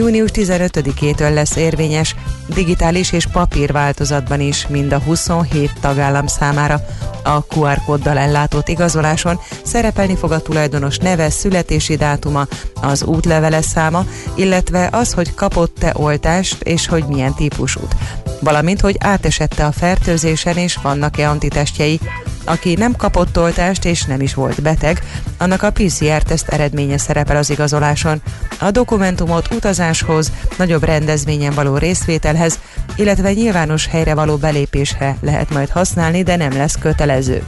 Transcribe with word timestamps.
június 0.00 0.30
15-től 0.34 1.34
lesz 1.34 1.56
érvényes, 1.56 2.14
digitális 2.46 3.12
és 3.12 3.26
papír 3.26 3.72
változatban 3.72 4.40
is 4.40 4.66
mind 4.66 4.92
a 4.92 4.98
27 4.98 5.72
tagállam 5.80 6.26
számára. 6.26 6.80
A 7.24 7.44
QR 7.46 7.78
kóddal 7.86 8.18
ellátott 8.18 8.68
igazoláson 8.68 9.40
szerepelni 9.64 10.16
fog 10.16 10.32
a 10.32 10.40
tulajdonos 10.40 10.98
neve, 10.98 11.30
születési 11.30 11.96
dátuma, 11.96 12.46
az 12.74 13.02
útlevele 13.02 13.62
száma, 13.62 14.04
illetve 14.34 14.88
az, 14.92 15.12
hogy 15.12 15.34
kapott-e 15.34 15.92
oltást 15.96 16.62
és 16.62 16.86
hogy 16.86 17.04
milyen 17.04 17.34
típusút 17.34 17.94
valamint 18.40 18.80
hogy 18.80 18.96
átesette 19.00 19.64
a 19.64 19.72
fertőzésen 19.72 20.56
és 20.56 20.78
vannak-e 20.82 21.28
antitestjei. 21.28 22.00
Aki 22.44 22.74
nem 22.74 22.96
kapott 22.96 23.38
oltást 23.38 23.84
és 23.84 24.04
nem 24.04 24.20
is 24.20 24.34
volt 24.34 24.62
beteg, 24.62 25.02
annak 25.38 25.62
a 25.62 25.70
PCR-teszt 25.70 26.48
eredménye 26.48 26.98
szerepel 26.98 27.36
az 27.36 27.50
igazoláson. 27.50 28.22
A 28.60 28.70
dokumentumot 28.70 29.54
utazáshoz, 29.54 30.32
nagyobb 30.58 30.84
rendezvényen 30.84 31.52
való 31.54 31.76
részvételhez, 31.76 32.58
illetve 32.96 33.32
nyilvános 33.32 33.86
helyre 33.86 34.14
való 34.14 34.36
belépésre 34.36 35.16
lehet 35.20 35.50
majd 35.50 35.68
használni, 35.68 36.22
de 36.22 36.36
nem 36.36 36.52
lesz 36.52 36.78
kötelező. 36.80 37.42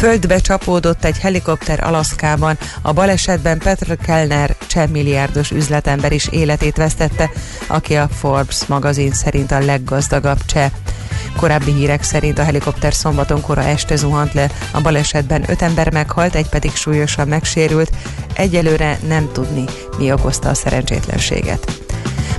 Földbe 0.00 0.38
csapódott 0.38 1.04
egy 1.04 1.18
helikopter 1.18 1.84
Alaszkában. 1.84 2.58
A 2.82 2.92
balesetben 2.92 3.58
Petr 3.58 3.96
Kellner, 3.96 4.56
cseh 4.66 4.88
milliárdos 4.88 5.50
üzletember 5.50 6.12
is 6.12 6.28
életét 6.28 6.76
vesztette, 6.76 7.30
aki 7.66 7.94
a 7.96 8.08
Forbes 8.08 8.66
magazin 8.66 9.12
szerint 9.12 9.50
a 9.50 9.58
leggazdagabb 9.58 10.44
cseh. 10.44 10.70
Korábbi 11.36 11.72
hírek 11.72 12.02
szerint 12.02 12.38
a 12.38 12.42
helikopter 12.42 12.94
szombaton 12.94 13.40
kora 13.40 13.62
este 13.62 13.96
zuhant 13.96 14.32
le, 14.32 14.50
a 14.72 14.80
balesetben 14.80 15.44
öt 15.50 15.62
ember 15.62 15.92
meghalt, 15.92 16.34
egy 16.34 16.48
pedig 16.48 16.74
súlyosan 16.74 17.28
megsérült. 17.28 17.90
Egyelőre 18.34 18.98
nem 19.08 19.28
tudni, 19.32 19.64
mi 19.98 20.12
okozta 20.12 20.48
a 20.48 20.54
szerencsétlenséget. 20.54 21.79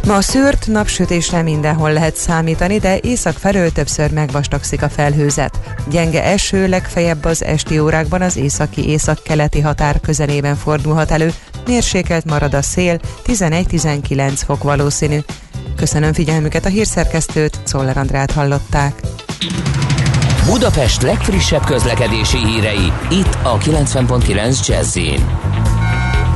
Ma 0.06 0.22
szűrt 0.22 0.68
napsütésre 0.68 1.42
mindenhol 1.42 1.94
lehet 1.94 2.16
számítani, 2.16 2.78
de 2.78 2.98
észak 2.98 3.38
felől 3.38 3.72
többször 3.72 4.12
megvastagszik 4.12 4.82
a 4.82 4.90
felhőzet. 4.90 5.60
Gyenge 5.90 6.24
eső 6.24 6.68
legfeljebb 6.68 7.26
az 7.26 7.44
esti 7.44 7.80
órákban 7.80 8.22
az 8.22 8.38
északi 8.38 8.90
észak-keleti 8.90 9.60
határ 9.60 10.00
közelében 10.00 10.56
fordulhat 10.56 11.12
elő, 11.12 11.34
mérsékelt 11.66 12.26
marad 12.26 12.54
a 12.54 12.62
szél, 12.62 13.00
11-19 13.26 14.32
fok 14.46 14.64
valószínű. 14.64 15.20
Köszönöm 15.76 16.14
figyelmüket 16.14 16.66
a 16.66 16.70
hírszerkesztőt, 16.70 17.60
Czoller 17.64 17.98
Andrát 17.98 18.32
hallották. 18.32 18.94
Budapest 20.46 21.02
legfrissebb 21.02 21.66
közlekedési 21.66 22.38
hírei, 22.38 22.92
itt 23.10 23.38
a 23.44 23.58
90.9 23.58 24.68
jazz 24.68 24.98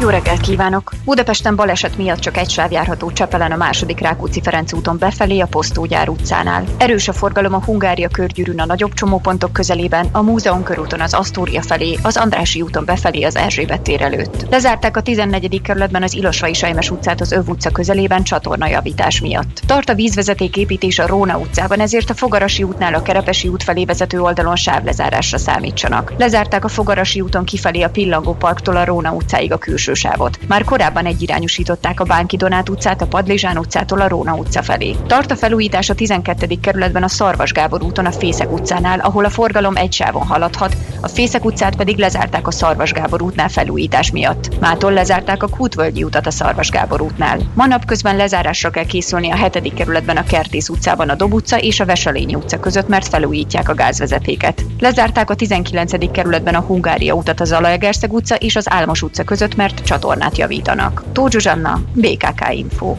jó 0.01 0.09
reggelt 0.09 0.41
kívánok! 0.41 0.91
Budapesten 1.05 1.55
baleset 1.55 1.97
miatt 1.97 2.19
csak 2.19 2.37
egy 2.37 2.49
sáv 2.49 2.71
járható 2.71 3.11
Csepelen 3.11 3.51
a 3.51 3.55
második 3.55 3.99
Rákóczi 3.99 4.41
Ferenc 4.41 4.73
úton 4.73 4.97
befelé 4.97 5.39
a 5.39 5.45
Posztógyár 5.45 6.09
utcánál. 6.09 6.63
Erős 6.77 7.07
a 7.07 7.13
forgalom 7.13 7.53
a 7.53 7.63
Hungária 7.65 8.07
körgyűrűn 8.07 8.59
a 8.59 8.65
nagyobb 8.65 8.93
csomópontok 8.93 9.53
közelében, 9.53 10.07
a 10.11 10.21
Múzeum 10.21 10.63
körúton 10.63 11.01
az 11.01 11.13
Asztória 11.13 11.61
felé, 11.61 11.97
az 12.01 12.17
Andrási 12.17 12.61
úton 12.61 12.85
befelé 12.85 13.23
az 13.23 13.35
Erzsébet 13.35 13.81
tér 13.81 14.01
előtt. 14.01 14.45
Lezárták 14.49 14.97
a 14.97 15.01
14. 15.01 15.61
kerületben 15.61 16.03
az 16.03 16.13
Ilosvai 16.13 16.53
Sajmes 16.53 16.89
utcát 16.89 17.21
az 17.21 17.31
Öv 17.31 17.49
utca 17.49 17.69
közelében 17.69 18.23
csatornajavítás 18.23 19.21
miatt. 19.21 19.61
Tart 19.65 19.89
a 19.89 19.95
vízvezeték 19.95 20.57
építés 20.57 20.99
a 20.99 21.07
Róna 21.07 21.37
utcában, 21.37 21.79
ezért 21.79 22.09
a 22.09 22.13
Fogarasi 22.13 22.63
útnál 22.63 22.93
a 22.93 23.01
Kerepesi 23.01 23.47
út 23.47 23.63
felé 23.63 23.85
vezető 23.85 24.21
oldalon 24.21 24.55
sávlezárásra 24.55 25.37
számítsanak. 25.37 26.13
Lezárták 26.17 26.63
a 26.63 26.67
Fogarasi 26.67 27.21
úton 27.21 27.43
kifelé 27.43 27.81
a 27.81 27.89
Pillangó 27.89 28.33
parktól 28.33 28.75
a 28.75 28.85
Róna 28.85 29.11
utcáig 29.11 29.51
a 29.51 29.57
külső 29.57 29.84
sávot. 29.93 30.39
Már 30.47 30.63
korábban 30.63 31.05
egyirányosították 31.05 31.99
a 31.99 32.03
Bánki 32.03 32.37
Donát 32.37 32.69
utcát 32.69 33.01
a 33.01 33.07
Padlizsán 33.07 33.57
utcától 33.57 34.01
a 34.01 34.07
Róna 34.07 34.33
utca 34.33 34.63
felé. 34.63 34.95
Tart 35.07 35.31
a 35.31 35.35
felújítás 35.35 35.89
a 35.89 35.95
12. 35.95 36.47
kerületben 36.61 37.03
a 37.03 37.07
Szarvas 37.07 37.51
Gábor 37.51 37.83
úton 37.83 38.05
a 38.05 38.11
Fészek 38.11 38.51
utcánál, 38.51 38.99
ahol 38.99 39.25
a 39.25 39.29
forgalom 39.29 39.75
egy 39.75 39.93
sávon 39.93 40.25
haladhat, 40.25 40.77
a 41.01 41.07
Fészek 41.07 41.45
utcát 41.45 41.75
pedig 41.75 41.97
lezárták 41.97 42.47
a 42.47 42.51
Szarvas 42.51 42.91
Gábor 42.91 43.21
útnál 43.21 43.49
felújítás 43.49 44.11
miatt. 44.11 44.59
Mától 44.59 44.93
lezárták 44.93 45.43
a 45.43 45.47
Kútvölgyi 45.47 46.03
utat 46.03 46.27
a 46.27 46.31
Szarvas 46.31 46.69
Gábor 46.69 47.01
útnál. 47.01 47.39
Ma 47.53 47.65
napközben 47.65 48.15
lezárásra 48.15 48.69
kell 48.69 48.85
készülni 48.85 49.31
a 49.31 49.35
7. 49.35 49.73
kerületben 49.73 50.17
a 50.17 50.23
Kertész 50.23 50.69
utcában 50.69 51.09
a 51.09 51.15
Dob 51.15 51.33
utca 51.33 51.57
és 51.57 51.79
a 51.79 51.85
Veselényi 51.85 52.35
utca 52.35 52.59
között, 52.59 52.87
mert 52.87 53.07
felújítják 53.07 53.69
a 53.69 53.73
gázvezetéket. 53.73 54.65
Lezárták 54.79 55.29
a 55.29 55.35
19. 55.35 56.11
kerületben 56.11 56.55
a 56.55 56.59
Hungária 56.61 57.13
utat 57.13 57.39
az 57.39 57.47
Zalaegerszeg 57.47 58.13
utca 58.13 58.35
és 58.35 58.55
az 58.55 58.71
Álmos 58.71 59.01
utca 59.01 59.23
között, 59.23 59.55
mert 59.55 59.74
csatornát 59.83 60.37
javítanak. 60.37 61.03
Tóth 61.11 61.31
Zsuzsanna, 61.31 61.81
BKK 61.93 62.53
Info. 62.53 62.95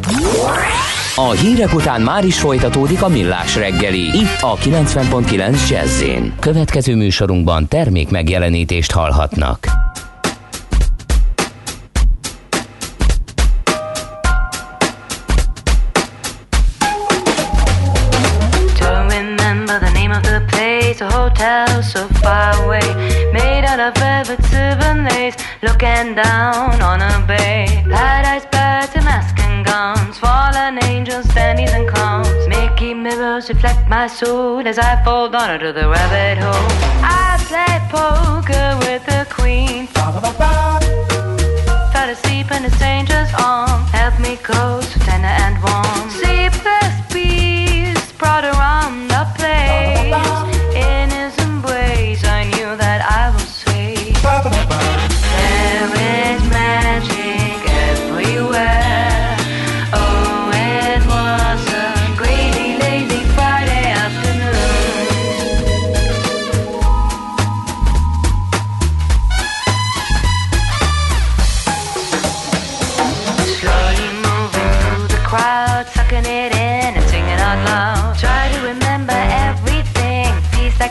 A 1.17 1.31
hírek 1.31 1.75
után 1.75 2.01
már 2.01 2.25
is 2.25 2.39
folytatódik 2.39 3.03
a 3.03 3.09
millás 3.09 3.57
reggeli. 3.57 4.01
Itt 4.01 4.41
a 4.41 4.57
90.9 4.57 5.69
jazz 5.69 6.03
Következő 6.41 6.95
műsorunkban 6.95 7.69
termék 7.69 8.11
megjelenítést 8.11 8.93
hallhatnak. 8.93 9.67
hotel 21.37 21.83
so 21.83 22.07
far 22.23 22.55
away, 22.65 22.87
made 23.33 23.65
out 23.65 23.81
of 23.81 24.01
velvet 24.01 24.56
lace, 25.27 25.37
looking 25.63 26.15
down 26.15 26.81
on 26.91 27.01
a 27.01 27.25
bay. 27.27 27.67
Paradise 27.91 28.47
birds 28.55 28.93
and 28.97 29.05
mask 29.05 29.39
and 29.41 29.65
gowns, 29.65 30.19
fallen 30.19 30.83
angels, 30.85 31.27
dandies 31.35 31.73
and 31.73 31.89
clowns. 31.89 32.47
Mickey 32.49 32.95
mirrors 32.95 33.49
reflect 33.49 33.89
my 33.89 34.07
soul 34.07 34.67
as 34.67 34.79
I 34.79 35.03
fall 35.05 35.29
down 35.29 35.49
into 35.55 35.73
the 35.73 35.89
rabbit 35.89 36.39
hole. 36.43 36.69
I 37.03 37.39
play 37.49 37.77
poker 37.95 38.69
with 38.85 39.05
the 39.07 39.27
queen. 39.37 39.87
Fell 41.93 42.11
asleep 42.11 42.51
in 42.53 42.65
a 42.65 42.71
stranger's 42.79 43.33
arm, 43.39 43.81
help 43.99 44.19
me 44.21 44.37
close, 44.37 44.89
tender 45.07 45.35
and 45.45 45.55
warm. 45.65 46.11
Sleepless 46.21 46.95
bees 47.13 48.13
brought 48.13 48.45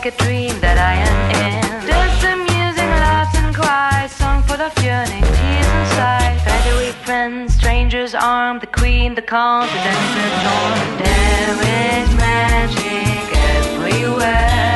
like 0.06 0.20
a 0.20 0.24
dream 0.24 0.60
that 0.60 0.78
I 0.78 0.94
am 1.08 1.18
in. 1.46 1.86
Dance 1.86 2.22
amusing 2.22 2.90
laughs 3.02 3.34
and 3.38 3.54
cries, 3.54 4.12
song 4.12 4.42
full 4.42 4.60
of 4.60 4.72
yearning, 4.84 5.22
tears 5.22 5.66
and 5.78 5.88
sighs. 5.96 6.40
Feathery 6.44 6.92
friends, 7.04 7.54
strangers 7.54 8.14
armed, 8.14 8.60
the 8.60 8.66
queen, 8.66 9.14
the 9.14 9.22
confident, 9.22 10.02
the 10.16 10.28
torn. 10.44 10.86
There 11.02 11.56
is 11.96 12.08
magic 12.16 13.24
everywhere. 13.56 14.75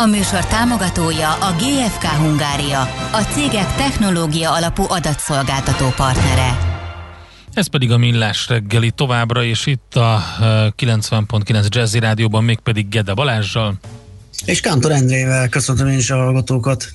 A 0.00 0.06
műsor 0.06 0.46
támogatója 0.46 1.32
a 1.32 1.52
GFK 1.52 2.04
Hungária, 2.04 2.80
a 3.12 3.20
cégek 3.32 3.74
technológia 3.76 4.52
alapú 4.52 4.84
adatszolgáltató 4.88 5.88
partnere. 5.96 6.58
Ez 7.52 7.66
pedig 7.66 7.90
a 7.90 7.96
Millás 7.96 8.48
reggeli 8.48 8.90
továbbra, 8.90 9.44
és 9.44 9.66
itt 9.66 9.96
a 9.96 10.22
90.9 10.40 11.54
eh, 11.54 11.64
Jazzy 11.68 11.98
Rádióban 11.98 12.44
mégpedig 12.44 12.88
Gede 12.88 13.14
Balázsjal. 13.14 13.74
És 14.44 14.60
Kántor 14.60 14.90
Endrével 14.90 15.48
köszöntöm 15.48 15.88
én 15.88 15.98
is 15.98 16.10
a 16.10 16.16
hallgatókat. 16.16 16.92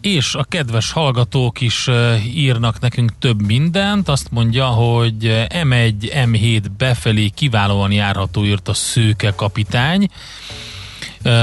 És 0.00 0.34
a 0.34 0.44
kedves 0.44 0.92
hallgatók 0.92 1.60
is 1.60 1.88
eh, 1.88 2.36
írnak 2.36 2.80
nekünk 2.80 3.12
több 3.18 3.42
mindent. 3.46 4.08
Azt 4.08 4.30
mondja, 4.30 4.66
hogy 4.66 5.46
M1, 5.48 5.94
M7 6.26 6.62
befelé 6.76 7.28
kiválóan 7.28 7.92
járható 7.92 8.44
írt 8.44 8.68
a 8.68 8.74
szőke 8.74 9.32
kapitány 9.36 10.08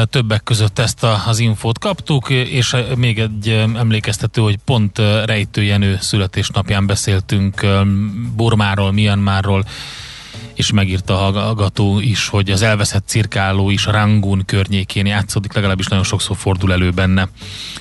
többek 0.09 0.43
között 0.43 0.79
ezt 0.79 1.05
az 1.27 1.39
infót 1.39 1.79
kaptuk, 1.79 2.29
és 2.29 2.75
még 2.95 3.19
egy 3.19 3.49
emlékeztető, 3.75 4.41
hogy 4.41 4.57
pont 4.65 4.97
Rejtő 5.25 5.63
Jenő 5.63 5.97
születésnapján 6.01 6.85
beszéltünk 6.85 7.65
Burmáról, 8.35 8.91
Myanmarról, 8.91 9.65
és 10.53 10.71
megírta 10.71 11.13
a 11.13 11.31
hallgató 11.31 11.99
is, 11.99 12.27
hogy 12.27 12.51
az 12.51 12.61
elveszett 12.61 13.07
cirkáló 13.07 13.69
is 13.69 13.85
Rangun 13.85 14.45
környékén 14.45 15.05
játszódik, 15.05 15.53
legalábbis 15.53 15.87
nagyon 15.87 16.05
sokszor 16.05 16.37
fordul 16.37 16.73
elő 16.73 16.89
benne 16.89 17.27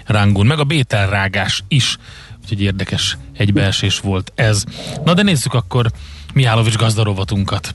Rangun, 0.06 0.46
meg 0.46 0.58
a 0.58 0.64
bételrágás 0.64 1.64
is, 1.68 1.96
úgyhogy 2.42 2.62
érdekes 2.62 3.16
egybeesés 3.36 4.00
volt 4.00 4.32
ez. 4.34 4.64
Na 5.04 5.14
de 5.14 5.22
nézzük 5.22 5.54
akkor 5.54 5.90
Mihálovics 6.34 6.76
gazdarovatunkat. 6.76 7.74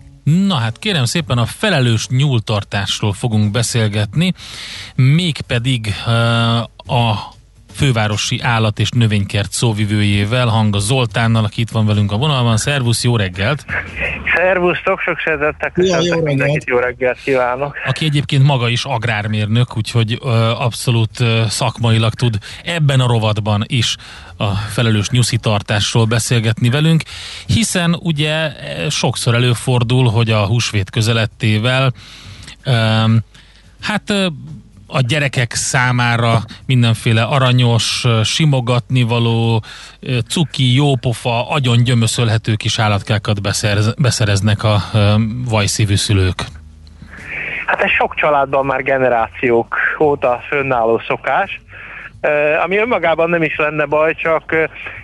Na 0.23 0.55
hát 0.55 0.79
kérem 0.79 1.05
szépen 1.05 1.37
a 1.37 1.45
felelős 1.45 2.07
nyúltartásról 2.07 3.13
fogunk 3.13 3.51
beszélgetni, 3.51 4.33
mégpedig 4.95 5.93
uh, 6.07 6.57
a 6.97 7.33
fővárosi 7.73 8.39
állat 8.41 8.79
és 8.79 8.89
növénykert 8.89 9.51
szóvivőjével, 9.51 10.47
Hanga 10.47 10.79
Zoltánnal, 10.79 11.43
aki 11.43 11.61
itt 11.61 11.69
van 11.69 11.85
velünk 11.85 12.11
a 12.11 12.17
vonalban. 12.17 12.57
Szervusz, 12.57 13.03
jó 13.03 13.15
reggelt! 13.15 13.65
Szervusztok, 14.35 14.99
sok 14.99 15.19
szeretettel 15.25 15.71
köszöntök 15.71 16.23
mindenkit, 16.23 16.63
jó 16.65 16.77
reggelt 16.77 17.19
kívánok! 17.23 17.75
Aki 17.85 18.05
egyébként 18.05 18.43
maga 18.43 18.69
is 18.69 18.85
agrármérnök, 18.85 19.77
úgyhogy 19.77 20.17
uh, 20.21 20.61
abszolút 20.61 21.19
uh, 21.19 21.45
szakmailag 21.45 22.13
tud 22.13 22.37
ebben 22.63 22.99
a 22.99 23.07
rovatban 23.07 23.63
is 23.67 23.95
a 24.37 24.45
felelős 24.45 25.09
nyuszitartásról 25.09 26.05
beszélgetni 26.05 26.69
velünk, 26.69 27.03
hiszen 27.45 27.95
ugye 27.99 28.51
sokszor 28.89 29.33
előfordul, 29.33 30.09
hogy 30.09 30.29
a 30.29 30.45
húsvét 30.45 30.89
közelettével 30.89 31.93
um, 32.65 33.19
hát 33.81 34.13
a 34.91 35.01
gyerekek 35.07 35.53
számára 35.53 36.39
mindenféle 36.65 37.23
aranyos, 37.23 38.05
simogatnivaló, 38.23 39.63
cuki, 40.29 40.75
jópofa, 40.75 41.49
agyon 41.49 41.83
gyömöszölhető 41.83 42.55
kis 42.55 42.79
állatkákat 42.79 43.41
beszerez, 43.41 43.93
beszereznek 43.93 44.63
a 44.63 44.77
vajszívű 45.49 45.95
szülők. 45.95 46.43
Hát 47.65 47.81
ez 47.81 47.89
sok 47.89 48.15
családban 48.15 48.65
már 48.65 48.83
generációk 48.83 49.75
óta 49.99 50.43
fönnálló 50.49 51.01
szokás, 51.07 51.61
ami 52.63 52.77
önmagában 52.77 53.29
nem 53.29 53.43
is 53.43 53.55
lenne 53.55 53.85
baj, 53.85 54.13
csak 54.13 54.55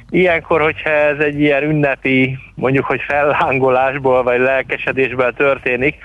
ilyenkor, 0.10 0.62
hogyha 0.62 0.90
ez 0.90 1.18
egy 1.20 1.40
ilyen 1.40 1.64
ünnepi, 1.64 2.38
mondjuk, 2.56 2.86
hogy 2.86 3.02
fellángolásból 3.08 4.24
vagy 4.24 4.40
lelkesedésből 4.40 5.34
történik, 5.34 5.96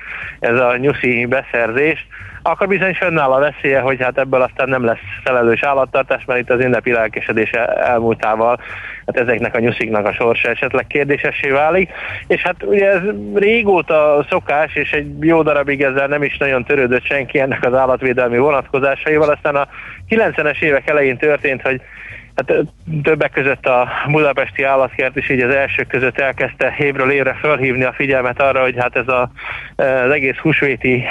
ez 0.40 0.58
a 0.58 0.76
nyuszi 0.76 1.26
beszerzés, 1.26 2.06
akkor 2.42 2.68
bizony 2.68 2.94
fönnáll 2.94 3.30
a 3.30 3.38
veszélye, 3.38 3.80
hogy 3.80 4.02
hát 4.02 4.18
ebből 4.18 4.42
aztán 4.42 4.68
nem 4.68 4.84
lesz 4.84 4.98
felelős 5.24 5.62
állattartás, 5.62 6.24
mert 6.24 6.40
itt 6.40 6.50
az 6.50 6.60
ünnepi 6.60 6.92
lelkesedés 6.92 7.50
elmúltával 7.84 8.60
hát 9.06 9.16
ezeknek 9.16 9.54
a 9.54 9.58
nyusziknak 9.58 10.06
a 10.06 10.12
sorsa 10.12 10.48
esetleg 10.48 10.86
kérdésessé 10.86 11.50
válik. 11.50 11.90
És 12.26 12.42
hát 12.42 12.62
ugye 12.62 12.90
ez 12.90 13.00
régóta 13.34 14.26
szokás, 14.28 14.74
és 14.74 14.90
egy 14.90 15.06
jó 15.20 15.42
darabig 15.42 15.82
ezzel 15.82 16.06
nem 16.06 16.22
is 16.22 16.36
nagyon 16.36 16.64
törődött 16.64 17.04
senki 17.04 17.38
ennek 17.38 17.66
az 17.66 17.74
állatvédelmi 17.74 18.38
vonatkozásaival, 18.38 19.28
aztán 19.28 19.56
a 19.56 19.68
90-es 20.08 20.62
évek 20.62 20.88
elején 20.88 21.16
történt, 21.16 21.62
hogy 21.62 21.80
Hát 22.36 22.64
többek 23.02 23.30
között 23.30 23.66
a 23.66 23.88
budapesti 24.06 24.62
állatkert 24.62 25.16
is 25.16 25.28
így 25.30 25.40
az 25.40 25.54
elsők 25.54 25.86
között 25.86 26.18
elkezdte 26.18 26.74
évről 26.78 27.10
évre 27.10 27.32
felhívni 27.40 27.84
a 27.84 27.92
figyelmet 27.92 28.40
arra, 28.40 28.62
hogy 28.62 28.74
hát 28.78 28.96
ez 28.96 29.08
a, 29.08 29.30
az 29.76 30.10
egész 30.10 30.36
húsvéti 30.36 31.04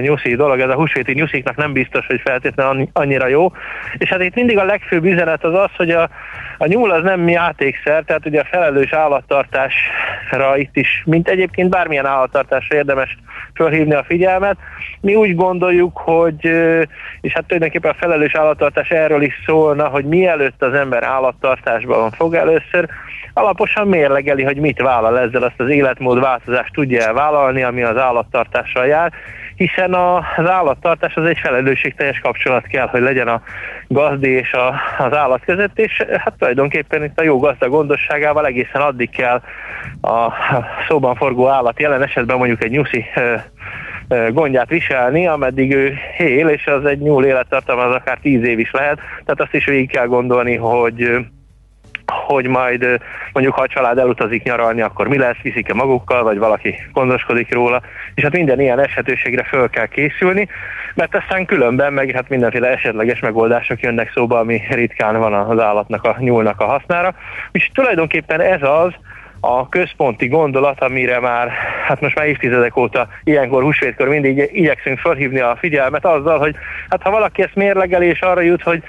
nyuszi 0.00 0.36
dolog, 0.36 0.60
ez 0.60 0.68
a 0.68 0.74
húsvéti 0.74 1.12
nyusziknak 1.12 1.56
nem 1.56 1.72
biztos, 1.72 2.06
hogy 2.06 2.20
feltétlenül 2.24 2.88
annyira 2.92 3.26
jó. 3.26 3.52
És 3.98 4.08
hát 4.08 4.22
itt 4.22 4.34
mindig 4.34 4.58
a 4.58 4.64
legfőbb 4.64 5.04
üzenet 5.04 5.44
az 5.44 5.54
az, 5.54 5.70
hogy 5.76 5.90
a, 5.90 6.08
a 6.58 6.66
nyúl 6.66 6.90
az 6.90 7.02
nem 7.02 7.28
játékszer, 7.28 8.02
tehát 8.02 8.26
ugye 8.26 8.40
a 8.40 8.48
felelős 8.50 8.92
állattartásra 8.92 10.56
itt 10.56 10.76
is, 10.76 11.02
mint 11.06 11.28
egyébként 11.28 11.70
bármilyen 11.70 12.06
állattartásra 12.06 12.76
érdemes 12.76 13.18
felhívni 13.58 13.94
a 13.94 14.04
figyelmet. 14.04 14.56
Mi 15.00 15.14
úgy 15.14 15.34
gondoljuk, 15.34 15.96
hogy, 15.96 16.44
és 17.20 17.32
hát 17.32 17.44
tulajdonképpen 17.46 17.90
a 17.90 17.98
felelős 17.98 18.34
állattartás 18.34 18.88
erről 18.90 19.22
is 19.22 19.34
szólna, 19.46 19.86
hogy 19.88 20.04
mielőtt 20.04 20.62
az 20.62 20.72
ember 20.72 21.02
állattartásban 21.02 22.10
fog 22.10 22.34
először, 22.34 22.88
alaposan 23.32 23.88
mérlegeli, 23.88 24.42
hogy 24.42 24.56
mit 24.56 24.80
vállal 24.80 25.18
ezzel, 25.18 25.42
azt 25.42 25.60
az 25.60 25.68
életmód 25.68 26.20
változást 26.20 26.72
tudja 26.72 27.02
elvállalni, 27.02 27.62
ami 27.62 27.82
az 27.82 27.96
állattartással 27.96 28.86
jár, 28.86 29.12
hiszen 29.58 29.94
az 29.94 30.48
állattartás 30.50 31.14
az 31.14 31.24
egy 31.24 31.38
felelősségteljes 31.38 32.18
kapcsolat 32.18 32.66
kell, 32.66 32.86
hogy 32.86 33.00
legyen 33.00 33.28
a 33.28 33.42
gazdi 33.88 34.28
és 34.28 34.52
a, 34.52 34.74
az 34.98 35.12
állat 35.12 35.44
között, 35.44 35.78
és 35.78 36.04
hát 36.18 36.34
tulajdonképpen 36.38 37.04
itt 37.04 37.20
a 37.20 37.24
jó 37.24 37.38
gazda 37.38 37.68
gondosságával 37.68 38.46
egészen 38.46 38.80
addig 38.80 39.10
kell 39.10 39.42
a 40.00 40.32
szóban 40.88 41.14
forgó 41.14 41.48
állat, 41.48 41.80
jelen 41.80 42.02
esetben 42.02 42.36
mondjuk 42.36 42.64
egy 42.64 42.70
nyuszi 42.70 43.04
gondját 44.30 44.68
viselni, 44.68 45.26
ameddig 45.26 45.74
ő 45.74 45.94
él, 46.18 46.48
és 46.48 46.66
az 46.66 46.84
egy 46.84 46.98
nyúl 46.98 47.24
élettartalma 47.24 47.82
az 47.82 47.94
akár 47.94 48.18
tíz 48.22 48.42
év 48.42 48.58
is 48.58 48.70
lehet, 48.70 48.96
tehát 48.96 49.40
azt 49.40 49.54
is 49.54 49.64
végig 49.64 49.90
kell 49.90 50.06
gondolni, 50.06 50.56
hogy 50.56 51.26
hogy 52.12 52.46
majd 52.46 53.00
mondjuk 53.32 53.54
ha 53.54 53.62
a 53.62 53.66
család 53.66 53.98
elutazik 53.98 54.42
nyaralni, 54.42 54.80
akkor 54.80 55.08
mi 55.08 55.18
lesz, 55.18 55.36
viszik-e 55.42 55.74
magukkal, 55.74 56.22
vagy 56.22 56.38
valaki 56.38 56.74
gondoskodik 56.92 57.54
róla, 57.54 57.82
és 58.14 58.22
hát 58.22 58.32
minden 58.32 58.60
ilyen 58.60 58.80
esetőségre 58.80 59.44
föl 59.44 59.70
kell 59.70 59.86
készülni, 59.86 60.48
mert 60.94 61.14
aztán 61.14 61.46
különben 61.46 61.92
meg 61.92 62.10
hát 62.10 62.28
mindenféle 62.28 62.68
esetleges 62.68 63.20
megoldások 63.20 63.80
jönnek 63.80 64.12
szóba, 64.14 64.38
ami 64.38 64.62
ritkán 64.70 65.18
van 65.18 65.32
az 65.32 65.58
állatnak, 65.58 66.04
a 66.04 66.16
nyúlnak 66.18 66.60
a 66.60 66.66
hasznára. 66.66 67.14
És 67.52 67.70
tulajdonképpen 67.74 68.40
ez 68.40 68.62
az, 68.62 68.92
a 69.40 69.68
központi 69.68 70.28
gondolat, 70.28 70.80
amire 70.80 71.20
már, 71.20 71.48
hát 71.86 72.00
most 72.00 72.14
már 72.14 72.26
évtizedek 72.26 72.76
óta 72.76 73.08
ilyenkor 73.24 73.62
húsvétkor 73.62 74.08
mindig 74.08 74.48
igyekszünk 74.52 74.98
felhívni 74.98 75.40
a 75.40 75.56
figyelmet 75.58 76.04
azzal, 76.04 76.38
hogy 76.38 76.56
hát 76.88 77.02
ha 77.02 77.10
valaki 77.10 77.42
ezt 77.42 77.54
mérlegeli 77.54 78.06
és 78.06 78.20
arra 78.20 78.40
jut, 78.40 78.62
hogy 78.62 78.82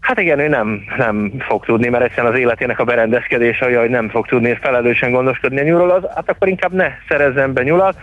Hát 0.00 0.20
igen, 0.20 0.38
ő 0.38 0.48
nem, 0.48 0.84
nem 0.96 1.32
fog 1.38 1.64
tudni, 1.64 1.88
mert 1.88 2.04
egyszerűen 2.04 2.32
az 2.32 2.38
életének 2.38 2.78
a 2.78 2.84
berendezkedése 2.84 3.66
olyan, 3.66 3.80
hogy 3.80 3.90
nem 3.90 4.08
fog 4.08 4.26
tudni 4.26 4.58
felelősen 4.60 5.10
gondoskodni 5.10 5.60
a 5.60 5.62
nyúlról, 5.62 5.90
az, 5.90 6.02
hát 6.14 6.30
akkor 6.30 6.48
inkább 6.48 6.72
ne 6.72 6.90
szerezzen 7.08 7.52
be 7.52 7.62
nyulat. 7.62 7.96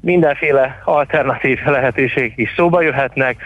Mindenféle 0.00 0.82
alternatív 0.84 1.58
lehetőségek 1.64 2.38
is 2.38 2.52
szóba 2.56 2.82
jöhetnek, 2.82 3.36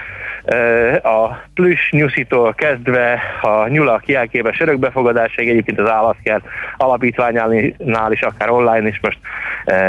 a 1.02 1.42
plüss 1.54 1.90
nyuszitól 1.90 2.54
kezdve 2.54 3.20
a 3.40 3.68
nyulak 3.68 4.08
jelképes 4.08 4.60
örökbefogadásáig, 4.60 5.48
egyébként 5.48 5.78
az 5.78 5.90
állatkert 5.90 6.44
alapítványánál 6.76 8.12
is, 8.12 8.20
akár 8.20 8.50
online 8.50 8.88
is 8.88 9.00
most 9.02 9.18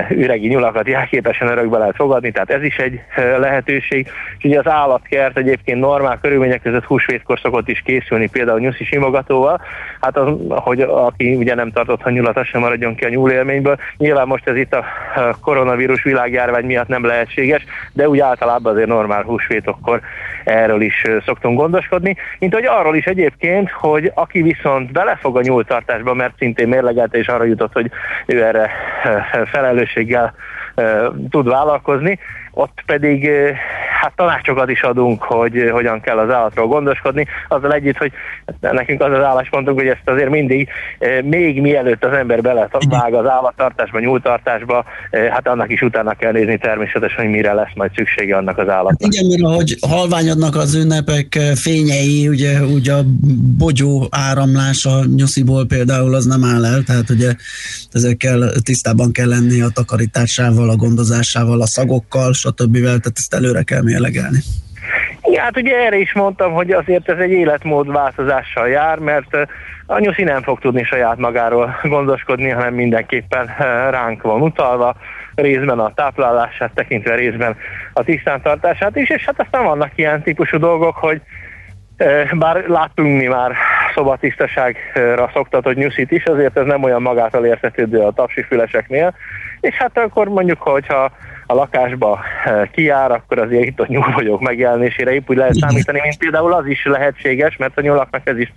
üregi 0.10 0.48
nyulakat 0.48 0.88
jelképesen 0.88 1.48
örökbe 1.48 1.78
lehet 1.78 1.96
fogadni, 1.96 2.32
tehát 2.32 2.50
ez 2.50 2.64
is 2.64 2.78
egy 2.78 3.02
lehetőség. 3.16 4.12
És 4.38 4.44
ugye 4.44 4.60
az 4.60 4.68
állatkert 4.68 5.38
egyébként 5.38 5.80
normál 5.80 6.20
körülmények 6.22 6.62
között 6.62 6.86
húsvétkor 6.86 7.40
szokott 7.40 7.68
is 7.68 7.82
készülni, 7.86 8.30
például 8.30 8.60
nyuszi 8.60 8.84
simogatóval, 8.84 9.62
hát 10.02 10.18
az, 10.18 10.34
hogy 10.50 10.82
aki 10.82 11.36
ugye 11.36 11.56
nem 11.56 11.72
tartott 11.72 12.04
a 12.04 12.10
nyulat, 12.10 12.38
az 12.38 12.46
sem 12.48 12.62
maradjon 12.62 12.96
ki 12.96 13.06
a 13.06 13.10
nyúlélményből. 13.10 13.78
Nyilván 13.98 14.28
most 14.28 14.48
ez 14.48 14.56
itt 14.56 14.74
a 14.74 14.86
koronavírus 15.42 16.04
világjárvány 16.04 16.66
miatt 16.66 16.88
nem 16.88 17.06
lehetséges, 17.06 17.66
de 17.94 18.10
úgy 18.10 18.20
általában 18.20 18.74
azért 18.74 18.88
normál 18.88 19.24
húsvétokkor 19.24 20.02
erről 20.48 20.82
is 20.82 21.04
szoktunk 21.26 21.60
gondoskodni. 21.60 22.16
Mint 22.40 22.54
hogy 22.54 22.66
arról 22.66 22.96
is 22.96 23.06
egyébként, 23.06 23.72
hogy 23.72 24.12
aki 24.16 24.42
viszont 24.42 24.92
belefog 24.92 25.38
a 25.38 25.42
nyúltartásba, 25.42 26.14
mert 26.14 26.38
szintén 26.38 26.68
mérlegelte 26.68 27.18
és 27.18 27.28
arra 27.28 27.44
jutott, 27.44 27.74
hogy 27.74 27.92
ő 28.26 28.44
erre 28.44 28.70
felelősséggel 29.46 30.34
tud 31.30 31.48
vállalkozni, 31.48 32.20
ott 32.58 32.84
pedig 32.86 33.30
hát 34.02 34.14
tanácsokat 34.16 34.70
is 34.70 34.82
adunk, 34.82 35.24
hogy 35.24 35.70
hogyan 35.72 36.02
kell 36.02 36.18
az 36.18 36.30
állatról 36.30 36.68
gondoskodni, 36.68 37.26
azzal 37.48 37.74
együtt, 37.74 37.98
hogy 37.98 38.12
nekünk 38.60 39.02
az 39.02 39.12
az 39.12 39.24
álláspontunk, 39.24 39.78
hogy 39.80 39.88
ezt 39.88 40.02
azért 40.06 40.30
mindig, 40.30 40.70
még 41.24 41.62
mielőtt 41.62 42.04
az 42.04 42.14
ember 42.14 42.42
belevág 42.42 43.14
az 43.14 43.28
állattartásba, 43.28 44.00
nyúltartásba, 44.00 44.86
hát 45.32 45.48
annak 45.48 45.72
is 45.72 45.82
utána 45.82 46.14
kell 46.14 46.32
nézni 46.32 46.58
természetesen, 46.58 47.18
hogy 47.18 47.30
mire 47.30 47.54
lesz 47.54 47.76
majd 47.76 47.92
szüksége 47.96 48.36
annak 48.36 48.58
az 48.58 48.70
állatnak. 48.70 49.02
Hát 49.02 49.14
igen, 49.14 49.26
mert 49.26 49.54
ahogy 49.54 49.78
halványodnak 49.88 50.56
az 50.56 50.76
ünnepek 50.76 51.40
fényei, 51.56 52.28
ugye, 52.28 52.62
ugye 52.62 52.94
a 52.94 53.04
bogyó 53.58 54.08
áramlás 54.10 54.86
a 54.86 55.06
nyusziból 55.16 55.66
például 55.66 56.16
az 56.16 56.26
nem 56.26 56.44
áll 56.44 56.66
el, 56.66 56.84
tehát 56.84 57.10
ugye 57.10 57.34
ezekkel 57.92 58.52
tisztában 58.64 59.12
kell 59.12 59.28
lenni 59.28 59.62
a 59.62 59.70
takarításával, 59.74 60.70
a 60.70 60.76
gondozásával, 60.76 61.62
a 61.62 61.68
szagokkal, 61.68 62.34
stb. 62.48 62.78
Tehát 62.84 63.12
ezt 63.16 63.34
előre 63.34 63.64
kell 63.64 63.82
mérlegelni. 63.82 64.38
Igen, 65.24 65.44
hát 65.44 65.58
ugye 65.58 65.76
erre 65.78 65.98
is 65.98 66.14
mondtam, 66.14 66.52
hogy 66.52 66.72
azért 66.72 67.10
ez 67.10 67.18
egy 67.18 67.32
életmód 67.32 67.92
változással 67.92 68.68
jár, 68.68 68.98
mert 68.98 69.48
a 69.86 70.00
nyuszi 70.00 70.24
nem 70.24 70.42
fog 70.42 70.60
tudni 70.60 70.84
saját 70.84 71.18
magáról 71.18 71.80
gondoskodni, 71.84 72.50
hanem 72.50 72.74
mindenképpen 72.74 73.46
ránk 73.90 74.22
van 74.22 74.42
utalva, 74.42 74.96
részben 75.36 75.80
a 75.80 75.94
táplálását 75.94 76.72
tekintve, 76.74 77.16
részben 77.16 77.56
a 77.94 78.04
tisztántartását 78.04 78.96
is, 78.96 79.10
és 79.10 79.26
hát 79.26 79.40
aztán 79.40 79.64
vannak 79.64 79.92
ilyen 79.96 80.22
típusú 80.22 80.58
dolgok, 80.58 80.96
hogy 80.96 81.22
bár 82.34 82.68
láttunk 82.68 83.18
mi 83.18 83.26
már 83.26 83.52
szobatisztaságra 83.96 85.30
szoktatott 85.34 85.76
nyuszit 85.76 86.12
is, 86.12 86.24
azért 86.24 86.58
ez 86.58 86.66
nem 86.66 86.84
olyan 86.84 87.02
magától 87.02 87.46
értetődő 87.46 88.00
a 88.00 88.12
tapsifüleseknél, 88.12 89.16
és 89.60 89.76
hát 89.76 89.98
akkor 89.98 90.28
mondjuk, 90.28 90.62
hogyha 90.62 91.12
a 91.48 91.54
lakásba 91.54 92.20
eh, 92.46 92.62
kijár, 92.72 93.12
akkor 93.12 93.40
azért 93.40 93.66
itt 93.66 93.80
a 93.80 93.86
nyúlvagyok 93.88 94.42
megjelenésére 94.42 95.14
épp 95.14 95.30
úgy 95.30 95.38
lehet 95.38 95.56
számítani, 95.56 96.00
mint 96.02 96.18
például 96.18 96.54
az 96.54 96.66
is 96.66 96.86
lehetséges, 96.86 97.58
mert 97.58 97.78
a 97.78 97.82
nyulaknak 97.82 98.28
ez 98.28 98.38
is 98.38 98.54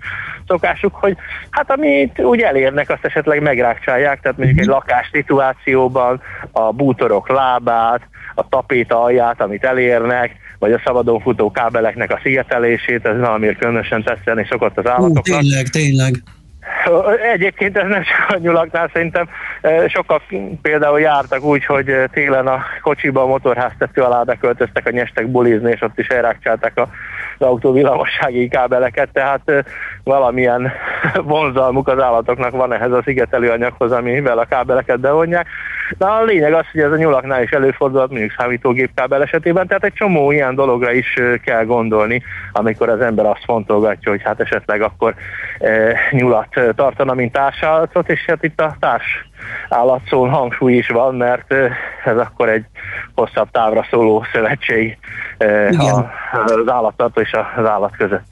szokásuk, 0.46 0.94
hogy 0.94 1.16
hát 1.50 1.70
amit 1.70 2.20
úgy 2.20 2.40
elérnek, 2.40 2.90
azt 2.90 3.04
esetleg 3.04 3.42
megrákcsálják, 3.42 4.20
tehát 4.20 4.36
mondjuk 4.36 4.58
egy 4.58 4.66
mhm. 4.66 4.74
lakás 4.74 5.08
szituációban 5.12 6.20
a 6.50 6.72
bútorok 6.72 7.28
lábát, 7.28 8.00
a 8.34 8.48
tapéta 8.48 9.02
alját, 9.02 9.40
amit 9.40 9.64
elérnek, 9.64 10.36
vagy 10.58 10.72
a 10.72 10.80
szabadon 10.84 11.20
futó 11.20 11.50
kábeleknek 11.50 12.12
a 12.12 12.20
szigetelését, 12.22 13.06
ez 13.06 13.18
valamiért 13.18 13.58
különösen 13.58 14.02
tetszelni 14.02 14.46
szokott 14.50 14.78
az 14.78 14.86
állatoknak. 14.86 15.24
Uh, 15.28 15.38
tényleg, 15.38 15.66
tényleg. 15.66 16.14
Egyébként 17.32 17.76
ez 17.76 17.88
nem 17.88 18.02
csak 18.02 18.26
a 18.28 18.38
nyulaknál, 18.38 18.90
szerintem 18.92 19.28
sokkal 19.88 20.22
például 20.62 21.00
jártak 21.00 21.42
úgy, 21.42 21.64
hogy 21.64 21.94
télen 22.12 22.46
a 22.46 22.64
kocsiba 22.82 23.22
a 23.22 23.26
motorháztető 23.26 24.02
alá 24.02 24.22
beköltöztek 24.22 24.86
a 24.86 24.90
nyestek 24.90 25.26
bulizni, 25.26 25.70
és 25.70 25.82
ott 25.82 25.98
is 25.98 26.06
elrákcsálták 26.06 26.72
az 26.74 26.88
autó 27.42 27.72
villamossági 27.72 28.48
kábeleket, 28.48 29.08
tehát 29.12 29.64
valamilyen 30.04 30.72
vonzalmuk 31.22 31.88
az 31.88 32.02
állatoknak 32.02 32.50
van 32.50 32.72
ehhez 32.72 32.92
a 32.92 33.02
szigetelő 33.04 33.50
anyaghoz, 33.50 33.92
amivel 33.92 34.38
a 34.38 34.44
kábeleket 34.44 35.00
bevonják. 35.00 35.46
De 35.98 36.06
a 36.06 36.24
lényeg 36.24 36.52
az, 36.52 36.64
hogy 36.72 36.80
ez 36.80 36.92
a 36.92 36.96
nyulaknál 36.96 37.42
is 37.42 37.50
előfordulhat, 37.50 38.10
mondjuk 38.10 38.34
számítógép 38.38 38.90
kábel 38.94 39.22
esetében, 39.22 39.66
tehát 39.66 39.84
egy 39.84 39.92
csomó 39.92 40.30
ilyen 40.30 40.54
dologra 40.54 40.92
is 40.92 41.14
kell 41.44 41.64
gondolni, 41.64 42.22
amikor 42.52 42.88
az 42.88 43.00
ember 43.00 43.26
azt 43.26 43.44
fontolgatja, 43.44 44.10
hogy 44.10 44.22
hát 44.22 44.40
esetleg 44.40 44.82
akkor 44.82 45.14
e, 45.58 45.96
nyulat 46.10 46.60
tartana, 46.74 47.14
mint 47.14 47.32
társállatot, 47.32 48.10
és 48.10 48.24
hát 48.26 48.44
itt 48.44 48.60
a 48.60 48.76
társ 48.80 49.29
állatszón 49.68 50.28
hangsúly 50.30 50.72
is 50.72 50.88
van, 50.88 51.14
mert 51.14 51.52
ez 52.04 52.16
akkor 52.16 52.48
egy 52.48 52.64
hosszabb 53.14 53.50
távra 53.50 53.86
szóló 53.90 54.24
szövetség 54.32 54.98
az 56.30 56.68
állattartó 56.68 57.20
és 57.20 57.32
az 57.56 57.64
állat 57.64 57.96
között. 57.96 58.24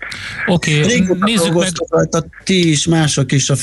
Oké, 0.47 0.83
okay, 0.83 1.17
nézzük 1.21 1.55
meg. 1.55 1.69
Rajta, 1.89 2.25
ti 2.45 2.71
is, 2.71 2.87
mások 2.87 3.33
is 3.33 3.51
a 3.51 3.55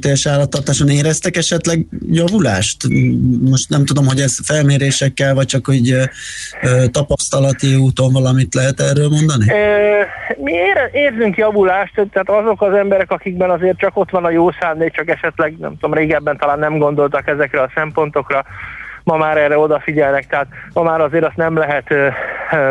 teljes 0.00 0.26
állattartáson 0.26 0.88
éreztek 0.88 1.36
esetleg 1.36 1.86
javulást? 2.10 2.76
Most 3.40 3.68
nem 3.68 3.84
tudom, 3.84 4.06
hogy 4.06 4.20
ez 4.20 4.38
felmérésekkel, 4.46 5.34
vagy 5.34 5.46
csak 5.46 5.66
hogy 5.66 5.96
tapasztalati 6.90 7.74
úton 7.74 8.12
valamit 8.12 8.54
lehet 8.54 8.80
erről 8.80 9.08
mondani? 9.08 9.52
Mi 10.36 10.52
érzünk 10.92 11.36
javulást, 11.36 11.94
tehát 11.94 12.30
azok 12.30 12.62
az 12.62 12.72
emberek, 12.72 13.10
akikben 13.10 13.50
azért 13.50 13.78
csak 13.78 13.96
ott 13.96 14.10
van 14.10 14.24
a 14.24 14.30
jó 14.30 14.50
szándék, 14.60 14.92
csak 14.92 15.08
esetleg, 15.08 15.56
nem 15.58 15.72
tudom, 15.72 15.94
régebben 15.94 16.38
talán 16.38 16.58
nem 16.58 16.73
gondoltak 16.78 17.28
ezekre 17.28 17.60
a 17.60 17.70
szempontokra, 17.74 18.44
ma 19.04 19.16
már 19.16 19.36
erre 19.36 19.58
odafigyelnek, 19.58 20.26
tehát 20.26 20.46
ma 20.72 20.82
már 20.82 21.00
azért 21.00 21.24
azt 21.24 21.36
nem 21.36 21.56
lehet 21.56 21.94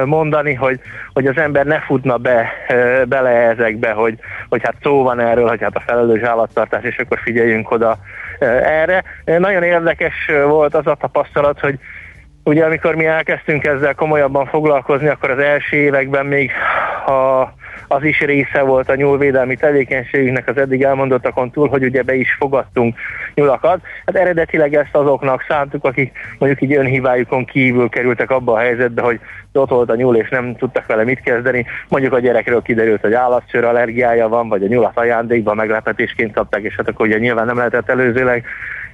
mondani, 0.05 0.53
hogy, 0.53 0.79
hogy 1.13 1.27
az 1.27 1.37
ember 1.37 1.65
ne 1.65 1.79
futna 1.79 2.17
be, 2.17 2.51
bele 3.07 3.29
ezekbe, 3.29 3.91
hogy, 3.91 4.19
hogy 4.49 4.61
hát 4.63 4.75
szó 4.81 5.03
van 5.03 5.19
erről, 5.19 5.47
hogy 5.47 5.61
hát 5.61 5.75
a 5.75 5.83
felelős 5.85 6.21
állattartás, 6.21 6.83
és 6.83 6.97
akkor 6.97 7.19
figyeljünk 7.23 7.71
oda 7.71 7.97
erre. 8.63 9.03
Nagyon 9.25 9.63
érdekes 9.63 10.31
volt 10.47 10.75
az 10.75 10.87
a 10.87 10.95
tapasztalat, 10.95 11.59
hogy 11.59 11.79
ugye 12.43 12.65
amikor 12.65 12.95
mi 12.95 13.05
elkezdtünk 13.05 13.65
ezzel 13.65 13.95
komolyabban 13.95 14.45
foglalkozni, 14.45 15.07
akkor 15.07 15.29
az 15.29 15.39
első 15.39 15.77
években 15.77 16.25
még 16.25 16.51
a 17.05 17.53
az 17.93 18.03
is 18.03 18.19
része 18.19 18.61
volt 18.61 18.89
a 18.89 18.95
nyúlvédelmi 18.95 19.55
tevékenységünknek 19.55 20.47
az 20.47 20.57
eddig 20.57 20.83
elmondottakon 20.83 21.51
túl, 21.51 21.67
hogy 21.67 21.83
ugye 21.83 22.01
be 22.01 22.15
is 22.15 22.35
fogadtunk 22.39 22.95
nyulakat. 23.33 23.79
Hát 24.05 24.15
eredetileg 24.15 24.73
ezt 24.75 24.95
azoknak 24.95 25.45
szántuk, 25.47 25.85
akik 25.85 26.11
mondjuk 26.37 26.61
így 26.61 26.77
önhibájukon 26.77 27.45
kívül 27.45 27.89
kerültek 27.89 28.31
abba 28.31 28.53
a 28.53 28.59
helyzetbe, 28.59 29.01
hogy 29.01 29.19
ott 29.53 29.69
volt 29.69 29.89
a 29.89 29.95
nyúl, 29.95 30.15
és 30.15 30.29
nem 30.29 30.55
tudtak 30.55 30.85
vele 30.85 31.03
mit 31.03 31.21
kezdeni. 31.21 31.65
Mondjuk 31.87 32.13
a 32.13 32.19
gyerekről 32.19 32.61
kiderült, 32.61 33.01
hogy 33.01 33.13
állatszőr 33.13 33.63
allergiája 33.63 34.27
van, 34.27 34.49
vagy 34.49 34.63
a 34.63 34.67
nyulat 34.67 34.97
ajándékban 34.97 35.55
meglepetésként 35.55 36.33
kapták, 36.33 36.61
és 36.61 36.75
hát 36.75 36.87
akkor 36.87 37.07
ugye 37.07 37.17
nyilván 37.17 37.45
nem 37.45 37.57
lehetett 37.57 37.89
előzőleg 37.89 38.45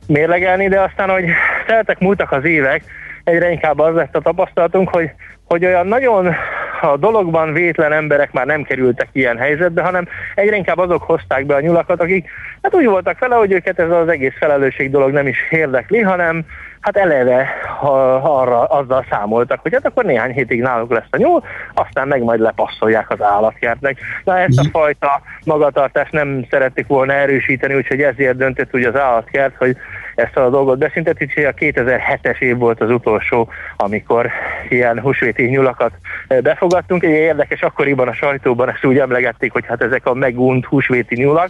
mérlegelni, 0.08 0.68
de 0.68 0.82
aztán, 0.82 1.10
hogy 1.10 1.26
teltek 1.66 2.00
múltak 2.00 2.32
az 2.32 2.44
évek, 2.44 2.84
egyre 3.24 3.52
inkább 3.52 3.80
az 3.80 3.96
lett 3.96 4.16
a 4.16 4.22
tapasztalatunk, 4.22 4.90
hogy, 4.90 5.12
hogy 5.46 5.66
olyan 5.66 5.88
nagyon 5.88 6.36
a 6.82 6.98
dologban 6.98 7.54
vétlen 7.54 7.92
emberek 7.92 8.32
már 8.32 8.46
nem 8.46 8.64
kerültek 8.64 9.08
ilyen 9.12 9.38
helyzetbe, 9.38 9.82
hanem 9.82 10.08
egyre 10.36 10.56
inkább 10.56 10.78
azok 10.78 11.04
hozták 11.04 11.46
be 11.46 11.56
a 11.56 11.62
nyulakat, 11.62 12.02
akik 12.02 12.30
hát 12.62 12.76
úgy 12.76 12.86
voltak 12.86 13.20
vele, 13.20 13.36
hogy 13.36 13.52
őket 13.52 13.80
ez 13.80 13.92
az 13.92 14.08
egész 14.08 14.34
felelősség 14.40 14.92
dolog 14.92 15.12
nem 15.12 15.28
is 15.28 15.38
érdekli, 15.50 16.02
hanem 16.02 16.46
hát 16.80 16.98
eleve 16.98 17.48
ha, 17.80 18.16
arra 18.16 18.64
azzal 18.64 19.06
számoltak, 19.10 19.60
hogy 19.62 19.74
hát 19.74 19.86
akkor 19.86 20.06
néhány 20.06 20.32
hétig 20.32 20.62
náluk 20.62 20.92
lesz 20.92 21.08
a 21.10 21.18
nyúl, 21.18 21.44
aztán 21.74 22.08
meg 22.08 22.24
majd 22.24 22.40
lepasszolják 22.40 23.10
az 23.10 23.22
állatkertnek. 23.22 23.98
Na 24.24 24.40
ezt 24.40 24.60
a 24.60 24.62
mhm. 24.62 24.72
fajta 24.72 25.22
magatartást 25.44 26.12
nem 26.12 26.46
szerették 26.50 26.88
volna 26.88 27.14
erősíteni, 27.14 27.76
úgyhogy 27.76 28.02
ezért 28.02 28.38
döntött 28.38 28.76
úgy 28.76 28.84
az 28.84 28.96
állatkert, 28.96 29.56
hogy 29.58 29.78
ezt 30.20 30.38
a 30.38 30.50
dolgot 30.50 30.78
beszinteti, 30.78 31.24
úgyhogy 31.24 31.44
a 31.44 31.54
2007-es 31.54 32.40
év 32.40 32.58
volt 32.58 32.82
az 32.82 32.90
utolsó, 32.90 33.50
amikor 33.78 34.30
ilyen 34.70 35.00
húsvéti 35.00 35.44
nyulakat 35.44 35.92
befogadtunk. 36.28 37.04
Egy 37.04 37.10
érdekes, 37.10 37.62
akkoriban 37.62 38.08
a 38.08 38.14
sajtóban 38.14 38.70
ezt 38.70 38.86
úgy 38.86 38.98
emlegették, 38.98 39.52
hogy 39.52 39.66
hát 39.66 39.84
ezek 39.84 40.06
a 40.06 40.14
megunt 40.14 40.66
húsvéti 40.66 41.16
nyulak, 41.16 41.50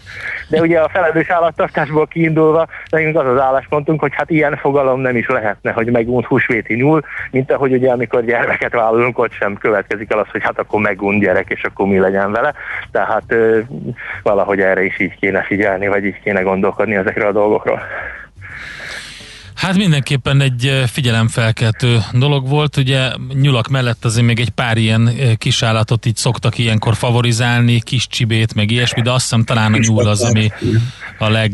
de 0.49 0.61
ugye 0.61 0.79
a 0.79 0.89
felelős 0.89 1.29
állattartásból 1.29 2.07
kiindulva 2.07 2.67
nekünk 2.89 3.17
az 3.19 3.27
az 3.27 3.39
álláspontunk, 3.39 3.99
hogy 3.99 4.11
hát 4.15 4.29
ilyen 4.29 4.57
fogalom 4.57 4.99
nem 4.99 5.15
is 5.15 5.27
lehetne, 5.27 5.71
hogy 5.71 5.91
megunt 5.91 6.25
húsvéti 6.25 6.73
nyúl, 6.73 7.01
mint 7.31 7.51
ahogy 7.51 7.73
ugye 7.73 7.91
amikor 7.91 8.25
gyermeket 8.25 8.71
vállalunk, 8.71 9.19
ott 9.19 9.31
sem 9.31 9.57
következik 9.57 10.11
el 10.11 10.19
az, 10.19 10.27
hogy 10.31 10.43
hát 10.43 10.59
akkor 10.59 10.81
megunt 10.81 11.21
gyerek, 11.21 11.49
és 11.49 11.63
akkor 11.63 11.87
mi 11.87 11.99
legyen 11.99 12.31
vele. 12.31 12.53
Tehát 12.91 13.23
ö, 13.27 13.59
valahogy 14.23 14.59
erre 14.61 14.83
is 14.83 14.99
így 14.99 15.19
kéne 15.19 15.41
figyelni, 15.41 15.87
vagy 15.87 16.05
így 16.05 16.19
kéne 16.21 16.41
gondolkodni 16.41 16.95
ezekre 16.95 17.27
a 17.27 17.31
dolgokról. 17.31 17.81
Hát 19.59 19.75
mindenképpen 19.75 20.41
egy 20.41 20.83
figyelemfelkeltő 20.85 21.97
dolog 22.13 22.49
volt, 22.49 22.77
ugye 22.77 23.09
nyulak 23.33 23.67
mellett 23.67 24.05
azért 24.05 24.25
még 24.25 24.39
egy 24.39 24.49
pár 24.49 24.77
ilyen 24.77 25.09
kisállatot 25.37 26.05
így 26.05 26.15
szoktak 26.15 26.57
ilyenkor 26.57 26.95
favorizálni, 26.95 27.81
kis 27.81 28.07
csibét, 28.07 28.55
meg 28.55 28.71
ilyesmi, 28.71 29.01
de 29.01 29.11
azt 29.11 29.21
hiszem 29.21 29.43
talán 29.43 29.73
a 29.73 29.77
nyúl 29.77 30.07
az, 30.07 30.23
ami 30.23 30.47
a 31.17 31.29
leg, 31.29 31.51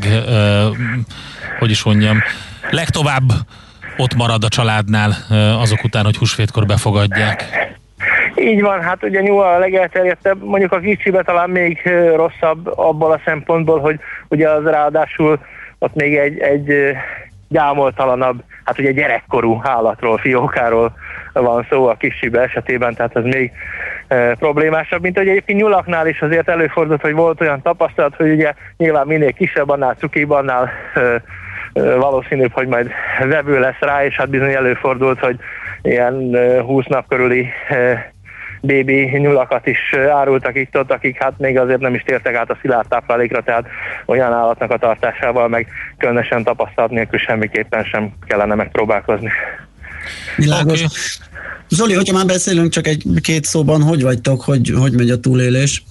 hogy 1.59 1.69
is 1.69 1.83
mondjam, 1.83 2.17
legtovább 2.69 3.31
ott 3.97 4.15
marad 4.15 4.43
a 4.43 4.47
családnál 4.47 5.15
azok 5.59 5.83
után, 5.83 6.03
hogy 6.03 6.17
húsvétkor 6.17 6.65
befogadják. 6.65 7.45
Így 8.35 8.61
van, 8.61 8.81
hát 8.81 9.03
ugye 9.03 9.21
nyúl 9.21 9.43
a 9.43 9.59
legelterjedtebb, 9.59 10.43
mondjuk 10.43 10.71
a 10.71 10.79
kicsibe 10.79 11.23
talán 11.23 11.49
még 11.49 11.81
rosszabb 12.15 12.67
abból 12.77 13.11
a 13.11 13.21
szempontból, 13.25 13.79
hogy 13.79 13.99
ugye 14.27 14.49
az 14.49 14.63
ráadásul 14.63 15.39
ott 15.79 15.93
még 15.93 16.15
egy, 16.15 16.39
egy 16.39 16.95
gyámoltalanabb, 17.47 18.43
hát 18.63 18.79
ugye 18.79 18.91
gyerekkorú 18.91 19.59
állatról, 19.63 20.17
fiókáról 20.17 20.93
van 21.33 21.67
szó 21.69 21.87
a 21.87 21.95
kisibe 21.95 22.41
esetében, 22.41 22.93
tehát 22.93 23.15
ez 23.15 23.23
még 23.23 23.51
e, 24.07 24.35
problémásabb, 24.35 25.01
mint 25.01 25.17
hogy 25.17 25.27
egyébként 25.27 25.59
nyulaknál 25.59 26.07
is 26.07 26.21
azért 26.21 26.49
előfordult, 26.49 27.01
hogy 27.01 27.13
volt 27.13 27.41
olyan 27.41 27.61
tapasztalat, 27.61 28.15
hogy 28.15 28.31
ugye 28.31 28.53
nyilván 28.77 29.07
minél 29.07 29.33
kisebb, 29.33 29.69
annál 29.69 29.93
cukibb, 29.93 30.29
annál 30.29 30.69
e, 30.93 30.99
e, 30.99 31.21
valószínűbb, 31.95 32.51
hogy 32.51 32.67
majd 32.67 32.91
vevő 33.27 33.59
lesz 33.59 33.79
rá, 33.79 34.05
és 34.05 34.15
hát 34.15 34.29
bizony 34.29 34.53
előfordult, 34.53 35.19
hogy 35.19 35.39
ilyen 35.81 36.37
20 36.61 36.85
nap 36.85 37.07
körüli 37.07 37.47
bébi 38.65 39.17
nyulakat 39.17 39.67
is 39.67 39.93
árultak 39.93 40.55
itt 40.55 40.77
ott, 40.77 40.91
akik 40.91 41.23
hát 41.23 41.33
még 41.37 41.57
azért 41.57 41.79
nem 41.79 41.93
is 41.93 42.03
tértek 42.05 42.35
át 42.35 42.49
a 42.49 42.57
szilárd 42.61 42.87
táplálékra, 42.87 43.41
tehát 43.41 43.65
olyan 44.05 44.33
állatnak 44.33 44.71
a 44.71 44.77
tartásával 44.77 45.47
meg 45.47 45.67
különösen 45.97 46.43
tapasztalat 46.43 46.89
nélkül 46.89 47.19
semmiképpen 47.19 47.83
sem 47.83 48.13
kellene 48.27 48.55
megpróbálkozni. 48.55 49.31
Világos. 50.35 50.83
Okay. 50.83 50.95
Zoli, 51.69 51.93
hogyha 51.93 52.13
már 52.13 52.25
beszélünk 52.25 52.71
csak 52.71 52.87
egy-két 52.87 53.43
szóban, 53.43 53.81
hogy 53.81 54.03
vagytok, 54.03 54.41
hogy, 54.41 54.73
hogy 54.79 54.93
megy 54.93 55.09
a 55.09 55.19
túlélés? 55.19 55.83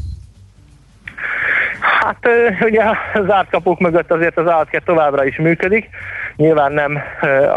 Hát 1.80 2.28
ugye 2.60 2.82
az 3.14 3.30
átkapuk 3.30 3.80
mögött 3.80 4.10
azért 4.10 4.38
az 4.38 4.48
állatkert 4.48 4.84
továbbra 4.84 5.24
is 5.24 5.36
működik. 5.36 5.88
Nyilván 6.36 6.72
nem 6.72 6.98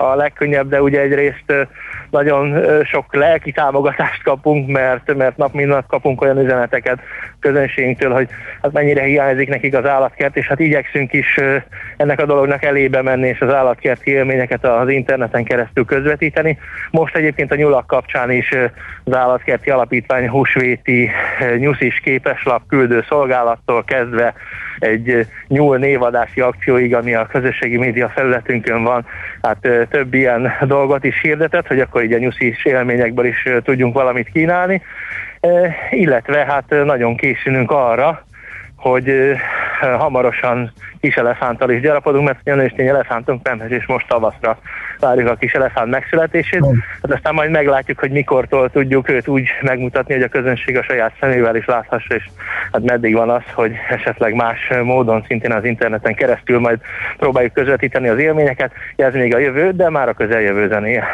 a 0.02 0.16
legkönnyebb, 0.16 0.70
de 0.70 0.82
ugye 0.82 1.00
egyrészt 1.00 1.68
nagyon 2.12 2.64
sok 2.84 3.16
lelki 3.16 3.52
támogatást 3.52 4.24
kapunk, 4.24 4.68
mert, 4.68 5.14
mert 5.16 5.38
nap 5.38 5.54
mint 5.54 5.70
nap 5.70 5.88
kapunk 5.88 6.22
olyan 6.22 6.40
üzeneteket 6.40 7.00
közönségünktől, 7.48 8.12
hogy 8.12 8.27
hát 8.62 8.72
mennyire 8.72 9.04
hiányzik 9.04 9.50
nekik 9.50 9.75
az 9.75 9.86
állatkert, 9.86 10.38
és 10.38 10.48
hát 10.48 10.60
igyekszünk 10.60 11.13
is 11.13 11.39
ennek 11.98 12.20
a 12.20 12.25
dolognak 12.25 12.63
elébe 12.63 13.01
menni, 13.01 13.27
és 13.27 13.39
az 13.42 13.54
állatkerti 13.54 14.12
élményeket 14.12 14.66
az 14.66 14.89
interneten 14.89 15.44
keresztül 15.44 15.86
közvetíteni. 15.86 16.58
Most 16.92 17.16
egyébként 17.16 17.51
a 17.51 17.56
nyulak 17.56 17.88
kapcsán 17.88 18.32
is 18.32 18.51
az 19.04 19.16
állatkerti 19.16 19.70
alapítvány 19.70 20.30
húsvéti 20.30 21.10
nyuszis 21.58 22.00
képeslap 22.00 22.62
küldő 22.68 23.04
szolgálattól 23.08 23.84
kezdve 23.84 24.34
egy 24.80 25.27
nyúl 25.48 25.77
névadási 25.77 26.42
akcióig, 26.42 26.96
ami 26.96 27.13
a 27.13 27.27
közösségi 27.32 27.77
média 27.77 28.10
felületünkön 28.10 28.84
van, 28.84 29.06
hát 29.42 29.70
több 29.89 30.13
ilyen 30.13 30.54
dolgot 30.62 31.04
is 31.04 31.22
hirdetett, 31.22 31.68
hogy 31.68 31.80
akkor 31.80 32.04
így 32.04 32.13
a 32.13 32.18
nyuszis 32.18 32.66
élményekből 32.66 33.25
is 33.25 33.44
tudjunk 33.63 33.94
valamit 33.94 34.30
kínálni, 34.34 34.82
illetve 35.89 36.46
hát 36.46 36.70
nagyon 36.70 37.16
készülünk 37.16 37.72
arra, 37.72 38.25
hogy 38.75 39.36
hamarosan 39.80 40.72
kis 41.00 41.16
elefánttal 41.16 41.70
is 41.70 41.82
gyarapodunk, 41.82 42.25
mert 42.25 42.48
a 42.48 42.56
nőstény 42.56 42.88
elefántunk 42.88 43.44
nem 43.44 43.62
és 43.68 43.86
most 43.86 44.08
tavaszra 44.08 44.60
várjuk 45.00 45.30
a 45.30 45.36
kis 45.36 45.54
elefánt 45.54 45.89
megszületését. 45.89 46.66
Hát 47.01 47.13
aztán 47.13 47.34
majd 47.34 47.51
meglátjuk, 47.51 48.00
hogy 48.00 48.12
mikortól 48.12 48.70
tudjuk 48.70 49.10
őt 49.10 49.27
úgy 49.27 49.50
megmutatni, 49.62 50.13
hogy 50.13 50.24
a 50.24 50.27
közönség 50.27 50.77
a 50.77 50.84
saját 50.84 51.13
szemével 51.20 51.56
is 51.56 51.66
láthassa, 51.66 52.16
és 52.16 52.30
hát 52.72 52.84
meddig 52.84 53.16
van 53.16 53.30
az, 53.30 53.44
hogy 53.54 53.72
esetleg 53.89 54.34
más 54.34 54.72
módon, 54.84 55.24
szintén 55.27 55.51
az 55.51 55.66
interneten 55.66 56.16
keresztül 56.16 56.60
majd 56.60 56.80
próbáljuk 57.18 57.54
közvetíteni 57.54 58.08
az 58.08 58.20
élményeket. 58.20 58.72
Ez 58.96 59.13
még 59.13 59.36
a 59.36 59.39
jövő, 59.39 59.72
de 59.72 59.89
már 59.89 60.10
a 60.10 60.13
közeljövő 60.13 60.68
zenéje. 60.68 61.06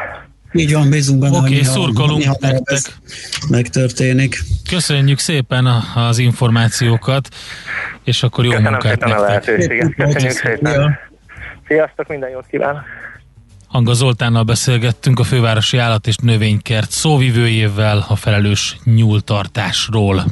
Így 0.54 0.74
van, 0.74 0.90
bízunk 0.90 1.20
benne, 1.20 1.38
Oké, 1.38 1.48
okay, 1.48 1.64
szurkolunk 1.64 2.40
nektek. 2.40 2.80
Megtörténik. 3.50 4.38
Köszönjük 4.70 5.20
szépen 5.20 5.66
az 5.96 6.18
információkat, 6.18 7.28
és 8.04 8.24
akkor 8.24 8.44
jó 8.44 8.50
Köszönöm 8.50 8.72
munkát 8.72 9.00
nektek. 9.00 9.20
a 9.20 9.22
lehetőséget. 9.22 9.96
Köszönjük 9.96 10.32
szépen. 10.32 10.98
Sziasztok, 11.68 12.08
minden 12.08 12.30
jót 12.30 12.46
kívánok! 12.50 12.82
Hanga 13.68 13.94
Zoltánnal 13.94 14.44
beszélgettünk 14.44 15.20
a 15.20 15.24
fővárosi 15.24 15.78
állat 15.78 16.08
és 16.08 16.16
növénykert 16.16 16.92
szóvivőjével 16.92 18.06
a 18.08 18.16
felelős 18.16 18.78
nyúltartásról. 18.84 20.24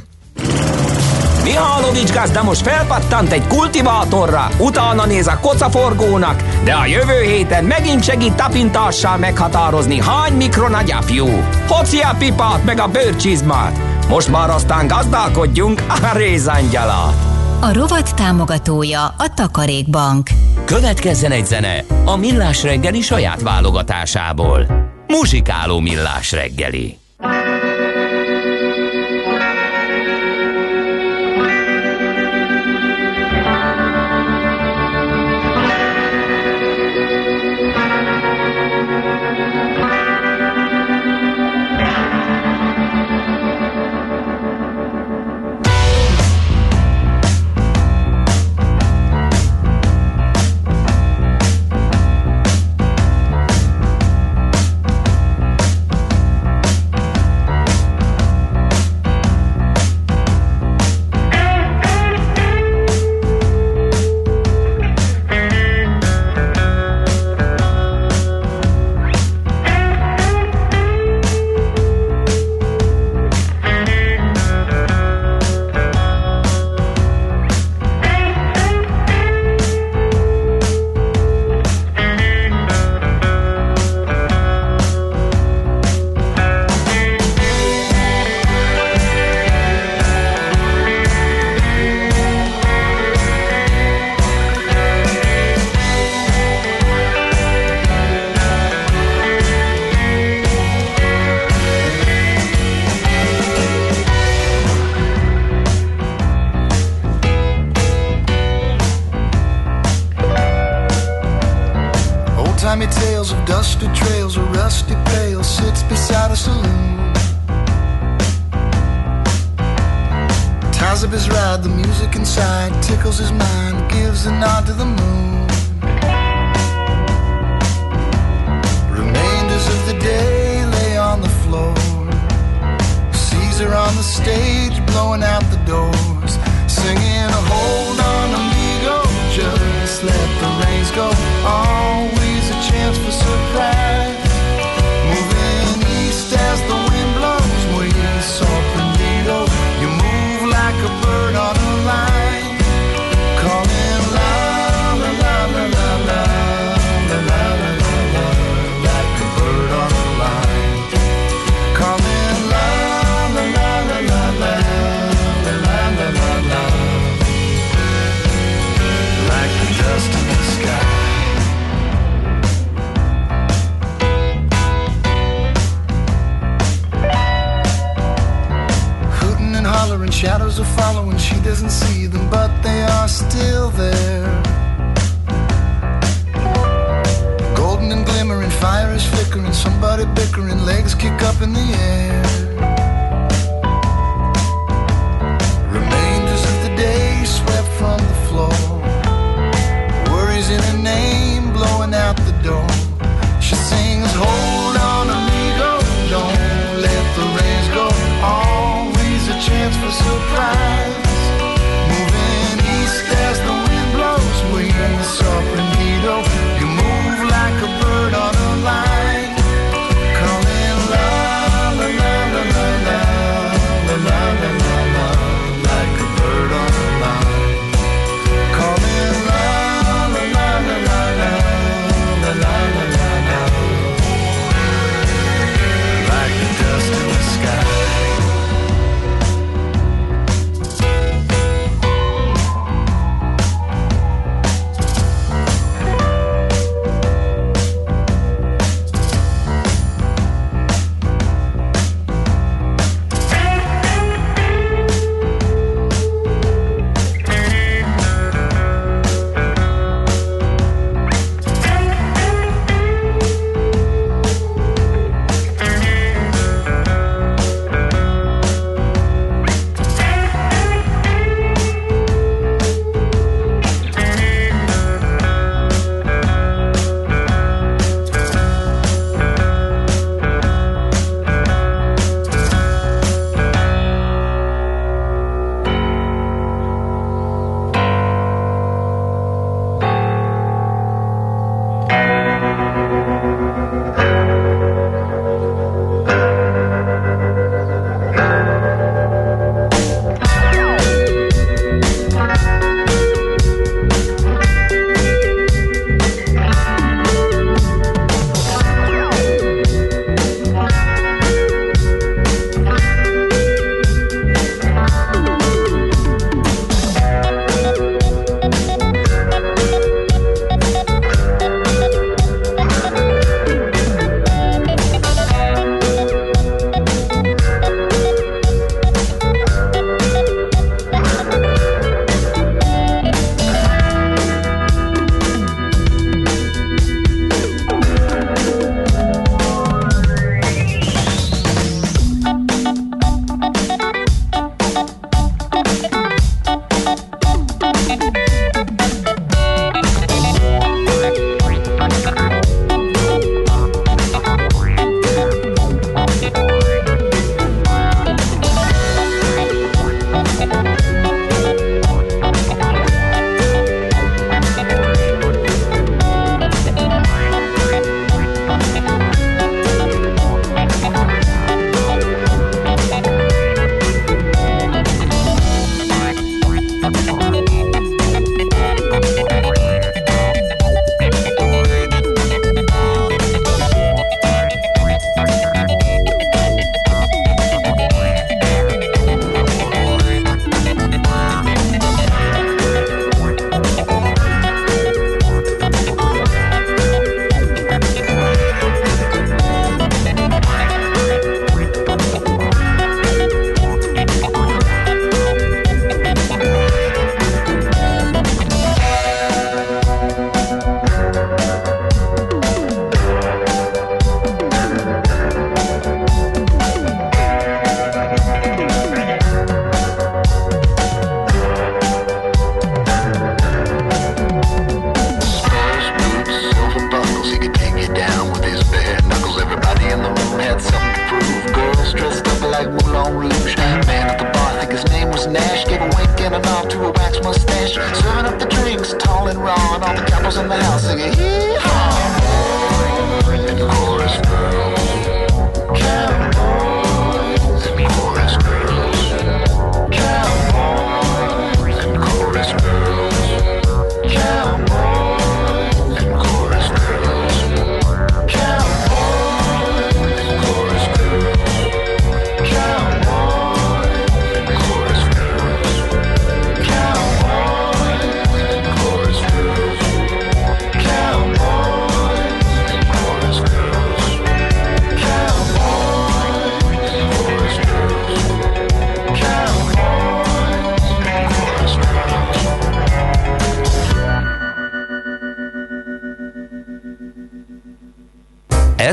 Mihálovics 1.42 2.12
gazda 2.12 2.42
most 2.42 2.62
felpattant 2.62 3.32
egy 3.32 3.46
kultivátorra, 3.46 4.48
utána 4.58 5.06
néz 5.06 5.26
a 5.26 5.38
kocaforgónak, 5.40 6.42
de 6.64 6.72
a 6.72 6.86
jövő 6.86 7.20
héten 7.20 7.64
megint 7.64 8.04
segít 8.04 8.34
tapintással 8.34 9.16
meghatározni, 9.16 10.00
hány 10.00 10.32
mikron 10.32 10.74
a 10.74 10.82
gyapjú. 10.82 11.26
Hoci 11.68 11.98
a 11.98 12.14
pipát 12.18 12.64
meg 12.64 12.80
a 12.80 12.88
bőrcsizmát. 12.88 13.78
Most 14.08 14.28
már 14.28 14.50
aztán 14.50 14.86
gazdálkodjunk 14.86 15.82
a 15.88 16.16
rézangyalat. 16.16 17.14
A 17.60 17.72
rovat 17.72 18.14
támogatója 18.14 19.04
a 19.04 19.34
Takarékbank. 19.34 20.30
Következzen 20.64 21.30
egy 21.30 21.46
zene 21.46 21.84
a 22.04 22.16
Millás 22.16 22.62
reggeli 22.62 23.00
saját 23.00 23.42
válogatásából. 23.42 24.66
Muzsikáló 25.06 25.78
Millás 25.78 26.32
reggeli. 26.32 26.98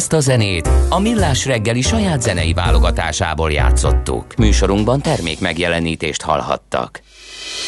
Ezt 0.09 0.27
a 0.27 0.31
zenét 0.31 0.69
a 0.89 0.99
Millás 0.99 1.45
reggeli 1.45 1.81
saját 1.81 2.21
zenei 2.21 2.53
válogatásából 2.53 3.51
játszottuk. 3.51 4.35
Műsorunkban 4.35 5.01
termék 5.01 5.39
megjelenítést 5.39 6.21
hallhattak. 6.21 7.01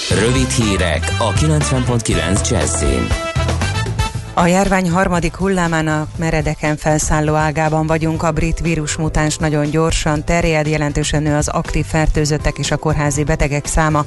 Rövid 0.09 0.49
hírek 0.49 1.15
a 1.19 1.33
90.9 1.33 2.49
Jazzin. 2.49 3.07
A 4.33 4.45
járvány 4.45 4.89
harmadik 4.89 5.35
hullámának 5.35 6.07
meredeken 6.17 6.77
felszálló 6.77 7.33
ágában 7.33 7.87
vagyunk. 7.87 8.23
A 8.23 8.31
brit 8.31 8.59
vírusmutáns 8.59 9.37
nagyon 9.37 9.69
gyorsan 9.69 10.23
terjed, 10.23 10.67
jelentősen 10.67 11.23
nő 11.23 11.35
az 11.35 11.47
aktív 11.47 11.85
fertőzöttek 11.85 12.57
és 12.57 12.71
a 12.71 12.77
kórházi 12.77 13.23
betegek 13.23 13.65
száma. 13.65 14.05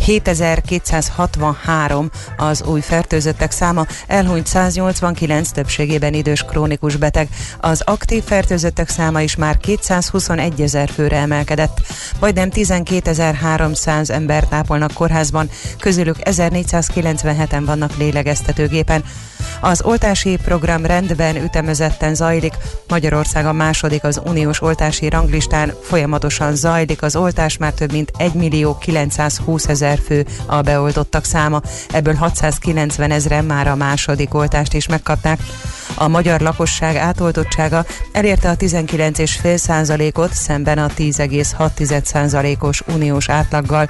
7263 0.00 2.10
az 2.36 2.62
új 2.62 2.80
fertőzöttek 2.80 3.50
száma, 3.50 3.86
elhunyt 4.06 4.46
189 4.46 5.50
többségében 5.50 6.14
idős 6.14 6.42
krónikus 6.42 6.96
beteg. 6.96 7.28
Az 7.60 7.82
aktív 7.84 8.24
fertőzöttek 8.24 8.88
száma 8.88 9.20
is 9.20 9.36
már 9.36 9.58
221 9.58 10.60
ezer 10.60 10.88
főre 10.88 11.16
emelkedett. 11.16 11.80
Majdnem 12.20 12.48
12.300 12.52 14.10
ember 14.10 14.44
tápolnak 14.44 14.92
kórházban, 14.92 15.50
közülük 15.78 16.16
1497-en 16.20 17.62
vannak 17.66 17.96
lélegeztetőgépen. 17.96 19.04
Az 19.60 19.82
oltási 19.82 20.38
program 20.44 20.84
rendben 20.84 21.36
ütemezetten 21.36 22.14
zajlik. 22.14 22.54
Magyarország 22.88 23.46
a 23.46 23.52
második 23.52 24.04
az 24.04 24.20
uniós 24.24 24.62
oltási 24.62 25.08
ranglistán. 25.08 25.72
Folyamatosan 25.82 26.54
zajlik 26.54 27.02
az 27.02 27.16
oltás, 27.16 27.56
már 27.56 27.72
több 27.72 27.92
mint 27.92 28.10
1 28.18 28.32
millió 28.32 28.78
920 28.78 29.66
ezer 29.68 29.98
fő 30.04 30.26
a 30.46 30.60
beoltottak 30.60 31.24
száma. 31.24 31.60
Ebből 31.92 32.14
690 32.14 33.10
ezeren 33.10 33.44
már 33.44 33.66
a 33.66 33.74
második 33.74 34.34
oltást 34.34 34.74
is 34.74 34.88
megkapták. 34.88 35.40
A 35.94 36.08
magyar 36.08 36.40
lakosság 36.40 36.96
átoltottsága 36.96 37.84
elérte 38.12 38.48
a 38.50 38.56
19,5 38.56 39.56
százalékot, 39.56 40.34
szemben 40.34 40.78
a 40.78 40.88
10,6 40.88 42.04
százalékos 42.04 42.82
uniós 42.86 43.28
átlaggal. 43.28 43.86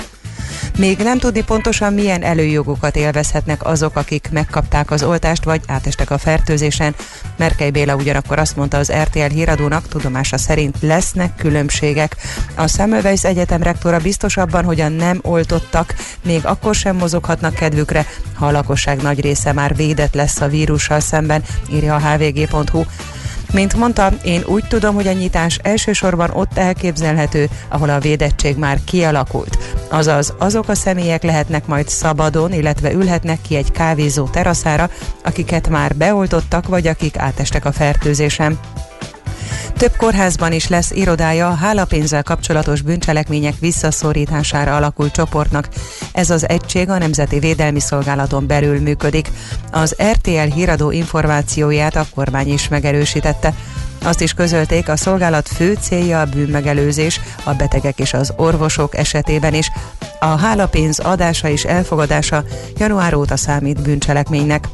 Még 0.79 0.99
nem 0.99 1.19
tudni 1.19 1.43
pontosan 1.43 1.93
milyen 1.93 2.23
előjogokat 2.23 2.97
élvezhetnek 2.97 3.65
azok, 3.65 3.97
akik 3.97 4.29
megkapták 4.33 4.91
az 4.91 5.03
oltást, 5.03 5.45
vagy 5.45 5.61
átestek 5.67 6.11
a 6.11 6.19
fertőzésen. 6.19 6.95
Merkely 7.37 7.71
Béla 7.71 7.95
ugyanakkor 7.95 8.39
azt 8.39 8.57
mondta 8.57 8.79
az 8.79 8.93
RTL 8.93 9.33
híradónak, 9.33 9.89
tudomása 9.89 10.39
szerint 10.39 10.77
lesznek 10.81 11.37
különbségek. 11.37 12.17
A 12.55 12.67
Semmelweis 12.67 13.25
Egyetem 13.25 13.63
rektora 13.63 13.99
biztos 13.99 14.37
hogy 14.65 14.81
a 14.81 14.89
nem 14.89 15.19
oltottak 15.23 15.95
még 16.25 16.47
akkor 16.47 16.75
sem 16.75 16.97
mozoghatnak 16.97 17.55
kedvükre, 17.55 18.07
ha 18.35 18.47
a 18.47 18.51
lakosság 18.51 19.03
nagy 19.03 19.21
része 19.21 19.53
már 19.53 19.77
védett 19.77 20.15
lesz 20.15 20.41
a 20.41 20.49
vírussal 20.49 21.01
szemben, 21.01 21.43
írja 21.73 21.95
a 21.95 21.99
hvg.hu. 21.99 22.85
Mint 23.57 23.75
mondta, 23.75 24.13
én 24.23 24.43
úgy 24.47 24.65
tudom, 24.69 24.95
hogy 24.95 25.07
a 25.07 25.13
nyitás 25.13 25.59
elsősorban 25.63 26.31
ott 26.31 26.59
elképzelhető, 26.59 27.49
ahol 27.69 27.91
a 27.91 27.99
védettség 27.99 28.57
már 28.57 28.79
kialakult. 28.85 29.59
Azaz, 29.91 30.35
azok 30.39 30.69
a 30.69 30.75
személyek 30.75 31.23
lehetnek 31.23 31.67
majd 31.67 31.89
szabadon, 31.89 32.53
illetve 32.53 32.93
ülhetnek 32.93 33.41
ki 33.41 33.57
egy 33.57 33.71
kávézó 33.71 34.29
teraszára, 34.29 34.91
akiket 35.25 35.69
már 35.69 35.95
beoltottak, 35.95 36.69
vagy 36.69 36.87
akik 36.87 37.19
átestek 37.19 37.65
a 37.65 37.73
fertőzésem. 37.73 38.59
Több 39.77 39.97
kórházban 39.97 40.53
is 40.53 40.69
lesz 40.69 40.91
irodája 40.91 41.49
a 41.49 41.55
hálapénzzel 41.55 42.23
kapcsolatos 42.23 42.81
bűncselekmények 42.81 43.55
visszaszorítására 43.61 44.77
alakult 44.77 45.13
csoportnak. 45.13 45.69
Ez 46.13 46.31
az 46.31 46.49
egység 46.49 46.89
a 46.89 46.99
Nemzeti 46.99 47.39
Védelmi 47.39 47.81
Szolgálaton 47.81 48.47
belül 48.47 48.81
működik. 48.81 49.31
Az 49.73 49.97
RTL 50.13 50.53
híradó 50.55 50.91
információját 50.91 51.97
a 51.97 52.07
kormány 52.15 52.53
is 52.53 52.69
megerősítette. 52.69 53.55
Azt 54.03 54.21
is 54.21 54.33
közölték, 54.33 54.89
a 54.89 54.97
szolgálat 54.97 55.49
fő 55.49 55.77
célja 55.81 56.21
a 56.21 56.25
bűnmegelőzés, 56.25 57.21
a 57.45 57.53
betegek 57.53 57.99
és 57.99 58.15
az 58.15 58.33
orvosok 58.37 58.97
esetében 58.97 59.55
is. 59.55 59.71
A 60.21 60.27
hálapénz 60.27 60.99
adása 60.99 61.49
és 61.49 61.65
elfogadása 61.65 62.45
január 62.77 63.15
óta 63.15 63.37
számít 63.37 63.83
bűncselekménynek. 63.83 64.69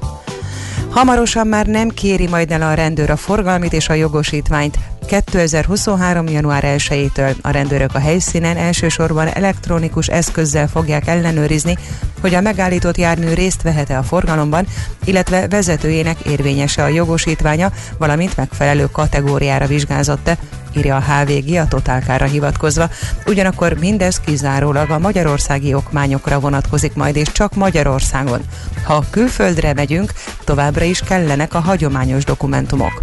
Hamarosan 0.90 1.46
már 1.46 1.66
nem 1.66 1.88
kéri 1.88 2.28
majd 2.28 2.50
el 2.50 2.62
a 2.62 2.74
rendőr 2.74 3.10
a 3.10 3.16
forgalmit 3.16 3.72
és 3.72 3.88
a 3.88 3.94
jogosítványt. 3.94 4.78
2023. 5.06 6.28
január 6.28 6.64
1-től 6.66 7.34
a 7.40 7.50
rendőrök 7.50 7.94
a 7.94 7.98
helyszínen 7.98 8.56
elsősorban 8.56 9.26
elektronikus 9.26 10.06
eszközzel 10.06 10.68
fogják 10.68 11.06
ellenőrizni, 11.06 11.78
hogy 12.20 12.34
a 12.34 12.40
megállított 12.40 12.96
jármű 12.96 13.32
részt 13.32 13.62
vehet-e 13.62 13.98
a 13.98 14.02
forgalomban, 14.02 14.66
illetve 15.04 15.48
vezetőjének 15.48 16.20
érvényese 16.20 16.82
a 16.82 16.88
jogosítványa, 16.88 17.72
valamint 17.98 18.36
megfelelő 18.36 18.88
kategóriára 18.92 19.66
vizsgázott-e, 19.66 20.38
írja 20.76 20.96
a 20.96 21.00
HVG 21.00 21.56
a 21.56 21.68
totálkára 21.68 22.24
hivatkozva. 22.24 22.90
Ugyanakkor 23.26 23.72
mindez 23.72 24.20
kizárólag 24.20 24.90
a 24.90 24.98
magyarországi 24.98 25.74
okmányokra 25.74 26.40
vonatkozik 26.40 26.94
majd, 26.94 27.16
és 27.16 27.32
csak 27.32 27.54
Magyarországon. 27.54 28.40
Ha 28.84 29.04
külföldre 29.10 29.74
megyünk, 29.74 30.12
továbbra 30.44 30.84
is 30.84 31.00
kellenek 31.00 31.54
a 31.54 31.60
hagyományos 31.60 32.24
dokumentumok. 32.24 33.02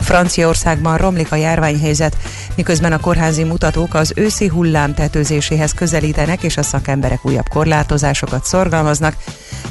Franciaországban 0.00 0.96
romlik 0.96 1.32
a 1.32 1.36
járványhelyzet, 1.36 2.16
miközben 2.54 2.92
a 2.92 3.00
kórházi 3.00 3.44
mutatók 3.44 3.94
az 3.94 4.12
őszi 4.16 4.46
hullám 4.46 4.94
tetőzéséhez 4.94 5.72
közelítenek, 5.72 6.42
és 6.42 6.56
a 6.56 6.62
szakemberek 6.62 7.26
újabb 7.26 7.48
korlátozásokat 7.48 8.44
szorgalmaznak. 8.44 9.14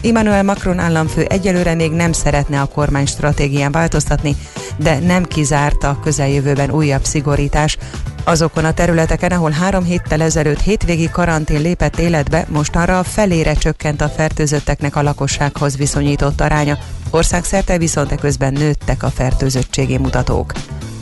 Emmanuel 0.03 0.43
Macron 0.43 0.79
államfő 0.79 1.21
egyelőre 1.23 1.73
még 1.73 1.91
nem 1.91 2.11
szeretne 2.11 2.61
a 2.61 2.65
kormány 2.65 3.05
stratégián 3.05 3.71
változtatni, 3.71 4.35
de 4.77 4.99
nem 4.99 5.23
kizárt 5.23 5.83
a 5.83 5.99
közeljövőben 6.03 6.71
újabb 6.71 7.03
szigorítás. 7.03 7.77
Azokon 8.23 8.65
a 8.65 8.73
területeken, 8.73 9.31
ahol 9.31 9.51
három 9.51 9.83
héttel 9.83 10.21
ezelőtt 10.21 10.61
hétvégi 10.61 11.09
karantén 11.09 11.61
lépett 11.61 11.99
életbe, 11.99 12.45
mostanra 12.49 12.99
a 12.99 13.03
felére 13.03 13.53
csökkent 13.53 14.01
a 14.01 14.09
fertőzötteknek 14.09 14.95
a 14.95 15.01
lakossághoz 15.01 15.77
viszonyított 15.77 16.41
aránya. 16.41 16.77
Országszerte 17.09 17.77
viszont 17.77 18.15
közben 18.15 18.53
nőttek 18.53 19.03
a 19.03 19.09
fertőzöttségi 19.09 19.97
mutatók. 19.97 20.53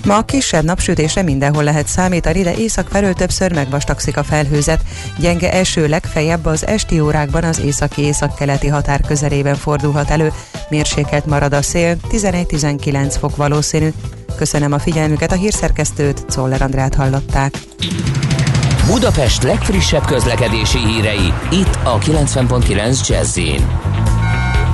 Ma 0.08 0.22
kisebb 0.22 0.64
napsütésre 0.64 1.22
mindenhol 1.22 1.64
lehet 1.64 1.88
számítani, 1.88 2.42
de 2.42 2.56
észak 2.56 2.88
felől 2.88 3.14
többször 3.14 3.54
megvastagszik 3.54 4.18
a 4.18 4.24
felhőzet. 4.24 4.82
Gyenge 5.20 5.52
eső 5.52 5.88
legfeljebb 5.88 6.46
az 6.46 6.68
esti 6.68 7.00
órákban 7.00 7.44
az 7.44 7.60
északi 7.60 8.02
északkeleti 8.02 8.68
határ 8.68 9.02
közelében 9.02 9.56
fordulhat 9.56 10.10
elő. 10.10 10.32
Mérsékelt 10.70 11.26
marad 11.26 11.54
a 11.54 11.62
szél, 11.62 11.96
11-19 12.12 13.16
fok 13.20 13.36
valószínű. 13.36 13.90
Köszönöm 14.38 14.72
a 14.72 14.80
figyelmüket, 14.80 15.32
a 15.32 15.36
hírszerkesztőt, 15.36 16.26
Czoller 16.30 16.62
Andrát 16.62 16.96
hallották. 16.96 17.58
Budapest 18.86 19.44
legfrissebb 19.44 20.06
közlekedési 20.06 20.78
hírei, 20.78 21.34
itt 21.52 21.80
a 21.84 21.98
90.9 21.98 23.08
jazz 23.08 23.38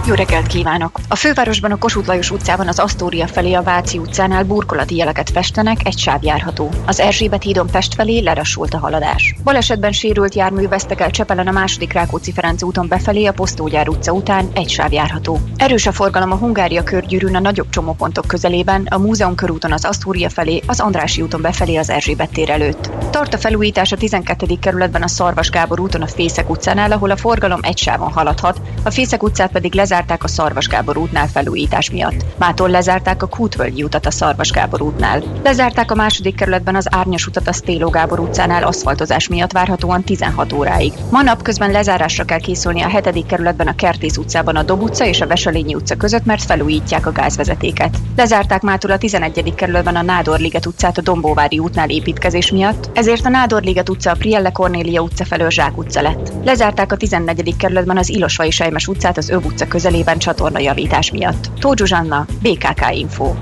jó 0.06 0.14
reggelt 0.14 0.48
kívánok! 0.48 1.00
A 1.08 1.16
fővárosban 1.16 1.72
a 1.72 1.78
Kossuth 1.78 2.08
Lajos 2.08 2.32
utcában 2.32 2.68
az 2.68 2.80
Asztória 2.80 3.28
felé 3.28 3.54
a 3.54 3.64
Váci 3.64 3.98
utcánál 3.98 4.44
burkolati 4.44 4.96
jeleket 4.96 5.30
festenek, 5.30 5.78
egy 5.84 5.98
sáv 5.98 6.24
járható. 6.24 6.70
Az 6.86 7.00
Erzsébet 7.00 7.44
hídon 7.44 7.68
Pest 7.68 7.94
felé 7.94 8.20
lerassult 8.20 8.74
a 8.74 8.78
haladás. 8.78 9.36
Balesetben 9.44 9.92
sérült 9.92 10.36
jármű 10.36 10.68
vesztek 10.68 11.02
el 11.02 11.12
Csepelen 11.12 11.48
a 11.48 11.52
második 11.52 11.94
Rákóczi 11.94 12.32
Ferenc 12.32 12.64
úton 12.64 12.88
befelé 12.88 13.26
a 13.26 13.32
Posztógyár 13.32 13.90
utca 13.90 14.12
után 14.12 14.50
egy 14.54 14.70
sáv 14.70 14.92
járható. 14.92 15.40
Erős 15.56 15.88
a 15.88 15.92
forgalom 15.92 16.32
a 16.32 16.36
Hungária 16.36 16.84
körgyűrűn 16.84 17.36
a 17.36 17.40
nagyobb 17.40 17.70
csomópontok 17.70 18.28
közelében, 18.28 18.88
a 18.90 18.98
Múzeum 18.98 19.36
körúton 19.36 19.72
az 19.72 19.86
Asztória 19.86 20.30
felé, 20.30 20.62
az 20.68 20.80
Andrási 20.80 21.22
úton 21.22 21.42
befelé 21.42 21.76
az 21.76 21.90
Erzsébet 21.90 22.32
tér 22.32 22.50
előtt. 22.50 22.90
Tart 23.10 23.34
a 23.34 23.38
felújítás 23.38 23.92
a 23.92 23.98
12. 23.98 24.46
kerületben 24.60 25.04
a 25.04 25.08
Szarvas 25.08 25.50
Gábor 25.50 25.80
úton 25.80 26.02
a 26.02 26.08
Fészek 26.08 26.50
utcánál, 26.50 26.92
ahol 26.92 27.12
a 27.12 27.18
forgalom 27.18 27.60
egy 27.62 27.78
sávon 27.78 28.12
haladhat, 28.12 28.62
a 28.84 28.92
Fészek 28.92 29.24
utcát 29.24 29.52
pedig 29.52 29.74
lezárták 29.94 30.24
a 30.24 30.28
Szarvas 30.28 30.68
Gábor 30.68 30.98
útnál 30.98 31.28
felújítás 31.28 31.90
miatt. 31.90 32.26
Mától 32.38 32.70
lezárták 32.70 33.24
a 33.24 33.28
Kútvölgyi 33.28 33.84
utat 33.84 34.06
a 34.06 34.12
Szarvas 34.12 34.52
Gábor 34.52 34.82
útnál. 34.82 35.24
Lezárták 35.44 35.92
a 35.92 35.96
második 35.96 36.36
kerületben 36.36 36.76
az 36.76 36.88
Árnyas 36.94 37.28
utat 37.28 37.48
a 37.48 37.52
Stéló 37.52 37.90
Gábor 37.90 38.20
utcánál 38.20 38.64
aszfaltozás 38.64 39.28
miatt 39.28 39.52
várhatóan 39.52 40.04
16 40.04 40.54
óráig. 40.54 40.94
Ma 41.12 41.22
napközben 41.22 41.72
lezárásra 41.72 42.24
kell 42.24 42.40
készülni 42.40 42.82
a 42.82 42.90
hetedik 42.90 43.26
kerületben 43.26 43.68
a 43.68 43.76
Kertész 43.76 44.18
utcában 44.18 44.56
a 44.56 44.64
Dob 44.64 44.82
utca 44.82 45.06
és 45.06 45.22
a 45.22 45.28
Veselényi 45.28 45.76
utca 45.76 45.96
között, 45.96 46.26
mert 46.26 46.44
felújítják 46.44 47.06
a 47.06 47.12
gázvezetéket. 47.12 47.98
Lezárták 48.16 48.62
mától 48.62 48.92
a 48.92 48.98
11. 48.98 49.54
kerületben 49.56 49.96
a 49.96 50.02
Nádorliget 50.02 50.66
utcát 50.66 50.98
a 50.98 51.02
Dombóvári 51.02 51.60
útnál 51.60 51.90
építkezés 51.90 52.52
miatt, 52.52 52.90
ezért 52.94 53.26
a 53.26 53.30
Nádorliget 53.30 53.90
utca 53.90 54.12
a 54.12 54.16
Prielle 54.16 54.52
Kornélia 54.52 55.02
utca 55.02 55.26
felől 55.26 55.50
Zsák 55.50 55.78
utca 55.78 56.02
lett. 56.02 56.32
Lezárták 56.44 56.92
a 56.92 56.98
14. 56.98 57.56
kerületben 57.58 57.98
az 57.98 58.10
Ilosvai 58.10 58.52
Sejmes 58.52 58.88
utcát 58.88 59.18
az 59.18 59.30
Öv 59.30 59.46
utca 59.46 59.68
közelében 59.84 60.18
csatornajavítás 60.18 61.12
miatt. 61.12 61.50
Tóth 61.60 61.78
Zsuzsanna, 61.78 62.26
BKK 62.42 62.82
Info. 62.92 63.34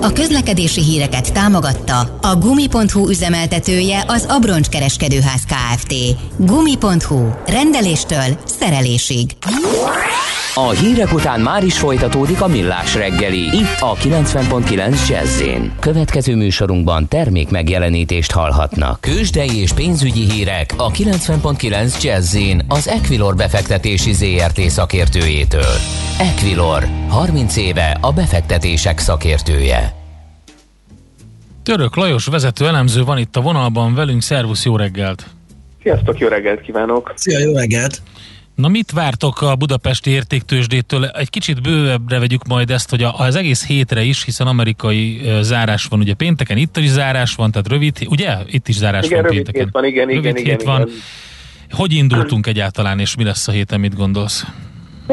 A 0.00 0.12
közlekedési 0.12 0.82
híreket 0.82 1.32
támogatta 1.32 2.18
a 2.22 2.36
Gumi.hu 2.36 3.08
üzemeltetője 3.08 4.04
az 4.06 4.26
Abroncs 4.28 4.68
Kereskedőház 4.68 5.42
Kft. 5.44 5.94
Gumi.hu. 6.36 7.28
Rendeléstől 7.46 8.38
szerelésig. 8.44 9.30
A 10.66 10.70
hírek 10.70 11.12
után 11.12 11.40
már 11.40 11.64
is 11.64 11.78
folytatódik 11.78 12.40
a 12.40 12.46
millás 12.46 12.94
reggeli, 12.94 13.38
itt 13.38 13.76
a 13.80 13.94
90.9 13.94 15.08
jazz 15.08 15.42
Következő 15.80 16.36
műsorunkban 16.36 17.08
termék 17.08 17.50
megjelenítést 17.50 18.32
hallhatnak. 18.32 19.00
Kősdei 19.00 19.60
és 19.60 19.72
pénzügyi 19.72 20.30
hírek 20.30 20.74
a 20.76 20.90
90.9 20.90 22.02
jazz 22.02 22.36
az 22.68 22.88
Equilor 22.88 23.36
befektetési 23.36 24.12
ZRT 24.12 24.60
szakértőjétől. 24.60 25.74
Equilor, 26.18 26.86
30 27.08 27.56
éve 27.56 27.98
a 28.00 28.12
befektetések 28.12 28.98
szakértője. 28.98 29.94
Török 31.62 31.96
Lajos 31.96 32.26
vezető 32.26 32.66
elemző 32.66 33.04
van 33.04 33.18
itt 33.18 33.36
a 33.36 33.40
vonalban 33.40 33.94
velünk, 33.94 34.22
szervusz, 34.22 34.64
jó 34.64 34.76
reggelt! 34.76 35.26
Sziasztok, 35.82 36.18
jó 36.18 36.28
reggelt 36.28 36.60
kívánok! 36.60 37.12
Szia, 37.16 37.38
jó 37.38 37.52
reggelt! 37.52 38.02
Na 38.58 38.68
mit 38.68 38.90
vártok 38.90 39.42
a 39.42 39.56
budapesti 39.56 40.10
értéktősdétől? 40.10 41.04
Egy 41.04 41.30
kicsit 41.30 41.62
bővebbre 41.62 42.18
vegyük 42.18 42.46
majd 42.46 42.70
ezt, 42.70 42.90
hogy 42.90 43.02
az 43.02 43.36
egész 43.36 43.66
hétre 43.66 44.02
is, 44.02 44.24
hiszen 44.24 44.46
amerikai 44.46 45.20
zárás 45.40 45.84
van, 45.84 46.00
ugye 46.00 46.14
pénteken 46.14 46.56
itt 46.56 46.76
is 46.76 46.88
zárás 46.88 47.34
van, 47.34 47.50
tehát 47.50 47.68
rövid, 47.68 47.96
ugye? 48.08 48.36
Itt 48.46 48.68
is 48.68 48.76
zárás 48.76 49.04
igen, 49.04 49.22
van 49.22 49.30
pénteken. 49.30 49.62
Hét 49.62 49.72
van, 49.72 49.84
igen, 49.84 50.06
rövid 50.06 50.24
igen, 50.24 50.36
hét 50.36 50.44
igen, 50.44 50.58
van. 50.64 50.80
igen. 50.80 51.00
Hogy 51.70 51.92
indultunk 51.92 52.46
egyáltalán, 52.46 52.98
és 52.98 53.16
mi 53.16 53.24
lesz 53.24 53.48
a 53.48 53.52
héten, 53.52 53.80
mit 53.80 53.94
gondolsz? 53.94 54.46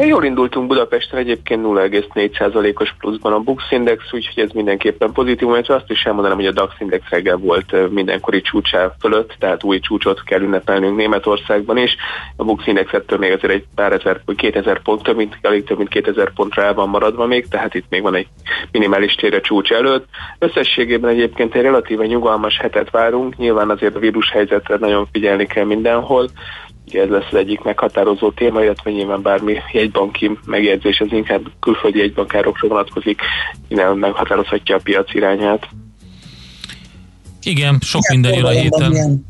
Jól 0.04 0.24
indultunk 0.24 0.66
Budapesten 0.66 1.18
egyébként 1.18 1.64
0,4%-os 1.64 2.94
pluszban 2.98 3.32
a 3.32 3.38
Bux 3.38 3.70
Index, 3.70 4.12
úgyhogy 4.12 4.44
ez 4.44 4.50
mindenképpen 4.50 5.12
pozitív, 5.12 5.48
mert 5.48 5.68
azt 5.68 5.90
is 5.90 6.04
elmondanám, 6.04 6.36
hogy 6.36 6.46
a 6.46 6.52
DAX 6.52 6.74
Index 6.78 7.08
reggel 7.08 7.36
volt 7.36 7.90
mindenkori 7.90 8.40
csúcsá 8.40 8.94
fölött, 9.00 9.36
tehát 9.38 9.64
új 9.64 9.78
csúcsot 9.78 10.22
kell 10.22 10.40
ünnepelnünk 10.40 10.96
Németországban 10.96 11.76
is. 11.76 11.96
A 12.36 12.44
Bux 12.44 12.66
Index 12.66 12.92
ettől 12.92 13.18
még 13.18 13.32
azért 13.32 13.52
egy 13.52 13.64
pár 13.74 13.92
ezer, 13.92 14.20
2000 14.36 14.82
pont, 14.82 15.02
több 15.02 15.16
mint, 15.16 15.38
alig 15.42 15.64
több 15.64 15.76
mint 15.76 15.88
2000 15.88 16.32
pontra 16.32 16.62
el 16.62 16.74
van 16.74 16.88
maradva 16.88 17.26
még, 17.26 17.48
tehát 17.48 17.74
itt 17.74 17.86
még 17.88 18.02
van 18.02 18.14
egy 18.14 18.28
minimális 18.70 19.14
tér 19.14 19.34
a 19.34 19.40
csúcs 19.40 19.72
előtt. 19.72 20.06
Összességében 20.38 21.10
egyébként 21.10 21.54
egy 21.54 21.62
relatíve 21.62 22.06
nyugalmas 22.06 22.58
hetet 22.58 22.90
várunk, 22.90 23.36
nyilván 23.36 23.70
azért 23.70 23.96
a 23.96 23.98
vírus 23.98 24.30
helyzetre 24.30 24.76
nagyon 24.76 25.06
figyelni 25.12 25.46
kell 25.46 25.64
mindenhol, 25.64 26.28
Ugye 26.86 27.02
ez 27.02 27.08
lesz 27.08 27.26
az 27.30 27.38
egyik 27.38 27.62
meghatározó 27.62 28.30
téma, 28.30 28.62
illetve 28.62 28.90
nyilván 28.90 29.22
bármi 29.22 29.54
jegybanki 29.72 30.30
megjegyzés, 30.44 31.00
az 31.00 31.08
inkább 31.10 31.50
külföldi 31.60 31.98
jegybankárokra 31.98 32.68
vonatkozik, 32.68 33.20
innen 33.68 33.96
meghatározhatja 33.96 34.76
a 34.76 34.80
piac 34.82 35.14
irányát. 35.14 35.68
Igen, 37.42 37.78
sok 37.80 38.08
minden 38.08 38.34
jön 38.34 38.44
a 38.44 38.48
héten. 38.48 38.90
Milyen, 38.90 39.26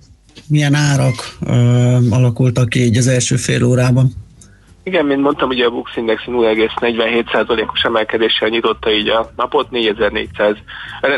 milyen 0.49 0.75
árak 0.75 1.37
ö, 1.47 1.53
alakultak 2.11 2.69
ki 2.69 2.81
így 2.81 2.97
az 2.97 3.07
első 3.07 3.37
fél 3.37 3.64
órában? 3.64 4.12
Igen, 4.88 5.07
mint 5.07 5.22
mondtam, 5.22 5.49
ugye 5.49 5.64
a 5.64 5.70
Bux 5.70 5.96
Index 5.96 6.22
0,47%-os 6.27 7.83
emelkedéssel 7.83 8.49
nyitotta 8.49 8.90
így 8.90 9.09
a 9.09 9.31
napot, 9.37 9.70
4400, 9.70 10.57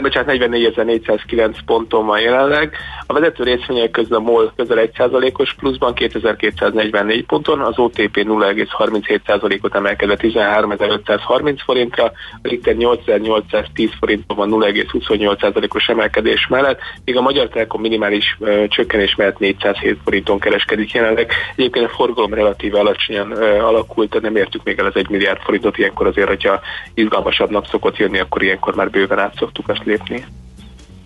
bocsánat, 0.03 0.37
44.409 0.37 1.57
ponton 1.67 2.07
van 2.07 2.21
jelenleg. 2.21 2.77
A 3.07 3.13
vezető 3.13 3.45
részvények 3.45 3.91
közül 3.91 4.17
a 4.17 4.21
MOL 4.21 4.53
közel 4.57 4.89
1%-os 4.95 5.55
pluszban 5.55 5.95
2244 5.95 7.25
ponton, 7.27 7.61
az 7.61 7.79
OTP 7.79 8.17
0,37%-ot 8.17 9.75
emelkedett 9.75 10.21
13.530 10.21 11.59
forintra, 11.65 12.05
a 12.05 12.13
Richter 12.43 12.75
8810 12.77 13.91
forinton 13.99 14.37
van 14.37 14.51
0,28%-os 14.51 15.89
emelkedés 15.89 16.47
mellett, 16.47 16.81
míg 17.05 17.17
a 17.17 17.21
Magyar 17.21 17.49
Telekom 17.49 17.81
minimális 17.81 18.37
ö, 18.41 18.65
csökkenés 18.69 19.15
mellett 19.15 19.39
407 19.39 19.99
forinton 20.05 20.39
kereskedik 20.39 20.93
jelenleg. 20.93 21.33
Egyébként 21.57 21.87
a 21.87 21.95
forgalom 21.95 22.35
relatíve 22.35 22.79
alacsonyan 22.79 23.31
ö, 23.31 23.58
alakult, 23.65 24.21
nem 24.21 24.37
értük 24.37 24.65
még 24.65 24.79
el 24.79 24.87
az 24.87 24.97
egy 24.97 25.09
milliárd 25.09 25.41
forintot, 25.41 25.79
ilyenkor 25.79 26.07
azért, 26.07 26.29
hogyha 26.29 26.61
izgalmasabb 26.95 27.51
nap 27.51 27.67
szokott 27.67 27.97
jönni, 27.97 28.19
akkor 28.19 28.43
ilyenkor 28.43 28.75
már 28.75 28.91
bőven 28.91 29.19
át 29.19 29.37
szoktuk 29.39 29.69
ezt 29.69 29.85
lépni. 29.85 30.27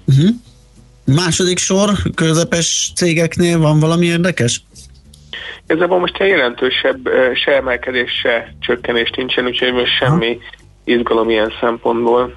Uh-huh. 0.06 0.28
Második 1.04 1.58
sor, 1.58 1.90
közepes 2.14 2.92
cégeknél 2.94 3.58
van 3.58 3.80
valami 3.80 4.06
érdekes? 4.06 4.62
Igazából 5.66 5.98
most 5.98 6.16
egy 6.16 6.28
jelentősebb 6.28 7.08
se 7.34 7.52
emelkedés, 7.56 8.10
se 8.22 8.54
csökkenés 8.60 9.10
nincsen, 9.16 9.44
úgyhogy 9.44 9.72
most 9.72 9.96
semmi 9.96 10.38
izgalom 10.84 11.30
ilyen 11.30 11.52
szempontból. 11.60 12.34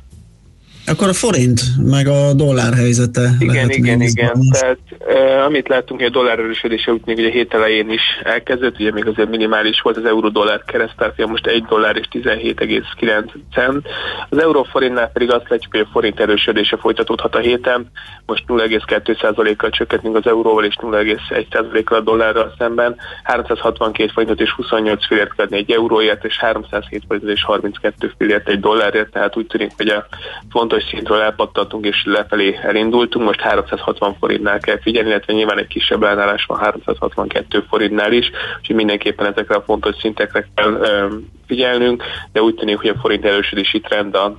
Akkor 0.87 1.07
a 1.07 1.13
forint, 1.13 1.61
meg 1.85 2.07
a 2.07 2.33
dollár 2.33 2.73
helyzete. 2.73 3.29
Igen, 3.39 3.55
lehet 3.55 3.75
igen, 3.75 3.83
igen. 3.85 4.01
izgalmas. 4.01 4.59
Tehát 4.59 4.77
uh, 4.99 5.45
amit 5.45 5.67
láttunk, 5.67 5.99
hogy 5.99 6.09
a 6.09 6.13
dollár 6.13 6.39
erősödése 6.39 6.91
úgy 6.91 7.01
még 7.05 7.17
ugye 7.17 7.29
hét 7.29 7.53
elején 7.53 7.89
is 7.89 8.01
elkezdett, 8.23 8.79
ugye 8.79 8.91
még 8.91 9.07
azért 9.07 9.29
minimális 9.29 9.81
volt 9.81 9.97
az 9.97 10.05
euró-dollár 10.05 10.63
keresztárfia, 10.65 11.27
most 11.27 11.47
1 11.47 11.63
dollár 11.63 11.95
és 11.95 12.05
17,9 12.11 13.33
cent. 13.53 13.87
Az 14.29 14.37
euró-forintnál 14.37 15.09
pedig 15.13 15.31
azt 15.31 15.49
látjuk, 15.49 15.71
hogy 15.71 15.85
a 15.85 15.89
forint 15.91 16.19
erősödése 16.19 16.77
folytatódhat 16.77 17.35
a 17.35 17.39
héten. 17.39 17.91
Most 18.25 18.43
0,2%-kal 18.47 19.69
csökkentünk 19.69 20.15
az 20.15 20.27
euróval 20.27 20.63
és 20.63 20.75
0,1%-kal 20.81 21.97
a 21.97 22.01
dollárral 22.01 22.53
szemben. 22.57 22.95
362 23.23 24.11
forintot 24.13 24.41
és 24.41 24.51
28 24.51 25.05
fillért 25.05 25.39
adni 25.41 25.57
egy 25.57 25.71
euróért, 25.71 26.25
és 26.25 26.37
307 26.37 27.03
forintot 27.07 27.31
és 27.31 27.43
32 27.43 28.13
fillért 28.17 28.49
egy 28.49 28.59
dollárért, 28.59 29.11
tehát 29.11 29.37
úgy 29.37 29.47
tűnik, 29.47 29.71
hogy 29.77 29.87
a 29.87 30.07
fontos 30.49 30.74
szintről 30.83 31.21
elpattantunk 31.21 31.85
és 31.85 32.03
lefelé 32.05 32.59
elindultunk, 32.61 33.25
most 33.25 33.39
360 33.39 34.15
forintnál 34.19 34.59
kell 34.59 34.79
figyelni, 34.81 35.09
illetve 35.09 35.33
nyilván 35.33 35.59
egy 35.59 35.67
kisebb 35.67 36.03
ellenállás 36.03 36.45
van 36.45 36.59
362 36.59 37.65
forintnál 37.69 38.11
is, 38.11 38.31
úgyhogy 38.59 38.75
mindenképpen 38.75 39.25
ezekre 39.25 39.55
a 39.55 39.63
fontos 39.65 39.95
szintekre 39.99 40.47
kell 40.55 41.09
figyelnünk, 41.47 42.03
de 42.31 42.41
úgy 42.41 42.55
tűnik, 42.55 42.77
hogy 42.77 42.89
a 42.89 42.99
forint 42.99 43.25
erősödési 43.25 43.79
trend 43.79 44.15
a 44.15 44.37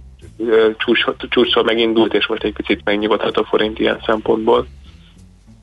csúcs, 0.77 1.05
csúcsról 1.29 1.65
megindult, 1.65 2.15
és 2.15 2.27
most 2.27 2.43
egy 2.43 2.53
picit 2.53 2.81
megnyugodhat 2.85 3.37
a 3.37 3.45
forint 3.45 3.79
ilyen 3.79 4.03
szempontból. 4.07 4.67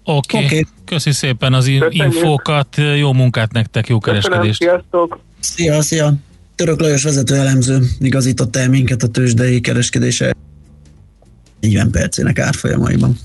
Oké, 0.04 0.38
okay. 0.38 0.46
Oké. 0.46 0.66
köszi 0.86 1.12
szépen 1.12 1.54
az 1.54 1.66
Köszönjük. 1.66 1.94
infókat, 1.94 2.68
jó 2.98 3.14
munkát 3.14 3.52
nektek, 3.52 3.88
jó 3.88 4.00
Köszönöm, 4.00 4.22
kereskedést. 4.22 4.60
sziasztok! 4.60 5.20
Szia, 5.40 5.82
szia! 5.82 6.14
Török 6.56 6.80
Lajos 6.80 7.04
vezető 7.04 7.36
elemző 7.36 7.80
igazította 8.00 8.60
el 8.60 8.70
minket 8.70 9.04
a 9.04 9.08
tőzsdei 9.08 9.62
kereskedése 9.62 10.34
40 11.64 11.92
percének 11.92 12.40
árfolyamaiban. 12.40 13.18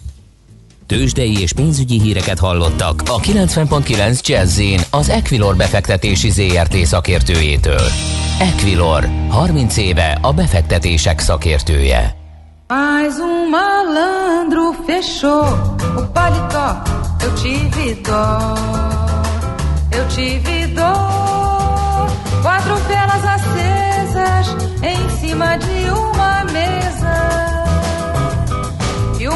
Tőzsdei 0.87 1.41
és 1.41 1.53
pénzügyi 1.53 2.01
híreket 2.01 2.39
hallottak 2.39 3.03
a 3.07 3.21
90.9 3.21 4.21
jazz 4.27 4.61
az 4.91 5.09
Equilor 5.09 5.57
befektetési 5.57 6.31
ZRT 6.31 6.77
szakértőjétől. 6.77 7.83
Equilor, 8.39 9.09
30 9.29 9.77
éve 9.77 10.19
a 10.23 10.33
befektetések 10.33 11.19
szakértője. 11.21 12.17
Mais 12.69 13.15
um 13.17 13.49
malandro 13.51 14.73
fechou 14.87 15.43
o 15.97 16.03
paletó. 16.13 16.69
Eu 17.21 17.33
tive 17.43 18.01
dó, 18.03 18.27
eu 19.97 20.07
tive 20.15 20.67
dó. 20.75 20.93
Quatro 22.43 22.77
velas 22.89 23.25
acesas 23.37 24.47
em 24.83 25.03
cima 25.21 25.57
de 25.57 25.91
uma 25.91 26.45
mesa 26.53 27.28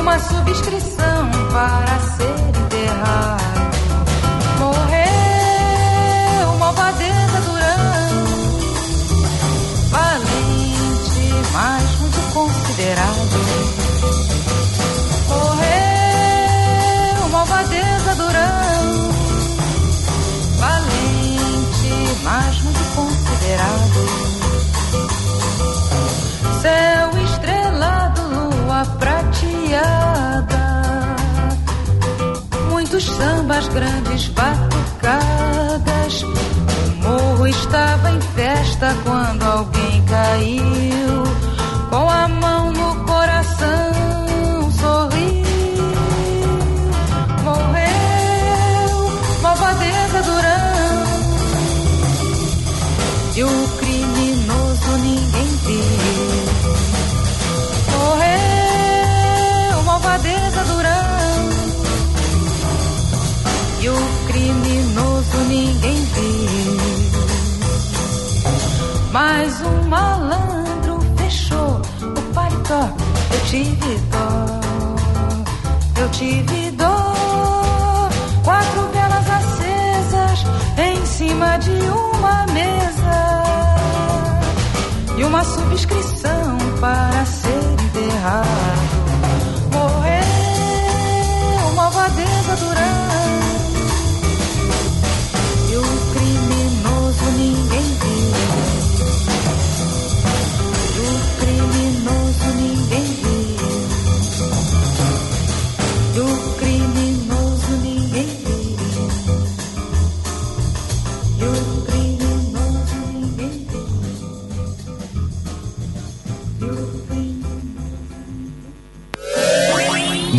uma 0.03 0.18
subscrição 0.18 1.30
para 1.53 1.98
ser 2.16 2.34
enterrado. 2.59 3.42
Morreu 4.59 6.48
malvadeza 6.59 7.40
Durão, 7.46 8.26
valente, 9.90 11.26
mas 11.53 12.00
muito 12.00 12.20
considerado. 12.34 13.32
Muitos 32.93 33.16
sambas, 33.16 33.68
grandes 33.68 34.28
batucadas. 34.28 36.22
O 36.22 36.28
morro 37.03 37.47
estava 37.47 38.11
em 38.11 38.20
festa 38.20 38.95
quando 39.03 39.43
alguém 39.43 40.05
caiu, 40.05 41.21
tive 73.53 73.98
dó, 74.11 76.00
eu 76.00 76.09
tive 76.09 76.70
dó. 76.70 78.09
Quatro 78.42 78.88
velas 78.94 79.30
acesas 79.30 80.46
em 80.78 81.05
cima 81.05 81.59
de 81.59 81.70
uma 81.70 82.46
mesa 82.46 83.44
e 85.18 85.24
uma 85.24 85.44
subscrição 85.44 86.57
para 86.80 87.26
ser 87.26 87.62
enterrado. 87.84 89.01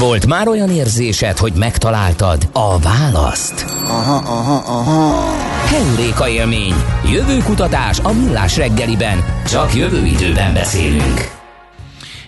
Volt 0.04 0.28
már 0.28 0.47
olyan 0.47 0.70
érzésed, 0.70 1.38
hogy 1.38 1.54
megtaláltad 1.54 2.49
a 2.51 2.80
választ? 2.80 3.66
Aha, 3.88 4.16
aha, 4.16 4.80
aha. 4.80 5.36
Heuréka 5.66 6.30
élmény. 6.30 6.74
Jövőkutatás 7.12 7.99
a 7.99 8.12
millás 8.12 8.58
reggeliben. 8.58 9.18
Csak 9.47 9.76
jövő 9.76 10.06
időben 10.06 10.54
beszélünk. 10.54 11.32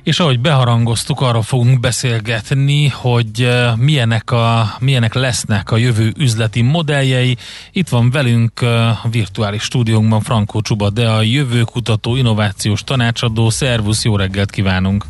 És 0.04 0.20
ahogy 0.20 0.40
beharangoztuk, 0.40 1.22
arról 1.22 1.42
fogunk 1.42 1.80
beszélgetni, 1.80 2.88
hogy 2.88 3.42
eh, 3.42 3.76
milyenek, 3.76 4.32
a, 4.32 4.66
milyenek 4.80 5.14
lesznek 5.14 5.72
a 5.72 5.78
jövő 5.78 6.12
üzleti 6.18 6.62
modelljei. 6.62 7.38
Itt 7.72 7.90
van 7.90 8.12
velünk 8.12 8.62
eh, 8.62 9.06
a 9.06 9.10
virtuális 9.12 9.64
stúdiónkban 9.64 10.22
Frankó 10.22 10.62
Csuba, 10.62 10.90
de 10.90 11.10
a 11.10 11.22
jövőkutató, 11.22 12.16
innovációs 12.16 12.84
tanácsadó. 12.84 13.50
Szervusz, 13.50 14.04
jó 14.04 14.16
reggelt 14.16 14.50
kívánunk! 14.50 15.06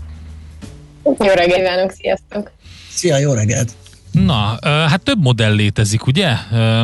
Jó 1.03 1.33
reggelt 1.33 1.55
kívánok, 1.55 1.91
sziasztok! 1.91 2.54
Szia, 2.95 3.17
jó 3.17 3.33
reggelt! 3.33 3.71
Na, 4.11 4.57
hát 4.61 5.01
több 5.03 5.21
modell 5.21 5.53
létezik, 5.53 6.07
ugye? 6.07 6.29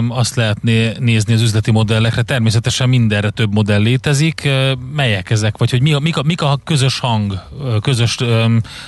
Azt 0.09 0.35
lehet 0.35 0.63
né- 0.63 0.99
nézni 0.99 1.33
az 1.33 1.41
üzleti 1.41 1.71
modellekre, 1.71 2.21
természetesen 2.21 2.89
mindenre 2.89 3.29
több 3.29 3.53
modell 3.53 3.81
létezik. 3.81 4.49
Melyek 4.95 5.29
ezek, 5.29 5.57
vagy 5.57 5.69
hogy 5.69 5.81
mi 5.81 5.93
a, 5.93 5.99
mik, 5.99 6.17
a, 6.17 6.23
mik 6.23 6.41
a 6.41 6.59
közös 6.63 6.99
hang, 6.99 7.33
közös, 7.81 8.17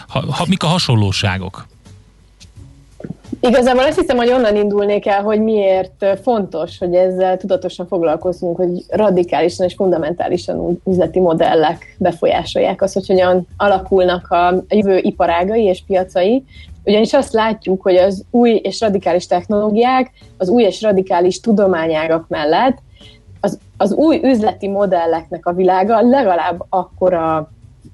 ha, 0.07 0.23
ha, 0.31 0.45
mik 0.47 0.63
a 0.63 0.67
hasonlóságok? 0.67 1.65
Igazából 3.39 3.83
azt 3.83 3.99
hiszem, 3.99 4.17
hogy 4.17 4.31
onnan 4.31 4.55
indulnék 4.55 5.05
el, 5.05 5.21
hogy 5.21 5.41
miért 5.41 6.05
fontos, 6.21 6.77
hogy 6.77 6.95
ezzel 6.95 7.37
tudatosan 7.37 7.87
foglalkozunk, 7.87 8.57
hogy 8.57 8.69
radikálisan 8.89 9.65
és 9.65 9.73
fundamentálisan 9.73 10.81
üzleti 10.85 11.19
modellek 11.19 11.95
befolyásolják 11.97 12.81
azt, 12.81 12.93
hogy 12.93 13.07
hogyan 13.07 13.47
alakulnak 13.57 14.31
a 14.31 14.63
jövő 14.69 14.97
iparágai 14.97 15.63
és 15.63 15.83
piacai. 15.87 16.43
Ugyanis 16.83 17.13
azt 17.13 17.33
látjuk, 17.33 17.81
hogy 17.81 17.95
az 17.95 18.23
új 18.31 18.51
és 18.63 18.79
radikális 18.79 19.27
technológiák, 19.27 20.11
az 20.37 20.49
új 20.49 20.63
és 20.63 20.81
radikális 20.81 21.39
tudományágak 21.39 22.27
mellett 22.27 22.77
az, 23.43 23.57
az 23.77 23.91
új 23.91 24.19
üzleti 24.23 24.67
modelleknek 24.67 25.45
a 25.45 25.53
világa 25.53 26.01
legalább 26.01 26.63
akkora 26.69 27.51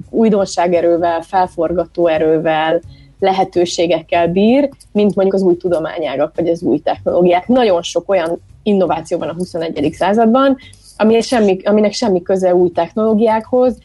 újdonságerővel, 0.09 1.21
felforgató 1.21 2.07
erővel, 2.07 2.81
lehetőségekkel 3.19 4.27
bír, 4.27 4.69
mint 4.91 5.15
mondjuk 5.15 5.35
az 5.35 5.41
új 5.41 5.57
tudományágak, 5.57 6.35
vagy 6.35 6.49
az 6.49 6.61
új 6.61 6.79
technológiák. 6.79 7.47
Nagyon 7.47 7.81
sok 7.81 8.09
olyan 8.09 8.41
innováció 8.63 9.17
van 9.17 9.29
a 9.29 9.33
21. 9.33 9.89
században, 9.93 10.57
aminek 10.97 11.21
semmi, 11.21 11.57
aminek 11.63 11.93
semmi 11.93 12.21
köze 12.21 12.55
új 12.55 12.71
technológiákhoz, 12.71 13.77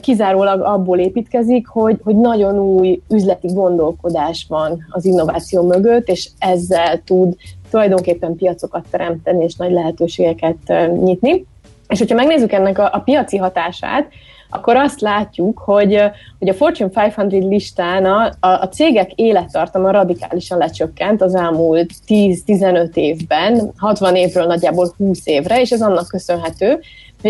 kizárólag 0.00 0.60
abból 0.60 0.98
építkezik, 0.98 1.66
hogy, 1.66 1.98
hogy 2.02 2.16
nagyon 2.16 2.58
új 2.58 3.00
üzleti 3.08 3.52
gondolkodás 3.52 4.46
van 4.48 4.86
az 4.90 5.04
innováció 5.04 5.62
mögött, 5.62 6.08
és 6.08 6.28
ezzel 6.38 7.02
tud 7.04 7.34
tulajdonképpen 7.70 8.36
piacokat 8.36 8.84
teremteni, 8.90 9.44
és 9.44 9.54
nagy 9.54 9.72
lehetőségeket 9.72 10.56
eh, 10.64 10.88
nyitni. 10.88 11.44
És 11.88 11.98
hogyha 11.98 12.14
megnézzük 12.14 12.52
ennek 12.52 12.78
a, 12.78 12.90
a 12.92 12.98
piaci 12.98 13.36
hatását, 13.36 14.08
akkor 14.54 14.76
azt 14.76 15.00
látjuk, 15.00 15.58
hogy, 15.58 16.02
hogy 16.38 16.48
a 16.48 16.54
Fortune 16.54 16.90
500 16.94 17.32
listán 17.32 18.04
a, 18.04 18.32
a, 18.40 18.68
cégek 18.68 19.12
élettartama 19.12 19.90
radikálisan 19.90 20.58
lecsökkent 20.58 21.22
az 21.22 21.34
elmúlt 21.34 21.90
10-15 22.08 22.94
évben, 22.94 23.72
60 23.76 24.16
évről 24.16 24.46
nagyjából 24.46 24.94
20 24.96 25.26
évre, 25.26 25.60
és 25.60 25.70
ez 25.70 25.82
annak 25.82 26.08
köszönhető, 26.08 26.80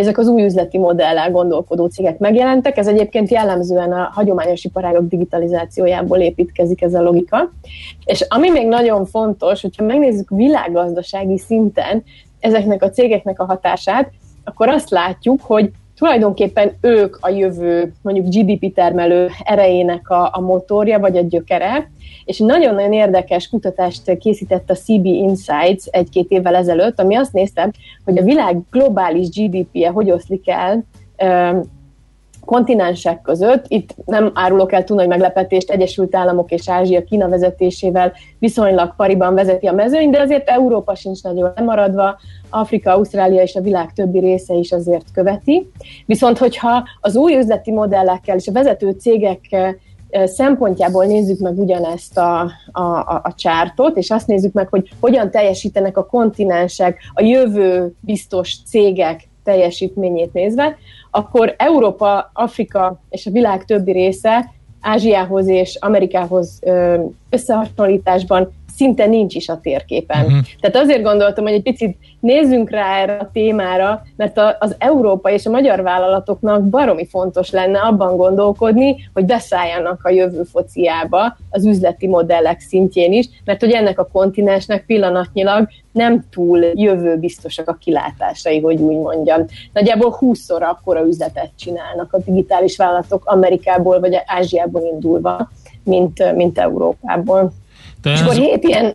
ezek 0.00 0.18
az 0.18 0.28
új 0.28 0.42
üzleti 0.42 0.78
modellel 0.78 1.30
gondolkodó 1.30 1.86
cégek 1.86 2.18
megjelentek. 2.18 2.76
Ez 2.76 2.86
egyébként 2.86 3.30
jellemzően 3.30 3.92
a 3.92 4.10
hagyományos 4.12 4.64
iparágok 4.64 5.08
digitalizációjából 5.08 6.18
építkezik 6.18 6.82
ez 6.82 6.94
a 6.94 7.02
logika. 7.02 7.50
És 8.04 8.26
ami 8.28 8.50
még 8.50 8.66
nagyon 8.66 9.06
fontos, 9.06 9.60
hogyha 9.62 9.84
megnézzük 9.84 10.30
világgazdasági 10.30 11.38
szinten 11.38 12.04
ezeknek 12.40 12.82
a 12.82 12.90
cégeknek 12.90 13.40
a 13.40 13.44
hatását, 13.44 14.10
akkor 14.44 14.68
azt 14.68 14.90
látjuk, 14.90 15.40
hogy 15.42 15.70
tulajdonképpen 16.02 16.72
ők 16.80 17.16
a 17.20 17.28
jövő 17.28 17.92
mondjuk 18.02 18.26
GDP 18.26 18.74
termelő 18.74 19.28
erejének 19.44 20.10
a, 20.10 20.30
a 20.32 20.40
motorja, 20.40 20.98
vagy 20.98 21.16
a 21.16 21.20
gyökere, 21.20 21.90
és 22.24 22.38
nagyon-nagyon 22.38 22.92
érdekes 22.92 23.48
kutatást 23.48 24.16
készített 24.18 24.70
a 24.70 24.74
CB 24.74 25.04
Insights 25.04 25.86
egy-két 25.90 26.30
évvel 26.30 26.54
ezelőtt, 26.54 27.00
ami 27.00 27.14
azt 27.14 27.32
nézte, 27.32 27.72
hogy 28.04 28.18
a 28.18 28.22
világ 28.22 28.58
globális 28.70 29.28
GDP-je 29.28 29.90
hogy 29.90 30.10
oszlik 30.10 30.48
el 30.48 30.84
kontinensek 32.44 33.22
között. 33.22 33.64
Itt 33.68 33.94
nem 34.04 34.30
árulok 34.34 34.72
el 34.72 34.84
túl 34.84 34.96
nagy 34.96 35.08
meglepetést, 35.08 35.70
Egyesült 35.70 36.14
Államok 36.14 36.50
és 36.50 36.68
Ázsia 36.68 37.04
Kína 37.04 37.28
vezetésével 37.28 38.12
viszonylag 38.38 38.96
pariban 38.96 39.34
vezeti 39.34 39.66
a 39.66 39.72
mezőny, 39.72 40.10
de 40.10 40.20
azért 40.20 40.48
Európa 40.48 40.94
sincs 40.94 41.22
nagyon 41.22 41.52
lemaradva, 41.56 42.18
Afrika, 42.50 42.92
Ausztrália 42.92 43.42
és 43.42 43.54
a 43.54 43.60
világ 43.60 43.92
többi 43.92 44.18
része 44.18 44.54
is 44.54 44.72
azért 44.72 45.12
követi. 45.12 45.70
Viszont, 46.06 46.38
hogyha 46.38 46.84
az 47.00 47.16
új 47.16 47.36
üzleti 47.36 47.72
modellekkel 47.72 48.36
és 48.36 48.48
a 48.48 48.52
vezető 48.52 48.90
cégek 48.90 49.40
szempontjából 50.24 51.04
nézzük 51.04 51.38
meg 51.38 51.58
ugyanezt 51.58 52.18
a, 52.18 52.50
a, 52.72 52.82
a 53.22 53.32
csártot, 53.36 53.96
és 53.96 54.10
azt 54.10 54.26
nézzük 54.26 54.52
meg, 54.52 54.68
hogy 54.68 54.88
hogyan 55.00 55.30
teljesítenek 55.30 55.96
a 55.96 56.06
kontinensek, 56.06 56.98
a 57.14 57.22
jövő 57.22 57.92
biztos 58.00 58.56
cégek 58.66 59.28
teljesítményét 59.44 60.32
nézve, 60.32 60.76
akkor 61.14 61.54
Európa, 61.58 62.30
Afrika 62.32 63.00
és 63.10 63.26
a 63.26 63.30
világ 63.30 63.64
többi 63.64 63.92
része 63.92 64.50
Ázsiához 64.80 65.48
és 65.48 65.76
Amerikához 65.80 66.60
összehasonlításban 67.30 68.52
szinte 68.82 69.06
nincs 69.06 69.34
is 69.34 69.48
a 69.48 69.60
térképen. 69.62 70.24
Uh-huh. 70.24 70.40
Tehát 70.60 70.76
azért 70.76 71.02
gondoltam, 71.02 71.44
hogy 71.44 71.52
egy 71.52 71.62
picit 71.62 71.96
nézzünk 72.20 72.70
rá 72.70 73.00
erre 73.00 73.16
a 73.16 73.30
témára, 73.32 74.02
mert 74.16 74.38
a, 74.38 74.56
az 74.60 74.74
Európa 74.78 75.30
és 75.30 75.46
a 75.46 75.50
magyar 75.50 75.82
vállalatoknak 75.82 76.62
baromi 76.62 77.06
fontos 77.06 77.50
lenne 77.50 77.78
abban 77.78 78.16
gondolkodni, 78.16 78.96
hogy 79.12 79.24
beszálljanak 79.24 80.00
a 80.04 80.10
jövő 80.10 80.42
fociába 80.42 81.36
az 81.50 81.64
üzleti 81.64 82.06
modellek 82.06 82.60
szintjén 82.60 83.12
is, 83.12 83.28
mert 83.44 83.60
hogy 83.60 83.70
ennek 83.70 83.98
a 83.98 84.08
kontinensnek 84.12 84.86
pillanatnyilag 84.86 85.68
nem 85.92 86.24
túl 86.30 86.58
jövőbiztosak 86.74 87.68
a 87.68 87.78
kilátásai, 87.80 88.60
hogy 88.60 88.80
úgy 88.80 88.98
mondjam. 88.98 89.44
Nagyjából 89.72 90.16
20-szor 90.20 90.60
akkora 90.60 91.06
üzletet 91.06 91.50
csinálnak 91.58 92.12
a 92.12 92.18
digitális 92.18 92.76
vállalatok 92.76 93.24
Amerikából 93.24 94.00
vagy 94.00 94.22
Ázsiából 94.26 94.82
indulva, 94.92 95.50
mint, 95.84 96.34
mint 96.34 96.58
Európából. 96.58 97.52
De 98.02 98.12
És 98.12 98.20
akkor 98.20 98.32
ez, 98.32 98.38
hét 98.38 98.62
ilyen... 98.62 98.94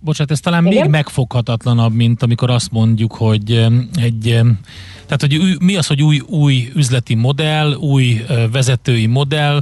bocsánat, 0.00 0.32
ez 0.32 0.40
talán 0.40 0.66
Igen? 0.66 0.80
még 0.82 0.90
megfoghatatlanabb, 0.90 1.92
mint 1.92 2.22
amikor 2.22 2.50
azt 2.50 2.72
mondjuk, 2.72 3.12
hogy 3.14 3.66
egy 4.02 4.40
tehát, 5.06 5.20
hogy 5.20 5.36
új- 5.36 5.62
mi 5.62 5.76
az, 5.76 5.86
hogy 5.86 6.02
új, 6.02 6.20
új 6.26 6.70
üzleti 6.74 7.14
modell, 7.14 7.72
új 7.72 8.24
vezetői 8.52 9.06
modell, 9.06 9.60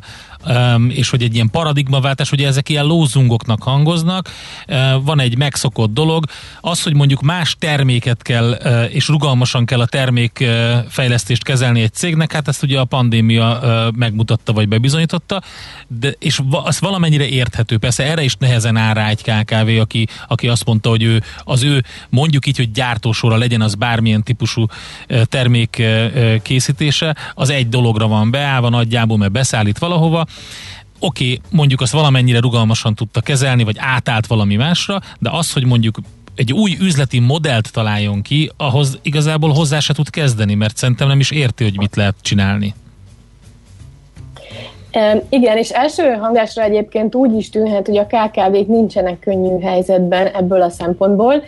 és 0.89 1.11
hogy 1.11 1.23
egy 1.23 1.35
ilyen 1.35 1.51
paradigmaváltás, 1.51 2.31
hogy 2.31 2.43
ezek 2.43 2.69
ilyen 2.69 2.85
lózungoknak 2.85 3.63
hangoznak, 3.63 4.29
van 5.03 5.21
egy 5.21 5.37
megszokott 5.37 5.93
dolog, 5.93 6.25
az, 6.61 6.83
hogy 6.83 6.95
mondjuk 6.95 7.21
más 7.21 7.57
terméket 7.59 8.23
kell, 8.23 8.51
és 8.91 9.09
rugalmasan 9.09 9.65
kell 9.65 9.81
a 9.81 9.87
termékfejlesztést 9.87 11.45
kezelni 11.45 11.83
egy 11.83 11.93
cégnek, 11.93 12.33
hát 12.33 12.49
ezt 12.49 12.63
ugye 12.63 12.79
a 12.79 12.85
pandémia 12.85 13.61
megmutatta, 13.97 14.53
vagy 14.53 14.69
bebizonyította, 14.69 15.43
de, 15.89 16.15
és 16.19 16.41
az 16.65 16.81
valamennyire 16.81 17.29
érthető, 17.29 17.79
persze 17.79 18.05
erre 18.05 18.23
is 18.23 18.37
nehezen 18.37 18.77
áll 18.77 18.95
rá 18.95 19.09
egy 19.09 19.23
KKV, 19.23 19.81
aki, 19.81 20.09
aki 20.29 20.49
azt 20.49 20.65
mondta, 20.65 20.89
hogy 20.89 21.03
ő, 21.03 21.23
az 21.45 21.63
ő 21.63 21.85
mondjuk 22.09 22.47
így, 22.47 22.57
hogy 22.57 22.71
gyártósora 22.71 23.37
legyen 23.37 23.61
az 23.61 23.75
bármilyen 23.75 24.23
típusú 24.23 24.67
termék 25.25 25.83
készítése, 26.43 27.17
az 27.35 27.51
egy 27.51 27.69
dologra 27.69 28.07
van 28.09 28.31
beállva 28.31 28.69
nagyjából, 28.69 29.17
mert 29.17 29.33
beszállít 29.33 29.79
valahova, 29.79 30.27
oké, 30.99 31.41
mondjuk 31.51 31.81
azt 31.81 31.93
valamennyire 31.93 32.39
rugalmasan 32.39 32.95
tudta 32.95 33.21
kezelni, 33.21 33.65
vagy 33.65 33.77
átállt 33.79 34.27
valami 34.27 34.57
másra, 34.57 35.01
de 35.19 35.31
az, 35.33 35.53
hogy 35.53 35.65
mondjuk 35.65 35.99
egy 36.35 36.53
új 36.53 36.77
üzleti 36.81 37.19
modellt 37.19 37.73
találjon 37.73 38.23
ki, 38.23 38.51
ahhoz 38.57 38.99
igazából 39.03 39.51
hozzá 39.51 39.81
se 39.81 39.95
tud 39.95 40.11
kezdeni, 40.11 40.55
mert 40.55 40.77
szerintem 40.77 41.09
nem 41.09 41.21
is 41.21 41.31
érti, 41.31 41.65
hogy 41.65 41.77
mit 41.77 41.97
lehet 41.97 42.15
csinálni. 42.21 42.75
Igen, 45.29 45.57
és 45.57 45.71
első 45.71 46.03
hangásra 46.03 46.63
egyébként 46.63 47.15
úgy 47.15 47.35
is 47.35 47.51
tűnhet, 47.51 47.87
hogy 47.87 47.97
a 47.97 48.07
KKV-k 48.07 48.67
nincsenek 48.67 49.19
könnyű 49.19 49.61
helyzetben 49.61 50.27
ebből 50.27 50.63
a 50.63 50.71
szempontból. 50.71 51.43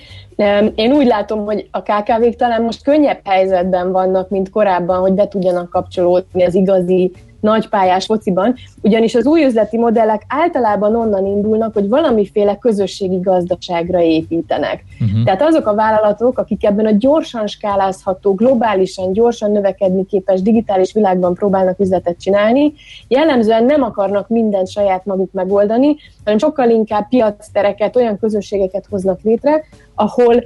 Én 0.74 0.92
úgy 0.92 1.06
látom, 1.06 1.44
hogy 1.44 1.68
a 1.70 1.82
KKV-k 1.82 2.36
talán 2.36 2.62
most 2.62 2.82
könnyebb 2.82 3.20
helyzetben 3.24 3.92
vannak, 3.92 4.28
mint 4.28 4.50
korábban, 4.50 5.00
hogy 5.00 5.12
be 5.12 5.28
tudjanak 5.28 5.70
kapcsolódni 5.70 6.44
az 6.44 6.54
igazi 6.54 7.12
nagypályás 7.44 8.04
fociban, 8.04 8.54
ugyanis 8.82 9.14
az 9.14 9.26
új 9.26 9.44
üzleti 9.44 9.78
modellek 9.78 10.22
általában 10.28 10.96
onnan 10.96 11.26
indulnak, 11.26 11.72
hogy 11.72 11.88
valamiféle 11.88 12.56
közösségi 12.56 13.20
gazdaságra 13.20 14.00
építenek. 14.00 14.84
Uh-huh. 15.00 15.24
Tehát 15.24 15.42
azok 15.42 15.66
a 15.66 15.74
vállalatok, 15.74 16.38
akik 16.38 16.64
ebben 16.64 16.86
a 16.86 16.90
gyorsan 16.90 17.46
skálázható, 17.46 18.34
globálisan, 18.34 19.12
gyorsan 19.12 19.50
növekedni 19.50 20.06
képes 20.06 20.42
digitális 20.42 20.92
világban 20.92 21.34
próbálnak 21.34 21.80
üzletet 21.80 22.20
csinálni, 22.20 22.72
jellemzően 23.08 23.64
nem 23.64 23.82
akarnak 23.82 24.28
mindent 24.28 24.68
saját 24.68 25.04
maguk 25.04 25.32
megoldani, 25.32 25.96
hanem 26.24 26.38
sokkal 26.38 26.70
inkább 26.70 27.08
piactereket, 27.08 27.96
olyan 27.96 28.18
közösségeket 28.18 28.86
hoznak 28.90 29.20
létre, 29.22 29.64
ahol 29.94 30.44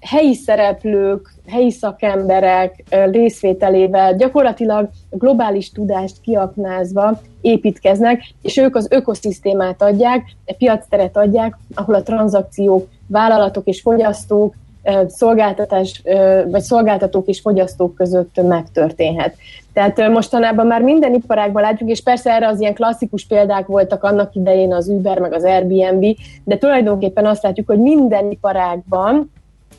helyi 0.00 0.34
szereplők, 0.34 1.34
helyi 1.46 1.70
szakemberek 1.70 2.84
részvételével 3.10 4.16
gyakorlatilag 4.16 4.88
globális 5.10 5.72
tudást 5.72 6.20
kiaknázva 6.20 7.20
építkeznek, 7.40 8.20
és 8.42 8.56
ők 8.56 8.76
az 8.76 8.86
ökoszisztémát 8.90 9.82
adják, 9.82 10.36
a 10.46 10.54
piacteret 10.58 11.16
adják, 11.16 11.56
ahol 11.74 11.94
a 11.94 12.02
tranzakciók, 12.02 12.88
vállalatok 13.06 13.66
és 13.66 13.80
fogyasztók, 13.80 14.54
szolgáltatás, 15.08 16.02
vagy 16.50 16.60
szolgáltatók 16.60 17.26
és 17.26 17.40
fogyasztók 17.40 17.94
között 17.94 18.42
megtörténhet. 18.42 19.34
Tehát 19.72 20.08
mostanában 20.08 20.66
már 20.66 20.82
minden 20.82 21.14
iparágban 21.14 21.62
látjuk, 21.62 21.90
és 21.90 22.02
persze 22.02 22.32
erre 22.32 22.48
az 22.48 22.60
ilyen 22.60 22.74
klasszikus 22.74 23.26
példák 23.26 23.66
voltak 23.66 24.04
annak 24.04 24.34
idején 24.34 24.72
az 24.72 24.88
Uber, 24.88 25.18
meg 25.18 25.32
az 25.32 25.44
Airbnb, 25.44 26.16
de 26.44 26.58
tulajdonképpen 26.58 27.26
azt 27.26 27.42
látjuk, 27.42 27.66
hogy 27.66 27.78
minden 27.78 28.30
iparágban 28.30 29.32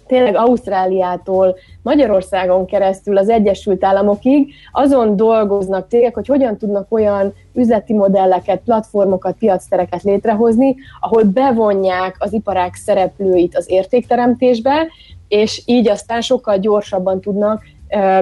tényleg 0.09 0.35
Ausztráliától 0.35 1.55
Magyarországon 1.81 2.65
keresztül 2.65 3.17
az 3.17 3.29
Egyesült 3.29 3.83
Államokig 3.83 4.53
azon 4.71 5.15
dolgoznak 5.15 5.87
tényleg, 5.87 6.13
hogy 6.13 6.27
hogyan 6.27 6.57
tudnak 6.57 6.91
olyan 6.91 7.33
üzleti 7.53 7.93
modelleket, 7.93 8.61
platformokat, 8.65 9.35
piactereket 9.39 10.03
létrehozni, 10.03 10.75
ahol 10.99 11.23
bevonják 11.23 12.15
az 12.19 12.33
iparák 12.33 12.75
szereplőit 12.75 13.57
az 13.57 13.65
értékteremtésbe, 13.69 14.87
és 15.27 15.61
így 15.65 15.89
aztán 15.89 16.21
sokkal 16.21 16.57
gyorsabban 16.57 17.21
tudnak 17.21 17.63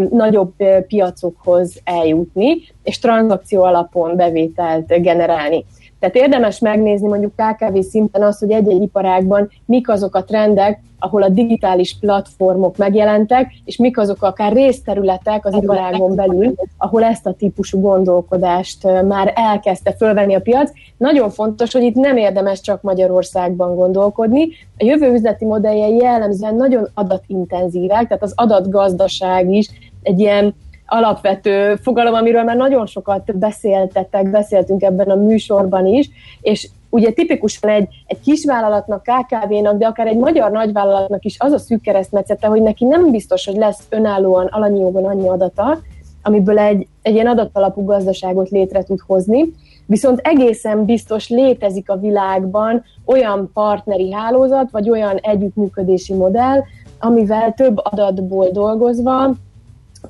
nagyobb 0.10 0.54
piacokhoz 0.88 1.80
eljutni, 1.84 2.58
és 2.84 3.00
tranzakció 3.00 3.64
alapon 3.64 4.16
bevételt 4.16 5.02
generálni. 5.02 5.66
Tehát 6.00 6.16
érdemes 6.16 6.60
megnézni 6.60 7.08
mondjuk 7.08 7.34
KKV 7.36 7.80
szinten 7.80 8.22
azt, 8.22 8.39
hogy 8.39 8.52
egy-egy 8.52 8.82
iparágban 8.82 9.50
mik 9.66 9.89
azok 9.89 10.16
a 10.16 10.24
trendek, 10.24 10.82
ahol 11.00 11.24
a 11.24 11.30
digitális 11.30 11.98
platformok 12.00 12.78
megjelentek, 12.78 13.52
és 13.66 13.78
mik 13.78 13.98
azok 13.98 14.24
akár 14.24 14.54
részterületek 14.54 15.45
az 15.45 15.54
iparágon 15.54 16.16
belül, 16.16 16.54
ahol 16.78 17.04
ezt 17.04 17.26
a 17.26 17.34
típusú 17.34 17.82
gondolkodást 17.82 19.04
már 19.08 19.34
elkezdte 19.36 19.93
fölvenni 19.93 20.36
a 20.36 20.39
piac. 20.39 20.72
Nagyon 20.98 21.30
fontos, 21.30 21.74
hogy 21.74 21.84
itt 21.84 21.95
nem 21.95 22.18
érdemes 22.18 22.62
csak 22.62 22.82
Magyarországban 22.82 23.76
gondolkodni. 23.76 24.48
A 24.78 24.86
jövő 24.86 25.14
üzleti 25.14 25.45
modelljei 25.45 25.95
jellemzően 25.95 26.56
nagyon 26.56 26.89
adatintenzívek, 26.93 28.08
tehát 28.08 28.24
az 28.24 28.34
adatgazdaság 28.36 29.52
is 29.52 29.70
egy 30.02 30.20
ilyen 30.20 30.56
alapvető 30.88 31.76
fogalom, 31.76 32.14
amiről 32.14 32.44
már 32.44 32.56
nagyon 32.56 32.86
sokat 32.86 33.38
beszéltetek, 33.38 34.30
beszéltünk 34.30 34.82
ebben 34.82 35.10
a 35.10 35.16
műsorban 35.16 35.86
is, 35.86 36.10
és 36.42 36.70
ugye 36.90 37.12
tipikusan 37.12 37.70
egy, 37.70 37.88
egy 38.06 38.20
kisvállalatnak, 38.20 39.04
KKV-nak, 39.04 39.78
de 39.78 39.86
akár 39.86 40.08
egy 40.08 40.18
magyar 40.18 40.52
nagyvállalatnak 40.52 41.26
is 41.26 41.36
az 41.40 41.52
a 41.52 41.58
szűk 41.58 41.82
keresztmetszete, 41.82 42.48
hogy 42.48 42.62
neki 42.62 42.86
nem 42.86 43.12
biztos, 43.12 43.46
hogy 43.46 43.56
lesz 43.56 43.86
önállóan 43.90 44.46
alanyi 44.46 44.80
jogon 44.80 45.06
annyi 45.06 45.28
adata, 45.28 45.78
amiből 46.22 46.60
egy, 46.60 46.88
egy 47.02 47.14
ilyen 47.14 47.28
adatalapú 47.28 47.86
gazdaságot 47.86 48.50
létre 48.50 48.84
tud 48.84 49.00
hozni, 49.08 49.46
viszont 49.86 50.20
egészen 50.24 50.86
biztos 50.86 51.30
létezik 51.30 51.90
a 51.90 52.00
világban 52.00 52.84
olyan 53.06 53.50
partneri 53.54 54.14
hálózat, 54.14 54.72
vagy 54.72 54.90
olyan 54.90 55.16
együttműködési 55.16 56.14
modell, 56.14 56.64
amivel 57.00 57.54
több 57.54 57.78
adatból 57.84 58.50
dolgozva 58.50 59.36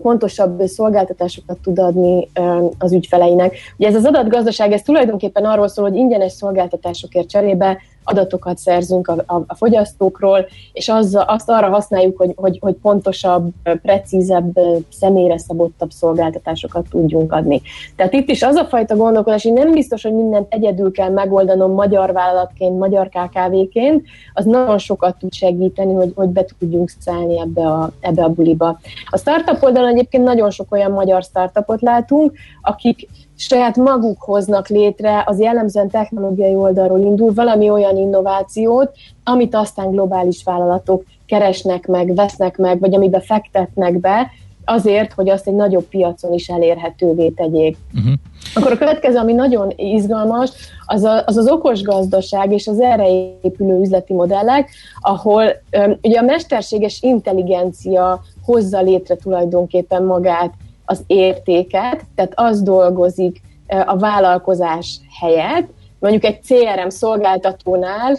pontosabb 0.01 0.61
szolgáltatásokat 0.61 1.57
tud 1.57 1.79
adni 1.79 2.29
az 2.77 2.93
ügyfeleinek. 2.93 3.55
Ugye 3.77 3.87
ez 3.87 3.95
az 3.95 4.05
adatgazdaság, 4.05 4.71
ez 4.71 4.81
tulajdonképpen 4.81 5.45
arról 5.45 5.67
szól, 5.67 5.89
hogy 5.89 5.97
ingyenes 5.97 6.31
szolgáltatásokért 6.31 7.29
cserébe 7.29 7.77
adatokat 8.07 8.57
szerzünk 8.57 9.07
a, 9.07 9.23
a, 9.25 9.43
a 9.47 9.55
fogyasztókról, 9.55 10.45
és 10.73 10.89
az, 10.89 11.23
azt 11.25 11.49
arra 11.49 11.69
használjuk, 11.69 12.17
hogy, 12.17 12.33
hogy, 12.35 12.57
hogy 12.61 12.73
pontosabb, 12.73 13.51
precízebb, 13.81 14.59
személyre 14.89 15.37
szabottabb 15.37 15.91
szolgáltatásokat 15.91 16.85
tudjunk 16.89 17.31
adni. 17.31 17.61
Tehát 17.95 18.13
itt 18.13 18.29
is 18.29 18.43
az 18.43 18.55
a 18.55 18.65
fajta 18.65 18.95
gondolkodás, 18.95 19.43
hogy 19.43 19.53
nem 19.53 19.71
biztos, 19.71 20.03
hogy 20.03 20.13
mindent 20.13 20.53
egyedül 20.53 20.91
kell 20.91 21.09
megoldanom 21.09 21.71
magyar 21.71 22.13
vállalatként, 22.13 22.79
magyar 22.79 23.09
KKV-ként, 23.09 24.05
az 24.33 24.45
nagyon 24.45 24.77
sokat 24.77 25.17
tud 25.17 25.33
segíteni, 25.33 25.93
hogy, 25.93 26.11
hogy 26.15 26.29
be 26.29 26.45
tudjunk 26.59 26.91
szállni 26.99 27.39
ebbe 27.39 27.67
a, 27.67 27.91
ebbe 27.99 28.23
a 28.23 28.29
buliba. 28.29 28.79
A 29.09 29.17
startup 29.17 29.63
oldalon 29.63 29.89
egyébként 29.89 30.23
nagyon 30.23 30.49
sok 30.49 30.71
olyan 30.71 30.91
magyar 30.91 31.23
startupot 31.23 31.81
látunk, 31.81 32.31
akik 32.61 33.07
saját 33.37 33.75
maguk 33.75 34.21
hoznak 34.21 34.67
létre, 34.67 35.23
az 35.25 35.39
jellemzően 35.39 35.89
technológiai 35.89 36.55
oldalról 36.55 36.99
indul 36.99 37.33
valami 37.33 37.69
olyan 37.69 37.97
innovációt, 37.97 38.91
amit 39.23 39.55
aztán 39.55 39.91
globális 39.91 40.43
vállalatok 40.43 41.03
keresnek 41.25 41.87
meg, 41.87 42.15
vesznek 42.15 42.57
meg, 42.57 42.79
vagy 42.79 42.95
amiben 42.95 43.21
fektetnek 43.21 43.99
be, 43.99 44.31
azért, 44.65 45.13
hogy 45.13 45.29
azt 45.29 45.47
egy 45.47 45.53
nagyobb 45.53 45.83
piacon 45.83 46.33
is 46.33 46.47
elérhetővé 46.47 47.29
tegyék. 47.29 47.77
Uh-huh. 47.95 48.13
Akkor 48.55 48.71
a 48.71 48.77
következő, 48.77 49.17
ami 49.17 49.33
nagyon 49.33 49.73
izgalmas, 49.75 50.51
az, 50.85 51.03
a, 51.03 51.23
az 51.25 51.37
az 51.37 51.49
okos 51.49 51.81
gazdaság 51.81 52.51
és 52.51 52.67
az 52.67 52.79
erre 52.79 53.07
épülő 53.41 53.79
üzleti 53.79 54.13
modellek, 54.13 54.69
ahol 54.99 55.43
um, 55.43 55.97
ugye 56.01 56.19
a 56.19 56.23
mesterséges 56.23 57.01
intelligencia 57.01 58.21
hozza 58.45 58.81
létre 58.81 59.15
tulajdonképpen 59.15 60.03
magát 60.03 60.53
az 60.89 61.03
értéket, 61.07 62.05
tehát 62.15 62.31
az 62.35 62.61
dolgozik 62.61 63.41
a 63.85 63.97
vállalkozás 63.97 64.99
helyett, 65.19 65.67
mondjuk 65.99 66.23
egy 66.23 66.39
CRM 66.41 66.87
szolgáltatónál, 66.87 68.17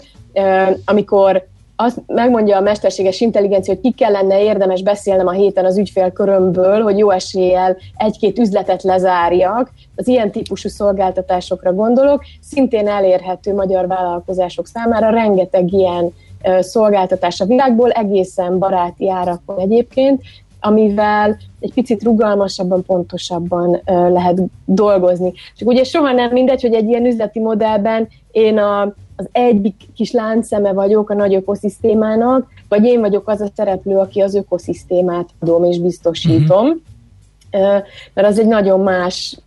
amikor 0.85 1.47
azt 1.81 2.03
megmondja 2.07 2.57
a 2.57 2.61
mesterséges 2.61 3.21
intelligencia, 3.21 3.75
hogy 3.75 3.83
ki 3.83 3.91
kellene 3.91 4.43
érdemes 4.43 4.83
beszélnem 4.83 5.27
a 5.27 5.33
héten 5.33 5.65
az 5.65 5.79
ügyfélkörömből, 5.79 6.83
hogy 6.83 6.99
jó 6.99 7.11
eséllyel 7.11 7.77
egy-két 7.97 8.39
üzletet 8.39 8.83
lezárjak, 8.83 9.71
az 9.97 10.09
ilyen 10.09 10.31
típusú 10.31 10.69
szolgáltatásokra 10.69 11.73
gondolok, 11.73 12.25
szintén 12.41 12.89
elérhető 12.89 13.55
magyar 13.55 13.87
vállalkozások 13.87 14.67
számára 14.67 15.11
rengeteg 15.11 15.73
ilyen 15.73 16.13
szolgáltatás 16.61 17.41
a 17.41 17.45
világból, 17.45 17.91
egészen 17.91 18.59
baráti 18.59 19.11
árakon 19.11 19.59
egyébként, 19.59 20.23
amivel 20.61 21.37
egy 21.61 21.75
picit 21.75 22.03
rugalmasabban, 22.03 22.85
pontosabban 22.85 23.81
lehet 23.85 24.41
dolgozni. 24.65 25.33
Csak 25.57 25.69
ugye 25.69 25.85
soha 25.85 26.13
nem 26.13 26.33
mindegy, 26.33 26.63
hogy 26.63 26.75
egy 26.75 26.89
ilyen 26.89 27.07
üzleti 27.07 27.41
modellben 27.41 28.09
én 28.31 28.59
a, 28.59 28.83
az 29.17 29.29
egyik 29.33 29.75
kis 29.95 30.13
láncszeme 30.13 30.73
vagyok 30.73 31.11
a 31.11 31.15
nagy 31.15 31.35
ökoszisztémának, 31.35 32.47
vagy 32.69 32.85
én 32.85 33.01
vagyok 33.01 33.29
az 33.29 33.41
a 33.41 33.51
szereplő, 33.55 33.97
aki 33.97 34.21
az 34.21 34.35
ökoszisztémát 34.35 35.29
adom 35.39 35.65
és 35.65 35.81
biztosítom. 35.81 36.67
Uh-huh. 36.67 37.83
Mert 38.15 38.29
az 38.29 38.39
egy 38.39 38.47
nagyon 38.47 38.81
más 38.81 39.39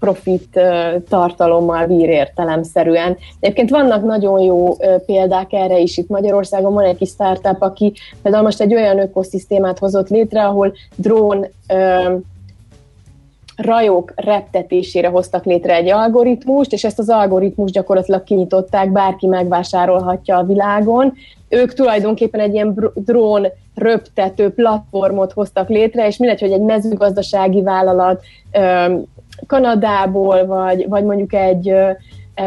profit 0.00 0.60
tartalommal 1.08 1.86
bír 1.86 2.08
értelemszerűen. 2.08 3.16
Egyébként 3.40 3.70
vannak 3.70 4.04
nagyon 4.04 4.40
jó 4.40 4.76
példák 5.06 5.52
erre 5.52 5.78
is 5.78 5.96
itt 5.96 6.08
Magyarországon. 6.08 6.72
Van 6.72 6.84
egy 6.84 6.96
kis 6.96 7.08
startup, 7.08 7.62
aki 7.62 7.92
például 8.22 8.44
most 8.44 8.60
egy 8.60 8.74
olyan 8.74 8.98
ökoszisztémát 8.98 9.78
hozott 9.78 10.08
létre, 10.08 10.44
ahol 10.44 10.72
drón 10.96 11.46
rajok 13.56 14.12
reptetésére 14.16 15.08
hoztak 15.08 15.44
létre 15.44 15.74
egy 15.74 15.90
algoritmust, 15.90 16.72
és 16.72 16.84
ezt 16.84 16.98
az 16.98 17.08
algoritmust 17.08 17.74
gyakorlatilag 17.74 18.24
kinyitották, 18.24 18.92
bárki 18.92 19.26
megvásárolhatja 19.26 20.36
a 20.36 20.44
világon. 20.44 21.12
Ők 21.48 21.72
tulajdonképpen 21.72 22.40
egy 22.40 22.54
ilyen 22.54 22.92
drón 22.94 23.46
röptető 23.74 24.50
platformot 24.50 25.32
hoztak 25.32 25.68
létre, 25.68 26.06
és 26.06 26.16
mindegy, 26.16 26.40
hogy 26.40 26.52
egy 26.52 26.60
mezőgazdasági 26.60 27.62
vállalat 27.62 28.22
Kanadából, 29.46 30.46
vagy, 30.46 30.88
vagy 30.88 31.04
mondjuk 31.04 31.32
egy 31.32 31.74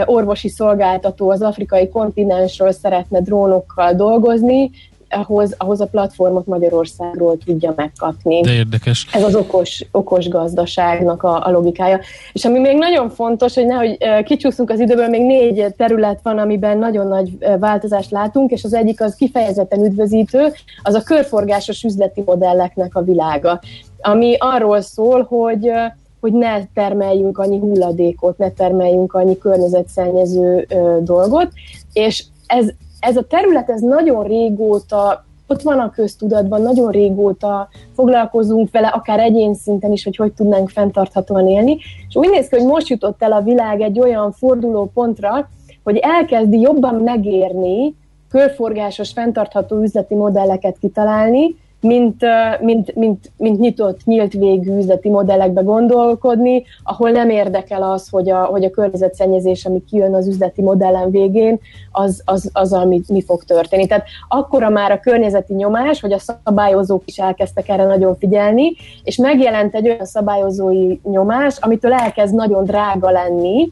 orvosi 0.05 0.49
szolgáltató 0.49 1.29
az 1.29 1.41
afrikai 1.41 1.89
kontinensről 1.89 2.71
szeretne 2.71 3.21
drónokkal 3.21 3.93
dolgozni, 3.93 4.71
ahhoz, 5.09 5.55
ahhoz 5.57 5.81
a 5.81 5.85
platformot 5.85 6.45
Magyarországról 6.45 7.37
tudja 7.45 7.73
megkapni. 7.75 8.41
De 8.41 8.53
érdekes. 8.53 9.07
Ez 9.11 9.23
az 9.23 9.35
okos, 9.35 9.85
okos 9.91 10.27
gazdaságnak 10.27 11.23
a, 11.23 11.45
a 11.45 11.51
logikája. 11.51 11.99
És 12.31 12.45
ami 12.45 12.59
még 12.59 12.77
nagyon 12.77 13.09
fontos, 13.09 13.53
hogy 13.53 13.65
nehogy 13.65 13.97
kicsúszunk 14.23 14.69
az 14.69 14.79
időből, 14.79 15.07
még 15.07 15.21
négy 15.21 15.73
terület 15.77 16.19
van, 16.23 16.37
amiben 16.37 16.77
nagyon 16.77 17.07
nagy 17.07 17.37
változást 17.59 18.11
látunk, 18.11 18.51
és 18.51 18.63
az 18.63 18.73
egyik 18.73 19.01
az 19.01 19.15
kifejezetten 19.15 19.85
üdvözítő, 19.85 20.53
az 20.83 20.93
a 20.93 21.01
körforgásos 21.01 21.83
üzleti 21.83 22.23
modelleknek 22.25 22.95
a 22.95 23.03
világa, 23.03 23.59
ami 24.01 24.35
arról 24.39 24.81
szól, 24.81 25.23
hogy 25.23 25.71
hogy 26.19 26.33
ne 26.33 26.65
termeljünk 26.73 27.37
annyi 27.37 27.59
hulladékot, 27.59 28.37
ne 28.37 28.51
termeljünk 28.51 29.13
annyi 29.13 29.37
környezetszennyező 29.37 30.65
ö, 30.69 30.97
dolgot, 31.01 31.51
és 31.93 32.23
ez, 32.47 32.69
ez 32.99 33.17
a 33.17 33.27
terület 33.27 33.69
ez 33.69 33.81
nagyon 33.81 34.23
régóta 34.23 35.25
ott 35.47 35.61
van 35.61 35.79
a 35.79 35.89
köztudatban, 35.89 36.61
nagyon 36.61 36.91
régóta 36.91 37.69
foglalkozunk 37.95 38.71
vele, 38.71 38.87
akár 38.87 39.19
egyén 39.19 39.53
szinten 39.53 39.91
is, 39.91 40.03
hogy 40.03 40.15
hogy 40.15 40.33
tudnánk 40.33 40.69
fenntarthatóan 40.69 41.47
élni, 41.47 41.77
és 42.07 42.15
úgy 42.15 42.29
néz 42.29 42.47
ki, 42.47 42.55
hogy 42.55 42.65
most 42.65 42.87
jutott 42.87 43.23
el 43.23 43.31
a 43.31 43.41
világ 43.41 43.81
egy 43.81 43.99
olyan 43.99 44.31
forduló 44.31 44.91
pontra, 44.93 45.49
hogy 45.83 45.97
elkezdi 45.97 46.59
jobban 46.59 46.95
megérni 46.95 47.95
körforgásos, 48.29 49.11
fenntartható 49.11 49.81
üzleti 49.81 50.15
modelleket 50.15 50.77
kitalálni, 50.79 51.55
mint, 51.81 52.25
mint, 52.61 52.95
mint, 52.95 53.31
mint 53.37 53.59
nyitott, 53.59 54.05
nyílt 54.05 54.33
végű 54.33 54.77
üzleti 54.77 55.09
modellekbe 55.09 55.61
gondolkodni, 55.61 56.63
ahol 56.83 57.09
nem 57.09 57.29
érdekel 57.29 57.83
az, 57.83 58.09
hogy 58.09 58.29
a, 58.29 58.43
hogy 58.43 58.63
a 58.63 58.69
környezetszennyezés, 58.69 59.65
ami 59.65 59.83
kijön 59.89 60.13
az 60.13 60.27
üzleti 60.27 60.61
modellen 60.61 61.11
végén, 61.11 61.59
az, 61.91 62.21
az, 62.25 62.49
az 62.53 62.73
ami 62.73 63.01
mi 63.07 63.21
fog 63.21 63.43
történni. 63.43 63.87
Tehát 63.87 64.05
akkora 64.27 64.69
már 64.69 64.91
a 64.91 64.99
környezeti 64.99 65.53
nyomás, 65.53 66.01
hogy 66.01 66.13
a 66.13 66.19
szabályozók 66.19 67.01
is 67.05 67.17
elkezdtek 67.17 67.69
erre 67.69 67.85
nagyon 67.85 68.15
figyelni, 68.15 68.71
és 69.03 69.17
megjelent 69.17 69.75
egy 69.75 69.89
olyan 69.89 70.05
szabályozói 70.05 70.97
nyomás, 71.03 71.57
amitől 71.57 71.93
elkezd 71.93 72.35
nagyon 72.35 72.63
drága 72.63 73.11
lenni, 73.11 73.69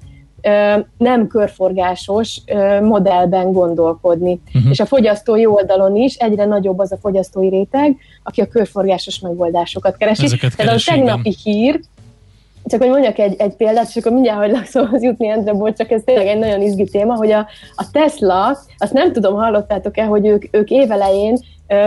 nem 0.98 1.28
körforgásos 1.28 2.42
modellben 2.82 3.52
gondolkodni. 3.52 4.42
Uh-huh. 4.54 4.72
És 4.72 4.80
a 4.80 4.86
fogyasztói 4.86 5.46
oldalon 5.46 5.96
is 5.96 6.16
egyre 6.16 6.46
nagyobb 6.46 6.80
az 6.80 6.92
a 6.92 6.98
fogyasztói 7.02 7.50
réteg, 7.50 7.98
aki 8.24 8.42
a 8.42 8.48
körforgásos 8.48 9.20
megoldásokat 9.20 9.98
keresi. 9.98 10.24
Ezeket 10.24 10.56
Tehát 10.56 10.76
a 10.76 10.82
tegnapi 10.86 11.36
hír, 11.44 11.80
csak 12.66 12.82
hogy 12.82 12.90
mondjak 12.90 13.18
egy, 13.18 13.36
egy 13.38 13.56
példát, 13.56 13.88
és 13.88 13.96
akkor 13.96 14.12
mindjárt 14.12 14.40
hagylak 14.40 14.66
szóhoz 14.66 15.04
jutni, 15.04 15.28
Endre, 15.28 15.54
bocs, 15.54 15.78
csak 15.78 15.92
ez 15.92 16.02
tényleg 16.06 16.28
egy 16.28 16.40
nagyon 16.40 16.62
izgi 16.62 16.84
téma, 16.84 17.16
hogy 17.16 17.32
a, 17.32 17.48
a 17.76 17.90
Tesla, 17.92 18.58
azt 18.78 18.94
nem 18.94 19.12
tudom, 19.12 19.36
hallottátok-e, 19.36 20.04
hogy 20.04 20.28
ők, 20.28 20.44
ők 20.52 20.70
évelején 20.70 21.38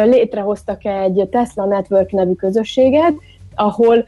létrehoztak 0.05 0.85
egy 0.85 1.29
Tesla 1.31 1.65
Network 1.65 2.11
nevű 2.11 2.33
közösséget, 2.33 3.13
ahol 3.55 4.07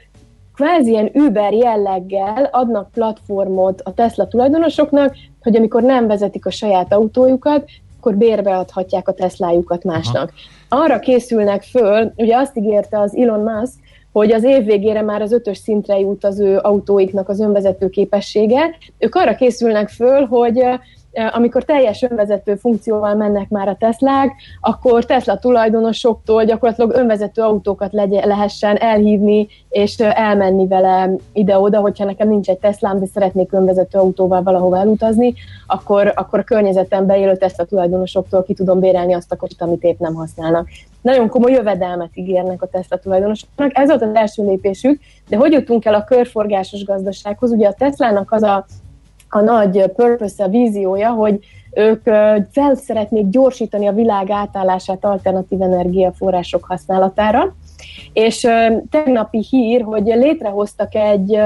kvázi 0.60 0.90
ilyen 0.90 1.10
Uber 1.14 1.52
jelleggel 1.52 2.48
adnak 2.52 2.90
platformot 2.92 3.80
a 3.80 3.94
Tesla 3.94 4.28
tulajdonosoknak, 4.28 5.14
hogy 5.42 5.56
amikor 5.56 5.82
nem 5.82 6.06
vezetik 6.06 6.46
a 6.46 6.50
saját 6.50 6.92
autójukat, 6.92 7.64
akkor 7.98 8.14
bérbe 8.14 8.56
adhatják 8.56 9.08
a 9.08 9.12
Teslájukat 9.12 9.84
másnak. 9.84 10.32
Aha. 10.68 10.82
Arra 10.82 10.98
készülnek 10.98 11.62
föl, 11.62 12.12
ugye 12.16 12.36
azt 12.36 12.56
ígérte 12.56 13.00
az 13.00 13.16
Elon 13.16 13.40
Musk, 13.40 13.74
hogy 14.12 14.32
az 14.32 14.44
év 14.44 14.64
végére 14.64 15.02
már 15.02 15.22
az 15.22 15.32
ötös 15.32 15.58
szintre 15.58 15.98
jut 15.98 16.24
az 16.24 16.40
ő 16.40 16.58
autóiknak 16.58 17.28
az 17.28 17.40
önvezető 17.40 17.88
képessége. 17.88 18.76
Ők 18.98 19.14
arra 19.14 19.34
készülnek 19.34 19.88
föl, 19.88 20.26
hogy 20.26 20.64
amikor 21.32 21.64
teljes 21.64 22.02
önvezető 22.02 22.54
funkcióval 22.54 23.14
mennek 23.14 23.48
már 23.48 23.68
a 23.68 23.76
Teslák, 23.78 24.32
akkor 24.60 25.04
Tesla 25.04 25.38
tulajdonosoktól 25.38 26.44
gyakorlatilag 26.44 26.94
önvezető 26.94 27.42
autókat 27.42 27.92
legye, 27.92 28.26
lehessen 28.26 28.76
elhívni 28.76 29.48
és 29.68 29.98
elmenni 29.98 30.66
vele 30.66 31.10
ide-oda, 31.32 31.80
hogyha 31.80 32.04
nekem 32.04 32.28
nincs 32.28 32.48
egy 32.48 32.58
Teslám, 32.58 32.98
de 32.98 33.06
szeretnék 33.06 33.52
önvezető 33.52 33.98
autóval 33.98 34.42
valahova 34.42 34.76
elutazni, 34.76 35.34
akkor, 35.66 36.12
akkor 36.16 36.38
a 36.38 36.44
környezetemben 36.44 37.16
élő 37.16 37.36
Tesla 37.36 37.64
tulajdonosoktól 37.64 38.42
ki 38.42 38.54
tudom 38.54 38.80
bérelni 38.80 39.12
azt 39.12 39.32
a 39.32 39.36
kocsit, 39.36 39.62
amit 39.62 39.82
épp 39.82 39.98
nem 39.98 40.14
használnak. 40.14 40.68
Nagyon 41.02 41.28
komoly 41.28 41.52
jövedelmet 41.52 42.10
ígérnek 42.14 42.62
a 42.62 42.66
Tesla 42.66 42.96
tulajdonosoknak. 42.96 43.70
Ez 43.78 43.88
volt 43.88 44.02
az 44.02 44.14
első 44.14 44.44
lépésük, 44.44 45.00
de 45.28 45.36
hogy 45.36 45.52
jutunk 45.52 45.84
el 45.84 45.94
a 45.94 46.04
körforgásos 46.04 46.84
gazdasághoz? 46.84 47.50
Ugye 47.50 47.68
a 47.68 47.74
Teslának 47.78 48.32
az 48.32 48.42
a 48.42 48.66
a 49.30 49.40
nagy 49.40 49.84
purpose, 49.96 50.44
a 50.44 50.48
víziója, 50.48 51.10
hogy 51.10 51.38
ők 51.72 52.02
fel 52.52 52.74
szeretnék 52.74 53.28
gyorsítani 53.28 53.86
a 53.86 53.92
világ 53.92 54.30
átállását 54.30 55.04
alternatív 55.04 55.62
energiaforrások 55.62 56.64
használatára, 56.64 57.54
és 58.12 58.46
tegnapi 58.90 59.46
hír, 59.50 59.82
hogy 59.82 60.04
létrehoztak 60.04 60.94
egy 60.94 61.40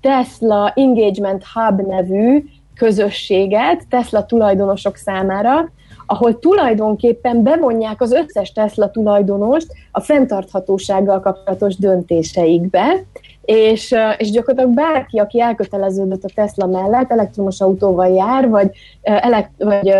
Tesla 0.00 0.72
Engagement 0.74 1.44
Hub 1.54 1.80
nevű 1.80 2.44
közösséget 2.74 3.86
Tesla 3.88 4.26
tulajdonosok 4.26 4.96
számára, 4.96 5.70
ahol 6.06 6.38
tulajdonképpen 6.38 7.42
bevonják 7.42 8.00
az 8.00 8.12
összes 8.12 8.52
Tesla 8.52 8.90
tulajdonost 8.90 9.66
a 9.92 10.00
fenntarthatósággal 10.00 11.20
kapcsolatos 11.20 11.76
döntéseikbe, 11.76 13.04
és, 13.44 13.94
és 14.16 14.30
gyakorlatilag 14.30 14.74
bárki, 14.74 15.18
aki 15.18 15.40
elköteleződött 15.40 16.24
a 16.24 16.30
Tesla 16.34 16.66
mellett, 16.66 17.10
elektromos 17.10 17.60
autóval 17.60 18.08
jár, 18.08 18.48
vagy, 18.48 18.70
elekt, 19.02 19.50
vagy 19.58 19.94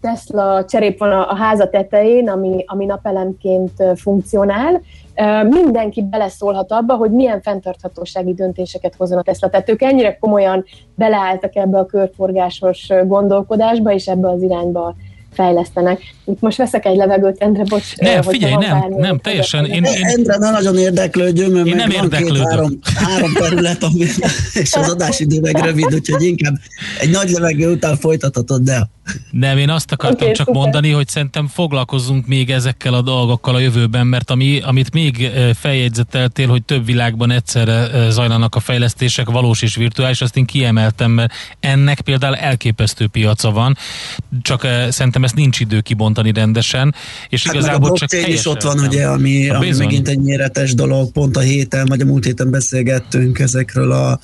Tesla 0.00 0.64
cserép 0.64 0.98
van 0.98 1.10
a, 1.10 1.30
a 1.30 1.34
háza 1.36 1.68
tetején, 1.68 2.28
ami, 2.28 2.64
ami 2.66 2.84
napelemként 2.84 3.82
funkcionál, 3.94 4.80
mindenki 5.48 6.02
beleszólhat 6.02 6.72
abba, 6.72 6.94
hogy 6.94 7.10
milyen 7.10 7.40
fenntarthatósági 7.40 8.34
döntéseket 8.34 8.94
hozzon 8.94 9.18
a 9.18 9.22
Tesla. 9.22 9.48
Tehát 9.48 9.68
ők 9.68 9.82
ennyire 9.82 10.18
komolyan 10.18 10.64
beleálltak 10.94 11.56
ebbe 11.56 11.78
a 11.78 11.86
körforgásos 11.86 12.90
gondolkodásba, 13.06 13.92
és 13.92 14.06
ebbe 14.08 14.28
az 14.28 14.42
irányba 14.42 14.94
fejlesztenek. 15.34 16.00
Itt 16.24 16.40
most 16.40 16.56
veszek 16.56 16.84
egy 16.84 16.96
levegőt, 16.96 17.42
Endre, 17.42 17.62
bocs. 17.62 17.96
Ne, 17.96 18.22
figyelj, 18.22 18.54
nem, 18.54 18.94
nem, 18.96 19.18
teljesen. 19.18 19.64
Én, 19.64 19.84
én, 19.84 20.04
Endre, 20.04 20.36
ne 20.36 20.50
nagyon 20.50 20.78
érdeklődjön, 20.78 21.50
mert 21.50 21.66
én 21.66 21.76
nem 21.76 21.90
van 21.98 22.10
két, 22.10 22.38
három, 22.38 22.78
három 22.94 23.32
terület, 23.32 23.82
ami, 23.82 24.04
és 24.62 24.74
az 24.74 24.90
adásidő 24.90 25.40
meg 25.40 25.56
rövid, 25.56 25.94
úgyhogy 25.94 26.22
inkább 26.22 26.54
egy 27.00 27.10
nagy 27.10 27.30
levegő 27.30 27.70
után 27.70 27.96
folytathatod, 27.96 28.62
de 28.62 28.88
nem, 29.30 29.58
én 29.58 29.70
azt 29.70 29.92
akartam 29.92 30.20
okay, 30.20 30.32
csak 30.32 30.46
szuper. 30.46 30.62
mondani, 30.62 30.90
hogy 30.90 31.08
szerintem 31.08 31.46
foglalkozzunk 31.46 32.26
még 32.26 32.50
ezekkel 32.50 32.94
a 32.94 33.02
dolgokkal 33.02 33.54
a 33.54 33.58
jövőben, 33.58 34.06
mert 34.06 34.30
ami, 34.30 34.60
amit 34.60 34.92
még 34.92 35.30
feljegyzeteltél, 35.54 36.48
hogy 36.48 36.62
több 36.62 36.86
világban 36.86 37.30
egyszerre 37.30 38.10
zajlanak 38.10 38.54
a 38.54 38.60
fejlesztések, 38.60 39.30
valós 39.30 39.62
és 39.62 39.76
virtuális, 39.76 40.20
azt 40.20 40.36
én 40.36 40.44
kiemeltem, 40.44 41.10
mert 41.10 41.32
ennek 41.60 42.00
például 42.00 42.36
elképesztő 42.36 43.06
piaca 43.06 43.50
van, 43.50 43.76
csak 44.42 44.66
szerintem 44.88 45.24
ezt 45.24 45.34
nincs 45.34 45.60
idő 45.60 45.80
kibontani 45.80 46.32
rendesen, 46.32 46.94
és 47.28 47.44
hát 47.44 47.54
igazából 47.54 47.90
a 47.90 47.94
csak 47.94 48.28
is 48.28 48.46
ott 48.46 48.62
van, 48.62 48.78
ugye, 48.78 49.06
ami, 49.06 49.48
ami 49.48 49.70
megint 49.76 50.08
egy 50.08 50.20
méretes 50.20 50.74
dolog, 50.74 51.12
pont 51.12 51.36
a 51.36 51.40
héten, 51.40 51.86
vagy 51.86 52.00
a 52.00 52.04
múlt 52.04 52.24
héten 52.24 52.50
beszélgettünk 52.50 53.38
ezekről 53.38 53.92
a 53.92 54.20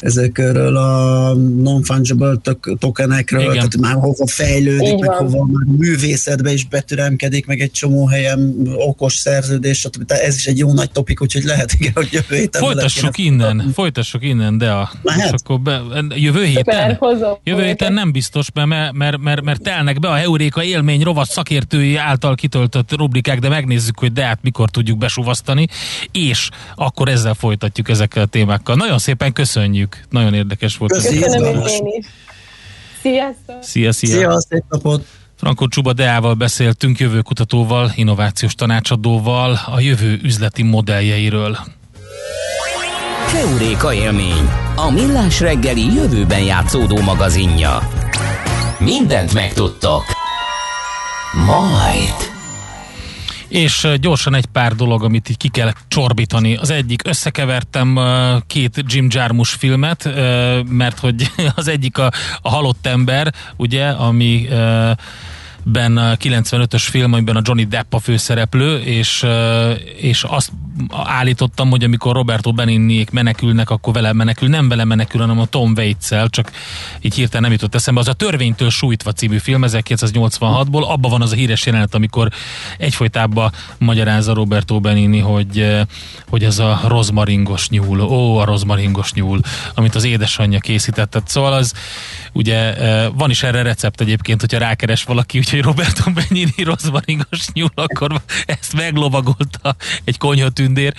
ezekről 0.00 0.76
a 0.76 1.34
non-fungible 1.34 2.34
tokenekről, 2.78 3.40
Igen. 3.40 3.54
tehát 3.54 3.76
már 3.76 3.94
hova 3.94 4.26
fejlődik, 4.26 4.88
Így 4.88 5.00
meg 5.00 5.08
van. 5.08 5.18
hova 5.18 5.44
már 5.44 5.64
művészetbe 5.78 6.52
is 6.52 6.64
betüremkedik, 6.64 7.46
meg 7.46 7.60
egy 7.60 7.70
csomó 7.70 8.06
helyen 8.06 8.68
okos 8.76 9.14
szerződés, 9.14 9.78
stb. 9.78 10.12
ez 10.12 10.36
is 10.36 10.46
egy 10.46 10.58
jó 10.58 10.72
nagy 10.72 10.90
topik, 10.90 11.22
úgyhogy 11.22 11.42
lehet, 11.42 11.72
igen, 11.78 11.92
hogy 11.94 12.08
jövő 12.12 12.36
héten 12.36 12.62
Folytassuk 12.62 13.18
innen, 13.18 13.58
a... 13.58 13.72
folytassuk 13.72 14.24
innen, 14.24 14.58
de 14.58 14.70
a, 14.70 14.92
és 15.02 15.30
akkor 15.30 15.60
be, 15.60 15.80
jövő 16.14 16.44
héten, 16.44 16.98
jövő 17.44 17.64
héten 17.64 17.92
nem 17.92 18.12
biztos, 18.12 18.46
mert, 18.54 18.92
mert, 18.92 19.18
mert, 19.18 19.42
mert 19.42 19.62
telnek 19.62 19.98
be 19.98 20.08
a 20.08 20.14
Heuréka 20.14 20.62
élmény 20.62 21.02
rovat 21.02 21.30
szakértői 21.30 21.96
által 21.96 22.34
kitöltött 22.34 22.96
rubrikák, 22.96 23.38
de 23.38 23.48
megnézzük, 23.48 23.98
hogy 23.98 24.12
de 24.12 24.24
hát 24.24 24.38
mikor 24.42 24.70
tudjuk 24.70 24.98
besuvasztani, 24.98 25.66
és 26.12 26.48
akkor 26.74 27.08
ezzel 27.08 27.34
folytatjuk 27.34 27.88
ezekkel 27.88 28.22
a 28.22 28.26
témákkal. 28.26 28.76
Nagyon 28.76 28.98
szépen 28.98 29.32
köszönjük 29.32 29.87
köszönjük. 29.88 30.12
Nagyon 30.12 30.34
érdekes 30.34 30.76
volt. 30.76 30.92
Köszönöm 30.92 31.44
én 31.44 31.62
is. 31.66 32.06
Sziasztok! 33.00 33.62
Szia, 33.62 33.92
szia! 33.92 34.10
Szia, 34.10 34.40
szép 34.40 34.64
napot! 34.68 35.06
Frankó 35.36 35.68
Csuba 35.68 35.92
Deával 35.92 36.34
beszéltünk, 36.34 37.00
Heuréka 43.32 43.92
élmény, 43.92 44.48
a 44.76 44.90
millás 44.90 45.40
reggeli 45.40 45.94
jövőben 45.94 46.42
játszódó 46.42 47.00
magazinja. 47.00 47.88
Mindent 48.78 49.34
megtudtok. 49.34 50.02
Majd. 51.46 52.37
És 53.48 53.88
gyorsan 54.00 54.34
egy 54.34 54.46
pár 54.46 54.74
dolog, 54.74 55.02
amit 55.02 55.28
így 55.28 55.36
ki 55.36 55.48
kell 55.48 55.72
csorbítani. 55.88 56.56
Az 56.56 56.70
egyik, 56.70 57.02
összekevertem 57.04 57.98
két 58.46 58.84
Jim 58.86 59.06
Jarmusch 59.10 59.58
filmet, 59.58 60.10
mert 60.68 60.98
hogy 60.98 61.30
az 61.54 61.68
egyik 61.68 61.98
a, 61.98 62.10
a 62.42 62.48
Halott 62.48 62.86
ember, 62.86 63.34
ugye, 63.56 63.88
ami 63.88 64.48
ben 65.62 65.96
a 65.96 66.14
95-ös 66.14 66.86
film, 66.90 67.12
amiben 67.12 67.36
a 67.36 67.40
Johnny 67.44 67.64
Depp 67.64 67.94
a 67.94 67.98
főszereplő, 67.98 68.78
és, 68.78 69.26
és 69.96 70.22
azt 70.22 70.52
állítottam, 70.92 71.70
hogy 71.70 71.84
amikor 71.84 72.14
Roberto 72.14 72.52
Benigniék 72.52 73.10
menekülnek, 73.10 73.70
akkor 73.70 73.92
vele 73.92 74.12
menekül, 74.12 74.48
nem 74.48 74.68
vele 74.68 74.84
menekül, 74.84 75.20
hanem 75.20 75.38
a 75.38 75.46
Tom 75.46 75.72
waits 75.76 76.08
csak 76.28 76.52
így 77.00 77.14
hirtelen 77.14 77.42
nem 77.42 77.52
jutott 77.52 77.74
eszembe. 77.74 78.00
Az 78.00 78.08
a 78.08 78.12
Törvénytől 78.12 78.70
sújtva 78.70 79.12
című 79.12 79.38
film 79.38 79.62
1986-ból, 79.66 80.82
abban 80.88 81.10
van 81.10 81.22
az 81.22 81.32
a 81.32 81.34
híres 81.34 81.66
jelenet, 81.66 81.94
amikor 81.94 82.28
egyfolytában 82.78 83.52
magyarázza 83.78 84.34
Roberto 84.34 84.80
Benigni, 84.80 85.18
hogy, 85.18 85.78
hogy 86.28 86.44
ez 86.44 86.58
a 86.58 86.80
rozmaringos 86.86 87.68
nyúl, 87.68 88.00
ó, 88.00 88.36
a 88.36 88.44
rozmaringos 88.44 89.12
nyúl, 89.12 89.40
amit 89.74 89.94
az 89.94 90.04
édesanyja 90.04 90.58
készített. 90.58 91.22
Szóval 91.26 91.52
az, 91.52 91.72
ugye 92.32 92.74
van 93.10 93.30
is 93.30 93.42
erre 93.42 93.62
recept 93.62 94.00
egyébként, 94.00 94.40
hogyha 94.40 94.58
rákeres 94.58 95.04
valaki, 95.04 95.38
úgyhogy 95.48 95.57
Roberto 95.60 96.10
Benigni 96.10 96.62
rozmaringos 96.62 97.52
nyúl, 97.52 97.70
akkor 97.74 98.22
ezt 98.46 98.72
meglovagolta 98.76 99.76
egy 100.04 100.18
konyhatűndér. 100.18 100.94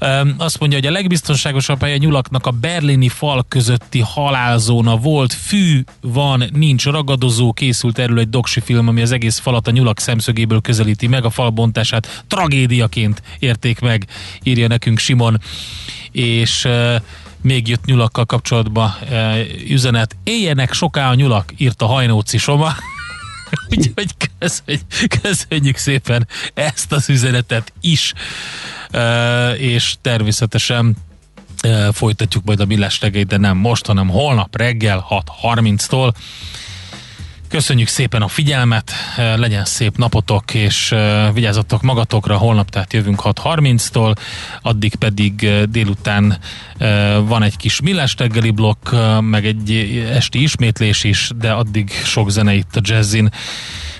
Um, 0.00 0.34
azt 0.38 0.58
mondja, 0.60 0.78
hogy 0.78 0.86
a 0.86 0.90
legbiztonságosabb 0.90 1.82
hely 1.82 1.92
a 1.92 1.96
nyulaknak 1.96 2.46
a 2.46 2.50
berlini 2.50 3.08
fal 3.08 3.44
közötti 3.48 4.00
halálzóna 4.00 4.96
volt, 4.96 5.32
fű 5.32 5.84
van, 6.00 6.44
nincs 6.52 6.84
ragadozó, 6.84 7.52
készült 7.52 7.98
erről 7.98 8.18
egy 8.18 8.30
doksi 8.30 8.60
film, 8.60 8.88
ami 8.88 9.02
az 9.02 9.12
egész 9.12 9.38
falat 9.38 9.66
a 9.68 9.70
nyulak 9.70 10.00
szemszögéből 10.00 10.60
közelíti 10.60 11.06
meg, 11.06 11.24
a 11.24 11.30
fal 11.30 11.50
bontását 11.50 12.24
tragédiaként 12.26 13.22
érték 13.38 13.80
meg, 13.80 14.06
írja 14.42 14.68
nekünk 14.68 14.98
Simon, 14.98 15.40
és 16.12 16.68
még 17.42 17.68
jött 17.68 17.84
nyulakkal 17.84 18.24
kapcsolatban 18.24 18.94
uh, 19.10 19.38
üzenet. 19.68 20.16
Éljenek 20.24 20.72
soká 20.72 21.10
a 21.10 21.14
nyulak, 21.14 21.52
írta 21.56 21.86
Hajnóci 21.86 22.38
Soma. 22.38 22.74
Úgyhogy 23.76 24.14
köszönjük, 24.38 24.82
köszönjük 25.22 25.76
szépen 25.76 26.28
ezt 26.54 26.92
az 26.92 27.08
üzenetet 27.08 27.72
is, 27.80 28.12
és 29.56 29.94
természetesen 30.02 30.96
folytatjuk 31.92 32.44
majd 32.44 32.60
a 32.60 32.64
millás 32.64 33.00
reggelyt, 33.00 33.26
de 33.26 33.36
nem 33.36 33.56
most, 33.56 33.86
hanem 33.86 34.08
holnap 34.08 34.56
reggel 34.56 35.06
6.30-tól. 35.10 36.12
Köszönjük 37.48 37.88
szépen 37.88 38.22
a 38.22 38.28
figyelmet, 38.28 38.92
eh, 39.16 39.36
legyen 39.36 39.64
szép 39.64 39.96
napotok, 39.96 40.54
és 40.54 40.92
eh, 40.92 41.32
vigyázzatok 41.32 41.82
magatokra, 41.82 42.36
holnap 42.36 42.70
tehát 42.70 42.92
jövünk 42.92 43.20
6.30-tól, 43.24 44.14
addig 44.62 44.94
pedig 44.94 45.44
eh, 45.44 45.62
délután 45.62 46.38
van 47.24 47.42
egy 47.42 47.56
kis 47.56 47.80
millás 47.80 48.14
reggeli 48.18 48.50
blokk, 48.50 48.88
meg 49.20 49.46
egy 49.46 49.72
esti 50.12 50.42
ismétlés 50.42 51.04
is, 51.04 51.30
de 51.36 51.52
addig 51.52 51.90
sok 51.90 52.30
zene 52.30 52.54
itt 52.54 52.76
a 52.76 52.80
jazzin. 52.82 53.30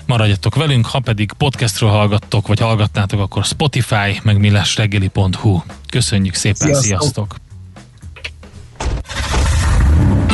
Maradjatok 0.05 0.55
velünk, 0.55 0.85
ha 0.85 0.99
pedig 0.99 1.31
podcastről 1.37 1.89
hallgattok, 1.89 2.47
vagy 2.47 2.59
hallgatnátok, 2.59 3.19
akkor 3.19 3.45
Spotify, 3.45 4.19
meg 4.23 4.37
millásreggeli.hu. 4.37 5.61
Köszönjük 5.89 6.33
szépen, 6.33 6.67
sziasztok! 6.67 6.83
sziasztok. 6.83 7.48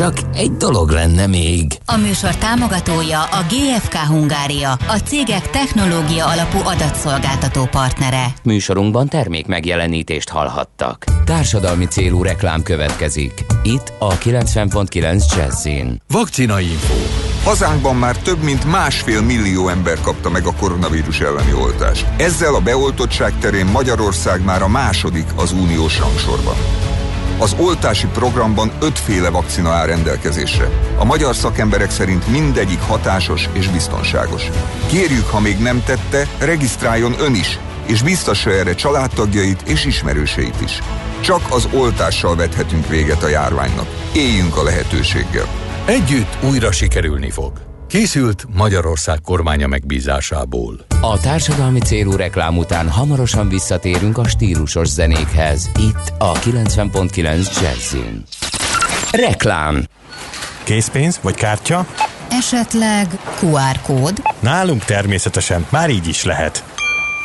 Csak 0.00 0.18
egy 0.34 0.52
dolog 0.52 0.90
lenne 0.90 1.26
még. 1.26 1.66
A 1.84 1.96
műsor 1.96 2.36
támogatója 2.36 3.22
a 3.22 3.44
GFK 3.48 3.94
Hungária, 3.94 4.72
a 4.72 4.96
cégek 5.04 5.50
technológia 5.50 6.26
alapú 6.26 6.58
adatszolgáltató 6.64 7.64
partnere. 7.64 8.26
Műsorunkban 8.42 9.08
termék 9.08 9.46
megjelenítést 9.46 10.28
hallhattak. 10.28 11.04
Társadalmi 11.24 11.84
célú 11.84 12.22
reklám 12.22 12.62
következik. 12.62 13.44
Itt 13.62 13.92
a 13.98 14.18
90.9 14.18 15.36
Jazzin. 15.36 16.00
Vakcina 16.08 16.60
info. 16.60 16.94
Hazánkban 17.44 17.96
már 17.96 18.16
több 18.16 18.42
mint 18.42 18.64
másfél 18.64 19.22
millió 19.22 19.68
ember 19.68 20.00
kapta 20.00 20.30
meg 20.30 20.46
a 20.46 20.54
koronavírus 20.54 21.20
elleni 21.20 21.52
oltást. 21.52 22.06
Ezzel 22.16 22.54
a 22.54 22.60
beoltottság 22.60 23.38
terén 23.38 23.66
Magyarország 23.66 24.44
már 24.44 24.62
a 24.62 24.68
második 24.68 25.26
az 25.36 25.52
uniós 25.52 25.98
rangsorban. 25.98 26.56
Az 27.40 27.56
oltási 27.58 28.06
programban 28.06 28.72
ötféle 28.80 29.30
vakcina 29.30 29.70
áll 29.70 29.86
rendelkezésre. 29.86 30.68
A 30.98 31.04
magyar 31.04 31.34
szakemberek 31.34 31.90
szerint 31.90 32.26
mindegyik 32.26 32.80
hatásos 32.80 33.48
és 33.52 33.68
biztonságos. 33.68 34.50
Kérjük, 34.86 35.26
ha 35.26 35.40
még 35.40 35.58
nem 35.58 35.82
tette, 35.84 36.26
regisztráljon 36.38 37.14
ön 37.20 37.34
is, 37.34 37.58
és 37.86 38.02
biztassa 38.02 38.50
erre 38.50 38.74
családtagjait 38.74 39.62
és 39.62 39.84
ismerőseit 39.84 40.60
is. 40.60 40.82
Csak 41.20 41.40
az 41.50 41.68
oltással 41.72 42.36
vethetünk 42.36 42.88
véget 42.88 43.22
a 43.22 43.28
járványnak. 43.28 43.86
Éljünk 44.12 44.56
a 44.56 44.62
lehetőséggel. 44.62 45.46
Együtt 45.86 46.36
újra 46.42 46.72
sikerülni 46.72 47.30
fog. 47.30 47.69
Készült 47.90 48.46
Magyarország 48.54 49.18
kormánya 49.20 49.66
megbízásából. 49.66 50.80
A 51.00 51.20
társadalmi 51.20 51.80
célú 51.80 52.16
reklám 52.16 52.56
után 52.58 52.88
hamarosan 52.88 53.48
visszatérünk 53.48 54.18
a 54.18 54.28
stílusos 54.28 54.88
zenékhez. 54.88 55.70
Itt 55.78 56.12
a 56.18 56.32
90.9 56.32 57.60
Jazzin. 57.60 58.24
Reklám 59.10 59.84
Készpénz 60.62 61.18
vagy 61.22 61.34
kártya? 61.34 61.86
Esetleg 62.30 63.06
QR 63.40 63.80
kód? 63.82 64.22
Nálunk 64.40 64.84
természetesen 64.84 65.66
már 65.70 65.90
így 65.90 66.08
is 66.08 66.24
lehet. 66.24 66.64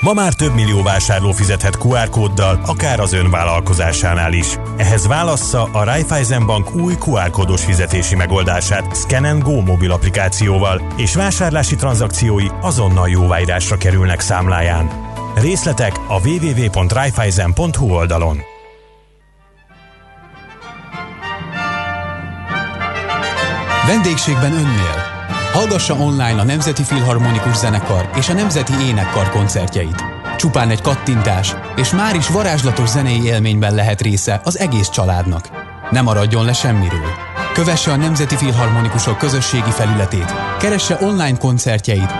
Ma 0.05 0.13
már 0.13 0.33
több 0.33 0.53
millió 0.53 0.83
vásárló 0.83 1.31
fizethet 1.31 1.75
QR 1.75 2.09
kóddal, 2.09 2.59
akár 2.65 2.99
az 2.99 3.13
ön 3.13 3.29
vállalkozásánál 3.29 4.33
is. 4.33 4.47
Ehhez 4.77 5.07
válassza 5.07 5.63
a 5.63 5.83
Raiffeisen 5.83 6.45
Bank 6.45 6.75
új 6.75 6.93
QR 7.05 7.29
kódos 7.29 7.63
fizetési 7.63 8.15
megoldását 8.15 8.95
Scan 8.95 9.39
Go 9.39 9.61
mobil 9.61 9.91
applikációval, 9.91 10.93
és 10.97 11.15
vásárlási 11.15 11.75
tranzakciói 11.75 12.47
azonnal 12.61 13.09
jóváírásra 13.09 13.77
kerülnek 13.77 14.19
számláján. 14.19 14.89
Részletek 15.35 15.93
a 16.07 16.27
www.raiffeisen.hu 16.27 17.89
oldalon. 17.89 18.37
Vendégségben 23.87 24.51
önnél. 24.51 25.14
Hallgassa 25.55 25.93
online 25.93 26.41
a 26.41 26.43
Nemzeti 26.43 26.83
Filharmonikus 26.83 27.55
Zenekar 27.55 28.09
és 28.15 28.29
a 28.29 28.33
Nemzeti 28.33 28.73
Énekkar 28.87 29.29
koncertjeit. 29.29 30.03
Csupán 30.37 30.69
egy 30.69 30.81
kattintás, 30.81 31.55
és 31.75 31.91
már 31.91 32.15
is 32.15 32.27
varázslatos 32.27 32.89
zenei 32.89 33.23
élményben 33.23 33.75
lehet 33.75 34.01
része 34.01 34.41
az 34.43 34.59
egész 34.59 34.89
családnak. 34.89 35.49
Ne 35.91 36.01
maradjon 36.01 36.45
le 36.45 36.53
semmiről. 36.53 37.09
Kövesse 37.53 37.91
a 37.91 37.95
Nemzeti 37.95 38.35
Filharmonikusok 38.35 39.17
közösségi 39.17 39.71
felületét, 39.71 40.33
keresse 40.59 40.97
online 41.01 41.37
koncertjeit 41.37 42.11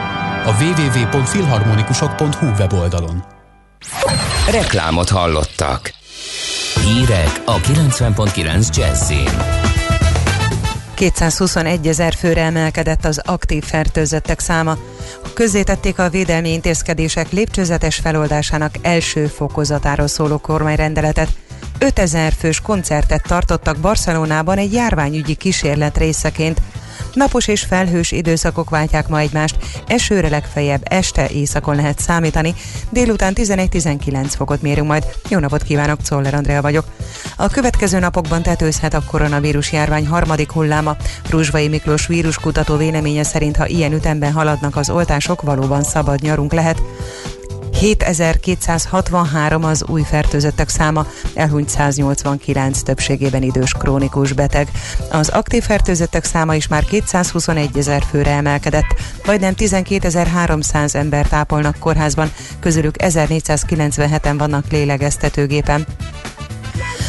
a 0.45 0.55
www.filharmonikusok.hu 0.59 2.45
weboldalon. 2.45 3.23
Reklámot 4.51 5.09
hallottak. 5.09 5.93
Hírek 6.83 7.41
a 7.45 7.55
90.9 7.55 8.75
Jazzin. 8.75 9.73
221 10.95 11.87
ezer 11.87 12.13
főre 12.13 12.41
emelkedett 12.41 13.05
az 13.05 13.21
aktív 13.25 13.63
fertőzöttek 13.63 14.39
száma. 14.39 14.77
Közzétették 15.33 15.99
a 15.99 16.09
védelmi 16.09 16.51
intézkedések 16.51 17.31
lépcsőzetes 17.31 17.95
feloldásának 17.95 18.75
első 18.81 19.27
fokozatáról 19.27 20.07
szóló 20.07 20.37
kormányrendeletet. 20.37 21.29
5000 21.79 22.33
fős 22.33 22.61
koncertet 22.61 23.23
tartottak 23.27 23.77
Barcelonában 23.77 24.57
egy 24.57 24.73
járványügyi 24.73 25.35
kísérlet 25.35 25.97
részeként. 25.97 26.61
Napos 27.15 27.47
és 27.47 27.61
felhős 27.63 28.11
időszakok 28.11 28.69
váltják 28.69 29.07
ma 29.07 29.19
egymást, 29.19 29.55
esőre 29.87 30.29
legfeljebb 30.29 30.81
este 30.83 31.27
éjszakon 31.27 31.75
lehet 31.75 31.99
számítani, 31.99 32.53
délután 32.89 33.33
11-19 33.35 34.25
fokot 34.35 34.61
mérünk 34.61 34.87
majd. 34.87 35.05
Jó 35.29 35.39
napot 35.39 35.63
kívánok, 35.63 36.01
Czoller 36.01 36.33
Andrea 36.33 36.61
vagyok. 36.61 36.85
A 37.37 37.47
következő 37.47 37.99
napokban 37.99 38.41
tetőzhet 38.41 38.93
a 38.93 39.03
koronavírus 39.07 39.71
járvány 39.71 40.07
harmadik 40.07 40.51
hulláma. 40.51 40.95
Ruzsvai 41.29 41.67
Miklós 41.67 42.07
víruskutató 42.07 42.77
véleménye 42.77 43.23
szerint, 43.23 43.55
ha 43.55 43.67
ilyen 43.67 43.93
ütemben 43.93 44.31
haladnak 44.31 44.75
az 44.75 44.89
oltások, 44.89 45.41
valóban 45.41 45.83
szabad 45.83 46.21
nyarunk 46.21 46.53
lehet. 46.53 46.81
7263 47.85 49.63
az 49.63 49.83
új 49.87 50.01
fertőzöttek 50.01 50.69
száma, 50.69 51.07
elhunyt 51.33 51.69
189 51.69 52.81
többségében 52.81 53.41
idős 53.41 53.71
krónikus 53.71 54.33
beteg. 54.33 54.71
Az 55.11 55.29
aktív 55.29 55.63
fertőzöttek 55.63 56.23
száma 56.23 56.55
is 56.55 56.67
már 56.67 56.83
221 56.83 57.77
ezer 57.77 58.03
főre 58.09 58.31
emelkedett, 58.31 58.95
vagy 59.25 59.39
nem 59.39 59.53
12.300 59.57 60.95
ember 60.95 61.27
tápolnak 61.27 61.79
kórházban, 61.79 62.31
közülük 62.59 62.95
1497-en 62.97 64.35
vannak 64.37 64.71
lélegeztetőgépen. 64.71 65.85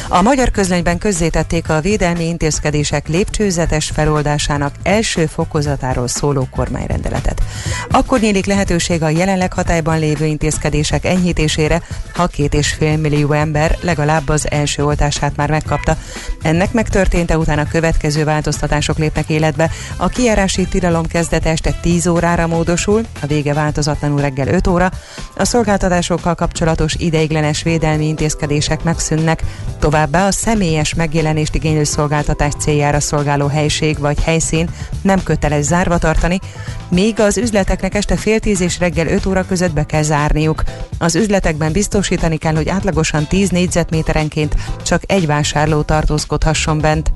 A 0.09 0.23
magyar 0.23 0.51
közlönyben 0.51 0.99
közzétették 0.99 1.69
a 1.69 1.81
védelmi 1.81 2.25
intézkedések 2.25 3.09
lépcsőzetes 3.09 3.91
feloldásának 3.95 4.75
első 4.83 5.27
fokozatáról 5.27 6.09
szóló 6.09 6.49
kormányrendeletet. 6.51 7.43
Akkor 7.91 8.21
nyílik 8.21 8.47
lehetőség 8.47 9.03
a 9.03 9.09
jelenleg 9.09 9.53
hatályban 9.53 9.99
lévő 9.99 10.25
intézkedések 10.25 11.05
enyhítésére, 11.05 11.83
ha 12.15 12.27
két 12.27 12.55
és 12.55 12.73
fél 12.73 12.97
millió 12.97 13.33
ember 13.33 13.79
legalább 13.81 14.29
az 14.29 14.51
első 14.51 14.85
oltását 14.85 15.37
már 15.37 15.51
megkapta. 15.51 15.97
Ennek 16.43 16.73
megtörténte 16.73 17.39
után 17.39 17.59
a 17.59 17.69
következő 17.69 18.25
változtatások 18.25 18.99
lépnek 18.99 19.29
életbe. 19.29 19.71
A 19.97 20.09
kijárási 20.09 20.65
tilalom 20.69 21.07
kezdete 21.07 21.51
este 21.51 21.71
10 21.81 22.07
órára 22.07 22.47
módosul, 22.47 23.03
a 23.23 23.27
vége 23.27 23.55
változatlanul 23.55 24.21
reggel 24.21 24.49
5 24.49 24.67
óra, 24.67 24.91
a 25.37 25.45
szolgáltatásokkal 25.45 26.35
kapcsolatos 26.35 26.95
ideiglenes 26.95 27.63
védelmi 27.63 28.07
intézkedések 28.07 28.83
megszűnnek, 28.83 29.43
Továbbá 29.97 30.27
a 30.27 30.33
személyes 30.33 30.95
megjelenést 30.95 31.55
igénylő 31.55 31.85
szolgáltatás 31.85 32.53
céljára 32.59 33.01
szolgáló 33.01 33.47
helység 33.47 33.99
vagy 33.99 34.23
helyszín 34.23 34.69
nem 35.03 35.23
köteles 35.23 35.65
zárva 35.65 35.99
tartani, 35.99 36.41
míg 36.89 37.21
az 37.21 37.37
üzleteknek 37.37 37.95
este 37.95 38.17
fél 38.17 38.41
tíz 38.41 38.61
és 38.61 38.79
reggel 38.79 39.07
5 39.07 39.27
óra 39.27 39.47
között 39.47 39.73
be 39.73 39.87
kell 39.87 40.03
zárniuk. 40.03 40.63
Az 40.99 41.15
üzletekben 41.15 41.73
biztosítani 41.73 42.37
kell, 42.37 42.55
hogy 42.55 42.69
átlagosan 42.69 43.27
10 43.27 43.51
négyzetméterenként 43.51 44.55
csak 44.83 45.03
egy 45.07 45.27
vásárló 45.27 45.83
tartózkodhasson 45.83 46.79
bent. 46.79 47.11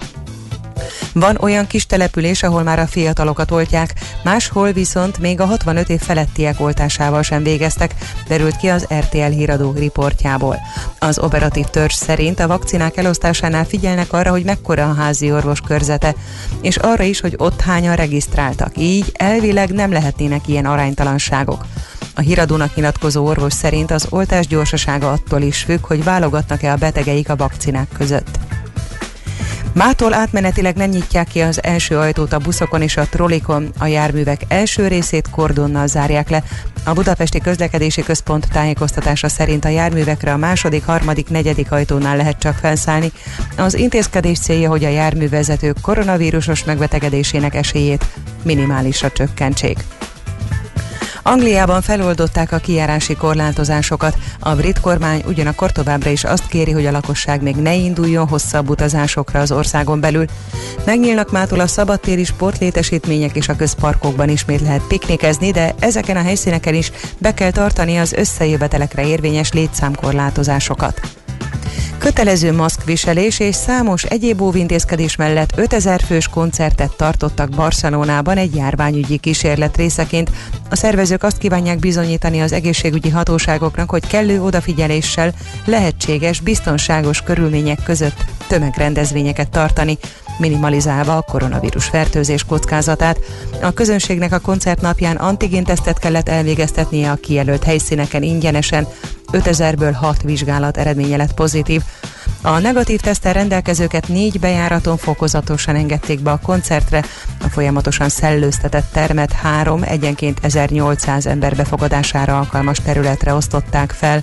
Van 1.13 1.37
olyan 1.41 1.67
kis 1.67 1.87
település, 1.87 2.43
ahol 2.43 2.63
már 2.63 2.79
a 2.79 2.87
fiatalokat 2.87 3.51
oltják, 3.51 3.95
máshol 4.25 4.73
viszont 4.73 5.19
még 5.19 5.41
a 5.41 5.47
65 5.47 5.89
év 5.89 6.01
felettiek 6.01 6.61
oltásával 6.61 7.23
sem 7.23 7.43
végeztek, 7.43 7.95
derült 8.29 8.57
ki 8.57 8.69
az 8.69 8.87
RTL 8.99 9.19
híradó 9.19 9.73
riportjából. 9.73 10.59
Az 10.99 11.19
operatív 11.19 11.65
törzs 11.65 11.95
szerint 11.95 12.41
a 12.41 12.47
vakcinák 12.47 12.97
elosztásánál 12.97 13.65
figyelnek 13.65 14.13
arra, 14.13 14.31
hogy 14.31 14.45
mekkora 14.45 14.89
a 14.89 14.95
házi 14.95 15.33
orvos 15.33 15.61
körzete, 15.61 16.15
és 16.63 16.77
arra 16.77 17.05
is, 17.05 17.21
hogy 17.21 17.35
ott 17.37 17.61
hányan 17.61 17.97
regisztráltak. 17.97 18.77
Így 18.77 19.13
elvileg 19.13 19.71
nem 19.71 19.93
lehetnének 19.93 20.49
ilyen 20.49 20.67
aránytalanságok. 20.67 21.67
A 22.15 22.21
híradónak 22.21 22.75
nyilatkozó 22.75 23.27
orvos 23.27 23.53
szerint 23.53 23.91
az 23.91 24.07
oltás 24.11 24.47
gyorsasága 24.47 25.13
attól 25.13 25.43
is 25.43 25.63
függ, 25.63 25.87
hogy 25.87 26.05
válogatnak-e 26.05 26.73
a 26.73 26.77
betegeik 26.77 27.29
a 27.29 27.37
vakcinák 27.37 27.89
között. 27.99 28.39
Mától 29.73 30.15
átmenetileg 30.15 30.77
nem 30.77 30.91
nyitják 30.91 31.27
ki 31.27 31.41
az 31.41 31.63
első 31.63 31.99
ajtót 31.99 32.33
a 32.33 32.39
buszokon 32.39 32.83
és 32.83 32.97
a 32.97 33.07
trollikon, 33.11 33.73
a 33.79 33.87
járművek 33.87 34.41
első 34.49 34.89
részét 34.89 35.31
kordonnal 35.31 35.87
zárják 35.87 36.31
le. 36.31 36.43
A 36.85 36.93
Budapesti 36.93 37.41
Közlekedési 37.41 38.03
Központ 38.03 38.49
tájékoztatása 38.53 39.29
szerint 39.29 39.65
a 39.65 39.69
járművekre 39.69 40.33
a 40.33 40.37
második, 40.37 40.85
harmadik, 40.85 41.29
negyedik 41.29 41.73
ajtónál 41.73 42.17
lehet 42.17 42.39
csak 42.39 42.55
felszállni. 42.55 43.13
Az 43.57 43.75
intézkedés 43.75 44.39
célja, 44.39 44.69
hogy 44.69 44.85
a 44.85 44.89
járművezetők 44.89 45.81
koronavírusos 45.81 46.65
megbetegedésének 46.65 47.55
esélyét 47.55 48.07
minimálisra 48.43 49.11
csökkentsék. 49.11 49.85
Angliában 51.23 51.83
feloldották 51.83 52.53
a 52.53 52.59
kijárási 52.59 53.15
korlátozásokat. 53.15 54.17
A 54.39 54.55
brit 54.55 54.81
kormány 54.81 55.23
ugyanakkor 55.27 55.73
továbbra 55.73 56.11
is 56.11 56.25
azt 56.25 56.47
kéri, 56.47 56.71
hogy 56.71 56.87
a 56.87 56.91
lakosság 56.91 57.43
még 57.43 57.57
ne 57.57 57.75
induljon 57.75 58.29
hosszabb 58.29 58.69
utazásokra 58.69 59.41
az 59.41 59.53
országon 59.53 60.01
belül. 60.01 60.25
Megnyílnak 60.85 61.31
mától 61.31 61.61
a 61.61 61.67
szabadtéri 61.67 62.25
sportlétesítmények 62.25 63.37
és 63.37 63.49
a 63.49 63.57
közparkokban 63.57 64.29
ismét 64.29 64.61
lehet 64.61 64.87
piknikezni, 64.89 65.51
de 65.51 65.75
ezeken 65.79 66.17
a 66.17 66.23
helyszíneken 66.23 66.75
is 66.75 66.93
be 67.19 67.35
kell 67.35 67.51
tartani 67.51 67.97
az 67.97 68.13
összejövetelekre 68.13 69.07
érvényes 69.07 69.53
létszámkorlátozásokat. 69.53 71.01
Kötelező 71.99 72.53
maszkviselés 72.53 73.39
és 73.39 73.55
számos 73.55 74.05
egyéb 74.05 74.41
óvintézkedés 74.41 75.17
mellett 75.17 75.53
5000 75.57 76.01
fős 76.01 76.29
koncertet 76.29 76.97
tartottak 76.97 77.49
Barcelonában 77.49 78.37
egy 78.37 78.55
járványügyi 78.55 79.17
kísérlet 79.17 79.77
részeként. 79.77 80.31
A 80.71 80.77
szervezők 80.77 81.23
azt 81.23 81.39
kívánják 81.39 81.79
bizonyítani 81.79 82.41
az 82.41 82.53
egészségügyi 82.53 83.11
hatóságoknak, 83.11 83.91
hogy 83.91 84.07
kellő 84.07 84.43
odafigyeléssel 84.43 85.33
lehetséges, 85.65 86.41
biztonságos 86.41 87.23
körülmények 87.23 87.83
között 87.83 88.25
tömegrendezvényeket 88.49 89.51
tartani 89.51 89.99
minimalizálva 90.41 91.17
a 91.17 91.23
koronavírus 91.23 91.85
fertőzés 91.85 92.45
kockázatát. 92.45 93.19
A 93.63 93.71
közönségnek 93.71 94.33
a 94.33 94.39
koncert 94.39 94.81
napján 94.81 95.17
antigéntesztet 95.17 95.99
kellett 95.99 96.29
elvégeztetnie 96.29 97.11
a 97.11 97.15
kijelölt 97.15 97.65
helyszíneken 97.65 98.23
ingyenesen, 98.23 98.87
5000-ből 99.33 99.95
6 99.95 100.23
vizsgálat 100.23 100.77
eredménye 100.77 101.17
lett 101.17 101.35
pozitív. 101.35 101.83
A 102.43 102.59
negatív 102.59 103.01
tesztel 103.01 103.33
rendelkezőket 103.33 104.09
négy 104.09 104.41
bejáraton 104.41 104.97
fokozatosan 104.97 105.77
engedték 105.77 106.21
be 106.21 106.31
a 106.31 106.41
koncertre, 106.43 107.05
a 107.45 107.49
folyamatosan 107.49 108.09
szellőztetett 108.09 108.93
termet 108.93 109.33
három 109.33 109.83
egyenként 109.83 110.39
1800 110.43 111.27
ember 111.27 111.57
befogadására 111.57 112.39
alkalmas 112.39 112.79
területre 112.79 113.35
osztották 113.35 113.91
fel. 113.91 114.23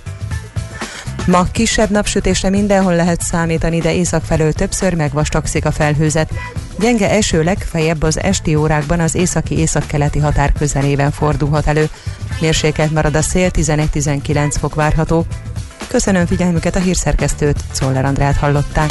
Ma 1.28 1.44
kisebb 1.52 1.90
napsütésre 1.90 2.50
mindenhol 2.50 2.94
lehet 2.94 3.20
számítani, 3.20 3.78
de 3.78 3.94
észak 3.94 4.24
felől 4.24 4.52
többször 4.52 4.94
megvastagszik 4.94 5.64
a 5.64 5.70
felhőzet. 5.70 6.30
Gyenge 6.78 7.10
eső 7.10 7.42
legfeljebb 7.42 8.02
az 8.02 8.20
esti 8.20 8.54
órákban 8.54 9.00
az 9.00 9.14
északi 9.14 9.58
északkeleti 9.58 10.18
határ 10.18 10.52
közelében 10.52 11.10
fordulhat 11.10 11.66
elő. 11.66 11.88
Mérsékelt 12.40 12.92
marad 12.92 13.16
a 13.16 13.22
szél, 13.22 13.50
11-19 13.52 14.54
fok 14.60 14.74
várható. 14.74 15.26
Köszönöm 15.88 16.26
figyelmüket 16.26 16.76
a 16.76 16.80
hírszerkesztőt, 16.80 17.64
Czoller 17.72 18.04
Andrát 18.04 18.36
hallották. 18.36 18.90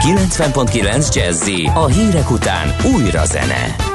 90.9 0.00 1.14
Jazzy 1.14 1.70
a 1.74 1.86
hírek 1.86 2.30
után 2.30 2.74
újra 2.94 3.24
zene. 3.24 3.89